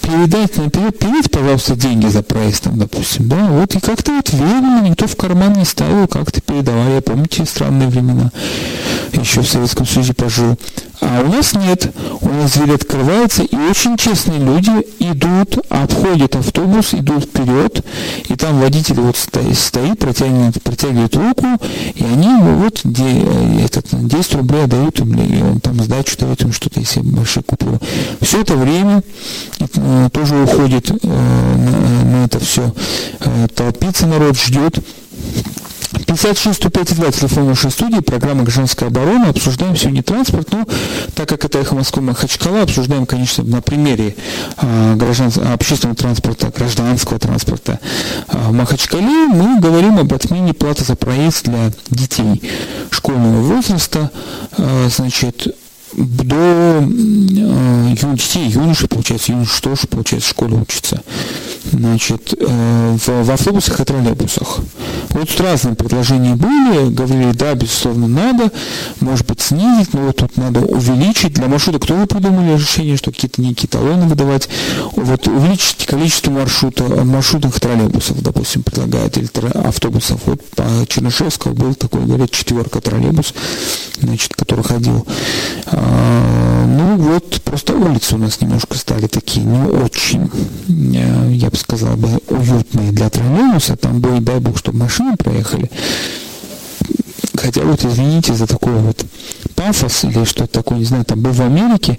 передать 0.00 0.56
наперед, 0.56 0.98
передайте, 0.98 1.28
пожалуйста, 1.28 1.76
деньги 1.76 2.06
за 2.06 2.22
проезд, 2.22 2.64
там, 2.64 2.78
допустим, 2.78 3.28
да, 3.28 3.48
вот 3.48 3.74
и 3.74 3.80
как-то 3.80 4.12
вот 4.12 4.30
верно, 4.32 4.80
никто 4.82 5.06
в 5.06 5.16
карман 5.16 5.52
не 5.52 5.66
ставил, 5.66 6.08
как-то 6.08 6.40
передавали, 6.40 7.00
помните, 7.00 7.44
странные 7.44 7.88
времена, 7.88 8.30
еще 9.12 9.42
в 9.42 9.48
Советском 9.48 9.86
Союзе 9.86 10.14
пожил. 10.14 10.56
А 11.02 11.20
у 11.20 11.28
нас 11.28 11.52
нет. 11.54 11.92
У 12.20 12.28
нас 12.28 12.52
дверь 12.52 12.74
открывается, 12.74 13.42
и 13.42 13.56
очень 13.56 13.96
честные 13.96 14.38
люди 14.38 14.70
идут, 15.00 15.58
обходят 15.68 16.36
автобус, 16.36 16.94
идут 16.94 17.24
вперед, 17.24 17.84
и 18.28 18.36
там 18.36 18.60
водитель 18.60 19.00
вот 19.00 19.16
стоит, 19.16 19.98
протягивает, 19.98 20.62
протягивает 20.62 21.16
руку, 21.16 21.46
и 21.96 22.04
они 22.04 22.36
вот 22.40 22.82
де, 22.84 23.24
этот, 23.64 23.86
10 23.90 24.34
рублей 24.36 24.66
дают 24.66 25.00
им, 25.00 25.20
и 25.20 25.42
он 25.42 25.60
там 25.60 25.82
сдачу 25.82 26.16
дает 26.18 26.40
им 26.42 26.52
что-то, 26.52 26.78
если 26.78 27.00
большие 27.00 27.42
купюры. 27.42 27.80
Все 28.20 28.42
это 28.42 28.54
время 28.54 29.02
э, 29.58 30.08
тоже 30.12 30.36
уходит 30.36 30.88
э, 30.90 30.96
на, 31.02 32.04
на 32.04 32.24
это 32.26 32.38
все. 32.38 32.72
Э, 33.18 33.48
толпится 33.52 34.06
народ, 34.06 34.38
ждет. 34.38 34.78
56 36.16 36.56
105 36.56 36.88
телефон 37.18 37.46
нашей 37.46 37.70
студии, 37.70 38.00
программа 38.00 38.42
«Гражданская 38.42 38.90
оборона». 38.90 39.30
Обсуждаем 39.30 39.76
сегодня 39.76 40.02
транспорт, 40.02 40.52
но 40.52 40.66
так 41.14 41.26
как 41.26 41.44
это 41.46 41.58
«Эхо 41.58 41.74
Москвы» 41.74 42.02
Махачкала, 42.02 42.62
обсуждаем, 42.62 43.06
конечно, 43.06 43.42
на 43.44 43.62
примере 43.62 44.14
э, 44.60 44.94
граждан, 44.96 45.32
общественного 45.54 45.96
транспорта, 45.96 46.52
гражданского 46.54 47.18
транспорта 47.18 47.80
э, 48.28 48.36
в 48.36 48.52
Махачкале. 48.52 49.26
Мы 49.28 49.58
говорим 49.58 49.98
об 49.98 50.12
отмене 50.12 50.52
платы 50.52 50.84
за 50.84 50.96
проезд 50.96 51.44
для 51.44 51.70
детей 51.88 52.42
школьного 52.90 53.40
возраста. 53.40 54.10
Э, 54.58 54.88
значит, 54.94 55.56
до 55.96 56.82
э, 56.82 57.94
детей, 58.32 58.48
юношей, 58.48 58.88
получается, 58.88 59.32
юноши 59.32 59.62
тоже, 59.62 59.86
получается, 59.88 60.28
в 60.28 60.30
школе 60.30 60.56
учатся. 60.56 61.02
Значит, 61.70 62.34
э, 62.38 62.96
в, 62.98 63.24
в 63.24 63.30
автобусах 63.30 63.80
и 63.80 63.84
троллейбусах. 63.84 64.60
Вот 65.10 65.28
тут 65.28 65.40
разные 65.40 65.74
предложения 65.74 66.34
были, 66.34 66.92
говорили, 66.92 67.32
да, 67.32 67.54
безусловно, 67.54 68.08
надо, 68.08 68.50
может 69.00 69.26
быть, 69.26 69.40
снизить, 69.40 69.92
но 69.92 70.02
вот 70.02 70.16
тут 70.16 70.36
надо 70.36 70.60
увеличить. 70.60 71.34
Для 71.34 71.48
маршрута 71.48 71.78
кто 71.78 71.94
вы 71.94 72.06
придумали 72.06 72.56
решение, 72.56 72.96
что 72.96 73.10
какие-то 73.10 73.40
некие 73.40 73.68
талоны 73.68 74.06
выдавать? 74.06 74.48
Вот 74.96 75.26
увеличить 75.28 75.86
количество 75.86 76.30
маршрута, 76.30 76.84
маршрутных 76.84 77.58
троллейбусов, 77.60 78.22
допустим, 78.22 78.62
предлагают, 78.62 79.16
или 79.16 79.28
автобусов. 79.54 80.20
Вот 80.26 80.42
по 80.50 80.64
Чернышевскому 80.88 81.54
был 81.54 81.74
такой, 81.74 82.02
говорят, 82.02 82.30
четверка 82.30 82.80
троллейбус, 82.80 83.34
значит, 84.00 84.34
который 84.34 84.64
ходил. 84.64 85.06
Ну 85.82 86.96
вот, 86.96 87.40
просто 87.42 87.74
улицы 87.74 88.14
у 88.14 88.18
нас 88.18 88.40
немножко 88.40 88.76
стали 88.76 89.06
такие 89.06 89.44
не 89.44 89.62
очень, 89.66 90.30
э, 90.68 91.32
я 91.32 91.50
бы 91.50 91.56
сказал 91.56 91.96
бы, 91.96 92.20
уютные 92.28 92.92
для 92.92 93.10
троллейбуса. 93.10 93.76
Там 93.76 94.00
будет, 94.00 94.24
дай 94.24 94.40
бог, 94.40 94.58
чтобы 94.58 94.78
машины 94.78 95.16
проехали. 95.16 95.70
Хотя 97.42 97.62
вот 97.62 97.84
извините 97.84 98.34
за 98.34 98.46
такой 98.46 98.74
вот 98.74 99.04
пафос 99.56 100.04
или 100.04 100.24
что-то 100.24 100.52
такое, 100.52 100.78
не 100.78 100.84
знаю, 100.84 101.04
там 101.04 101.20
был 101.20 101.32
в 101.32 101.40
Америке, 101.40 101.98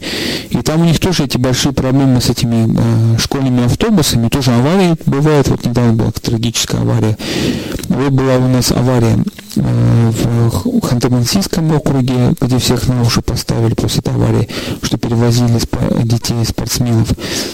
и 0.49 0.57
там 0.61 0.81
у 0.81 0.85
них 0.85 0.99
тоже 0.99 1.25
эти 1.25 1.37
большие 1.37 1.73
проблемы 1.73 2.21
с 2.21 2.29
этими 2.29 2.67
э, 3.15 3.17
школьными 3.19 3.65
автобусами, 3.65 4.29
тоже 4.29 4.51
аварии 4.51 4.95
бывают, 5.05 5.47
вот 5.49 5.65
недавно 5.65 5.93
была 5.93 6.11
трагическая 6.11 6.81
авария. 6.81 7.17
Вот 7.89 8.11
была 8.11 8.37
у 8.37 8.47
нас 8.47 8.71
авария 8.71 9.23
э, 9.55 10.11
в 10.11 10.79
Ханты-Мансийском 10.79 11.75
округе, 11.75 12.35
где 12.39 12.57
всех 12.57 12.87
на 12.87 13.01
уши 13.01 13.21
поставили 13.21 13.73
после 13.73 13.99
этой 13.99 14.13
аварии, 14.13 14.47
что 14.81 14.97
перевозили 14.97 15.59
детей, 16.03 16.45
спортсменов 16.45 17.09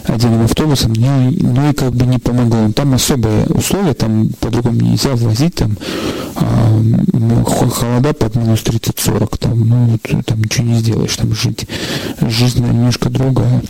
отдельным 0.06 0.46
автобусом, 0.46 0.94
ну, 0.94 1.32
ну 1.32 1.70
и 1.70 1.74
как 1.74 1.92
бы 1.94 2.06
не 2.06 2.20
помогло. 2.20 2.72
Там 2.74 2.94
особые 2.94 3.46
условия, 3.48 3.94
там 3.94 4.30
по-другому 4.40 4.80
нельзя 4.82 5.16
возить, 5.16 5.56
там 5.56 5.78
э, 6.36 6.82
холода 7.80 8.14
под 8.14 8.36
минус 8.36 8.60
30-40, 8.64 9.38
там, 9.38 9.60
ну, 9.68 10.00
там 10.24 10.42
ничего 10.42 10.68
не 10.68 10.76
сделаешь, 10.80 11.16
там 11.16 11.34
жить, 11.34 11.66
жизнь 12.22 12.64
немножко 12.64 13.10
другая. 13.10 13.62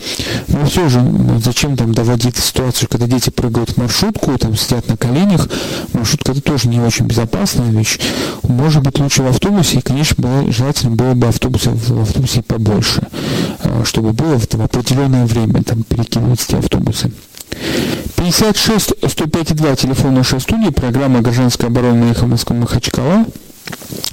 Но 0.47 0.65
все 0.65 0.89
же, 0.89 0.99
зачем 1.43 1.77
там 1.77 1.93
доводить 1.93 2.35
ситуацию, 2.37 2.89
когда 2.89 3.05
дети 3.05 3.29
прыгают 3.29 3.69
в 3.69 3.77
маршрутку, 3.77 4.35
там 4.37 4.55
сидят 4.55 4.87
на 4.87 4.97
коленях, 4.97 5.47
маршрутка 5.93 6.31
это 6.31 6.41
тоже 6.41 6.69
не 6.69 6.79
очень 6.79 7.05
безопасная 7.05 7.69
вещь. 7.69 7.99
Может 8.43 8.81
быть 8.83 8.97
лучше 8.97 9.21
в 9.21 9.27
автобусе, 9.27 9.77
и, 9.77 9.81
конечно, 9.81 10.15
желательно 10.51 10.95
было 10.95 11.13
бы 11.13 11.27
автобусы, 11.27 11.69
в 11.69 12.01
автобусе 12.01 12.41
побольше, 12.41 13.03
а, 13.63 13.83
чтобы 13.85 14.13
было 14.13 14.39
в, 14.39 14.47
в 14.51 14.61
определенное 14.61 15.27
время 15.27 15.61
там 15.63 15.83
перекидывать 15.83 16.43
эти 16.47 16.55
автобусы. 16.55 17.11
56 18.15 18.93
105 19.07 19.55
2 19.55 19.75
телефон 19.75 20.15
нашей 20.15 20.39
студии, 20.39 20.69
программа 20.69 21.21
«Гражданская 21.21 21.69
оборона» 21.69 22.05
Эхо 22.05 22.25
Москвы 22.25 22.55
Махачкала 22.55 23.25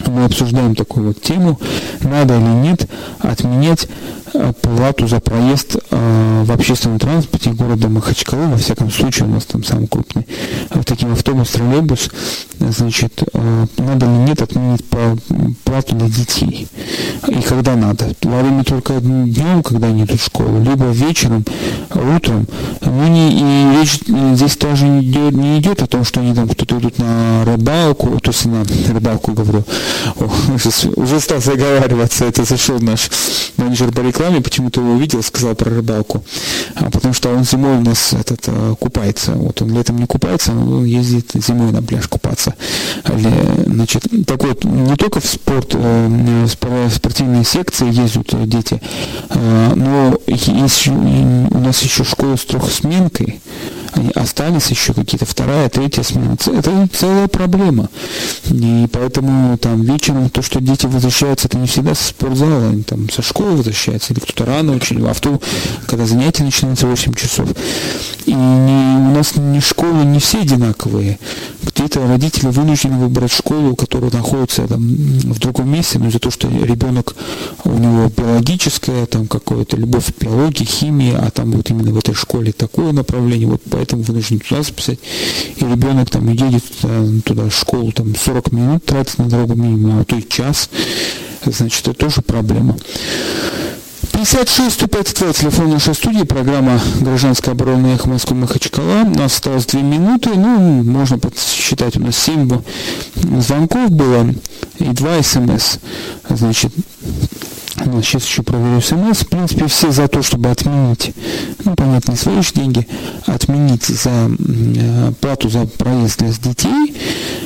мы 0.06 0.24
обсуждаем 0.24 0.74
такую 0.74 1.08
вот 1.08 1.20
тему, 1.20 1.58
надо 2.02 2.36
или 2.36 2.44
нет 2.44 2.88
отменять 3.18 3.88
э, 4.32 4.52
плату 4.60 5.06
за 5.06 5.20
проезд 5.20 5.76
э, 5.90 6.42
в 6.44 6.52
общественном 6.52 6.98
транспорте 6.98 7.50
города 7.50 7.88
Махачкалы, 7.88 8.48
во 8.48 8.56
всяком 8.56 8.90
случае 8.90 9.28
у 9.28 9.32
нас 9.32 9.44
там 9.44 9.64
самый 9.64 9.88
крупный, 9.88 10.26
в 10.70 10.84
таким 10.84 11.12
автобус, 11.12 11.50
троллейбус, 11.50 12.10
значит, 12.58 13.22
э, 13.32 13.66
надо 13.78 14.06
или 14.06 14.28
нет 14.28 14.42
отменить 14.42 14.84
плату 15.64 15.94
для 15.96 16.08
детей. 16.08 16.68
И 17.28 17.40
когда 17.42 17.76
надо. 17.76 18.12
Во 18.22 18.40
время 18.40 18.64
только 18.64 18.94
днем, 19.00 19.62
когда 19.62 19.88
они 19.88 20.04
идут 20.04 20.20
в 20.20 20.24
школу, 20.24 20.62
либо 20.62 20.86
вечером, 20.86 21.44
утром. 21.90 22.46
Ну, 22.82 23.08
не, 23.08 23.32
и 23.32 23.80
речь 23.80 24.00
здесь 24.06 24.56
тоже 24.56 24.86
не 24.86 25.02
идет, 25.02 25.32
не 25.32 25.58
идет 25.58 25.82
о 25.82 25.86
том, 25.86 26.04
что 26.04 26.20
они 26.20 26.34
там 26.34 26.48
кто-то 26.48 26.78
идут 26.78 26.98
на 26.98 27.44
рыбалку, 27.44 28.18
то 28.20 28.30
есть 28.30 28.46
на 28.46 28.64
рыбалку 28.92 29.32
говорю, 29.32 29.64
уже 30.96 31.20
стал 31.20 31.40
заговариваться, 31.40 32.24
это 32.24 32.44
зашел 32.44 32.78
наш 32.80 33.10
менеджер 33.56 33.92
по 33.92 34.00
рекламе, 34.00 34.40
почему-то 34.40 34.80
его 34.80 34.92
увидел, 34.92 35.22
сказал 35.22 35.54
про 35.54 35.70
рыбалку, 35.70 36.24
а 36.74 36.90
потому 36.90 37.14
что 37.14 37.30
он 37.30 37.44
зимой 37.44 37.78
у 37.78 37.80
нас 37.80 38.12
этот, 38.12 38.40
э, 38.46 38.74
купается, 38.78 39.32
вот 39.32 39.60
он 39.62 39.74
летом 39.74 39.98
не 39.98 40.06
купается, 40.06 40.52
он 40.52 40.84
ездит 40.84 41.32
зимой 41.34 41.72
на 41.72 41.82
пляж 41.82 42.06
купаться. 42.08 42.54
Значит, 43.04 44.04
так 44.26 44.42
вот, 44.44 44.64
не 44.64 44.96
только 44.96 45.20
в 45.20 45.26
спорт, 45.26 45.70
э, 45.74 46.46
в 46.46 46.90
спортивные 46.90 47.44
секции 47.44 47.86
ездят 47.92 48.48
дети, 48.48 48.80
э, 49.30 49.72
но 49.74 50.18
есть 50.26 50.88
у 50.88 51.58
нас 51.58 51.82
еще 51.82 52.04
школа 52.04 52.36
с 52.36 52.44
трехсменкой, 52.44 53.40
остались 54.14 54.68
еще 54.68 54.92
какие-то 54.94 55.26
вторая, 55.26 55.68
третья 55.68 56.02
смена. 56.02 56.36
Это 56.46 56.88
целая 56.92 57.28
проблема. 57.28 57.88
И 58.50 58.86
поэтому 58.92 59.55
там 59.56 59.82
вечером 59.82 60.30
то, 60.30 60.42
что 60.42 60.60
дети 60.60 60.86
возвращаются, 60.86 61.48
это 61.48 61.58
не 61.58 61.66
всегда 61.66 61.94
со 61.94 62.08
спортзала, 62.08 62.68
они 62.68 62.82
там 62.82 63.08
со 63.10 63.22
школы 63.22 63.56
возвращаются, 63.56 64.12
или 64.12 64.20
кто-то 64.20 64.44
рано 64.44 64.74
очень, 64.74 65.00
в 65.00 65.08
авто, 65.08 65.40
когда 65.86 66.06
занятия 66.06 66.44
начинаются 66.44 66.86
в 66.86 66.90
8 66.90 67.14
часов. 67.14 67.48
И 68.26 68.34
не, 68.34 69.08
у 69.08 69.14
нас 69.14 69.36
не 69.36 69.60
школы 69.60 70.04
не 70.04 70.18
все 70.18 70.40
одинаковые. 70.40 71.18
Где-то 71.62 72.06
родители 72.06 72.48
вынуждены 72.48 72.98
выбрать 72.98 73.32
школу, 73.32 73.76
которая 73.76 74.10
находится 74.10 74.66
там, 74.66 74.82
в 74.82 75.38
другом 75.38 75.70
месте, 75.70 75.98
но 75.98 76.08
из-за 76.08 76.18
того, 76.18 76.32
что 76.32 76.48
ребенок, 76.48 77.14
у 77.64 77.70
него 77.70 78.10
биологическая, 78.16 79.06
там 79.06 79.28
какое-то 79.28 79.76
любовь 79.76 80.06
к 80.06 80.22
биологии, 80.22 80.64
химии, 80.64 81.14
а 81.16 81.30
там 81.30 81.52
вот 81.52 81.70
именно 81.70 81.92
в 81.92 81.98
этой 81.98 82.14
школе 82.14 82.52
такое 82.52 82.92
направление, 82.92 83.46
вот 83.46 83.62
поэтому 83.70 84.02
вынужден 84.02 84.40
туда 84.40 84.62
записать. 84.62 84.98
И 85.56 85.64
ребенок 85.64 86.10
там 86.10 86.28
едет 86.32 86.64
туда 87.24 87.48
в 87.48 87.54
школу, 87.54 87.92
там 87.92 88.14
40 88.14 88.52
минут 88.52 88.84
тратит 88.84 89.18
на 89.18 89.28
дорогу 89.28 89.54
минимум, 89.54 90.00
а 90.00 90.04
то 90.04 90.16
и 90.16 90.28
час. 90.28 90.68
Значит, 91.44 91.86
это 91.86 91.96
тоже 91.96 92.22
проблема. 92.22 92.76
56 94.16 94.72
152 94.72 95.32
телефон 95.34 95.70
нашей 95.72 95.94
студии, 95.94 96.22
программа 96.22 96.80
«Гражданская 97.02 97.52
оборона 97.52 97.88
Эхо 97.88 98.08
Москвы 98.08 98.34
Махачкала». 98.34 99.02
У 99.02 99.10
нас 99.10 99.34
осталось 99.34 99.66
2 99.66 99.82
минуты, 99.82 100.30
ну, 100.30 100.82
можно 100.82 101.18
подсчитать, 101.18 101.98
у 101.98 102.00
нас 102.00 102.16
7 102.16 102.62
звонков 103.40 103.90
было 103.90 104.34
и 104.78 104.84
2 104.84 105.22
смс. 105.22 105.76
Значит, 106.30 106.72
Сейчас 108.02 108.24
еще 108.24 108.42
проверю 108.42 108.80
смс. 108.80 109.18
В 109.18 109.28
принципе, 109.28 109.66
все 109.66 109.90
за 109.90 110.08
то, 110.08 110.22
чтобы 110.22 110.50
отменить, 110.50 111.12
ну, 111.64 111.74
понятно, 111.74 112.12
не 112.12 112.16
свои 112.16 112.42
же 112.42 112.52
деньги, 112.54 112.86
отменить 113.26 113.84
за 113.84 114.10
э, 114.10 115.12
плату 115.20 115.48
за 115.48 115.66
проезд 115.66 116.18
для 116.18 116.32
детей. 116.32 116.94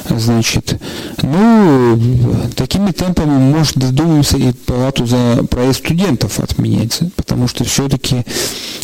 Значит, 0.09 0.81
ну, 1.23 2.01
такими 2.57 2.91
темпами, 2.93 3.39
может, 3.39 3.77
додумаемся 3.77 4.37
и 4.37 4.53
плату 4.53 5.07
за 5.07 5.45
проезд 5.51 5.81
студентов 5.81 6.41
отменять, 6.41 7.01
потому 7.17 7.49
что 7.49 7.65
все-таки 7.65 8.25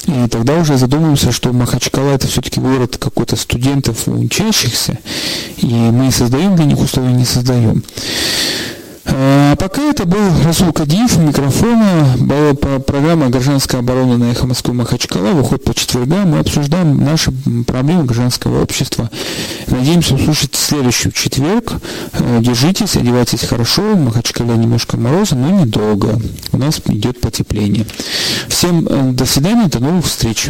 и 0.07 0.29
тогда 0.29 0.55
уже 0.59 0.77
задумаемся, 0.77 1.33
что 1.33 1.53
Махачкала 1.53 2.11
это 2.11 2.29
все-таки 2.29 2.61
город 2.61 2.97
какой-то 2.97 3.35
студентов 3.35 4.07
учащихся, 4.07 4.99
и 5.57 5.67
мы 5.67 6.13
создаем 6.13 6.55
для 6.55 6.65
них 6.65 6.79
условия, 6.79 7.13
не 7.13 7.25
создаем. 7.25 7.83
А 9.09 9.55
пока 9.57 9.83
это 9.83 10.05
был 10.05 10.19
Расул 10.45 10.73
Кадиев, 10.73 11.17
микрофона, 11.19 12.17
была 12.19 12.55
программа 12.55 13.29
«Гражданская 13.29 13.81
оборона» 13.81 14.19
на 14.19 14.33
Эхо 14.33 14.47
Москвы 14.47 14.75
Махачкала, 14.75 15.31
выходит 15.31 15.65
по 15.65 15.75
четвергам, 15.75 16.31
мы 16.31 16.41
обсуждаем 16.41 17.05
наши 17.05 17.33
проблемы 17.67 18.05
гражданского 18.05 18.63
общества. 18.63 19.11
Надеемся 19.69 20.15
услышать 20.15 20.55
следующий 20.55 21.13
четверг. 21.13 21.75
Э, 22.13 22.41
держитесь, 22.41 22.97
одевайтесь 22.97 23.43
хорошо, 23.43 23.95
в 23.95 24.01
Махачкале 24.01 24.57
немножко 24.57 24.97
мороза, 24.97 25.37
но 25.37 25.51
недолго. 25.51 26.21
У 26.53 26.59
нас 26.59 26.81
идет 26.87 27.21
потепление. 27.21 27.87
Всем 28.49 28.87
э, 28.89 29.13
до 29.13 29.25
свидания, 29.25 29.67
до 29.67 29.79
новых 29.79 30.07
встреч. 30.07 30.49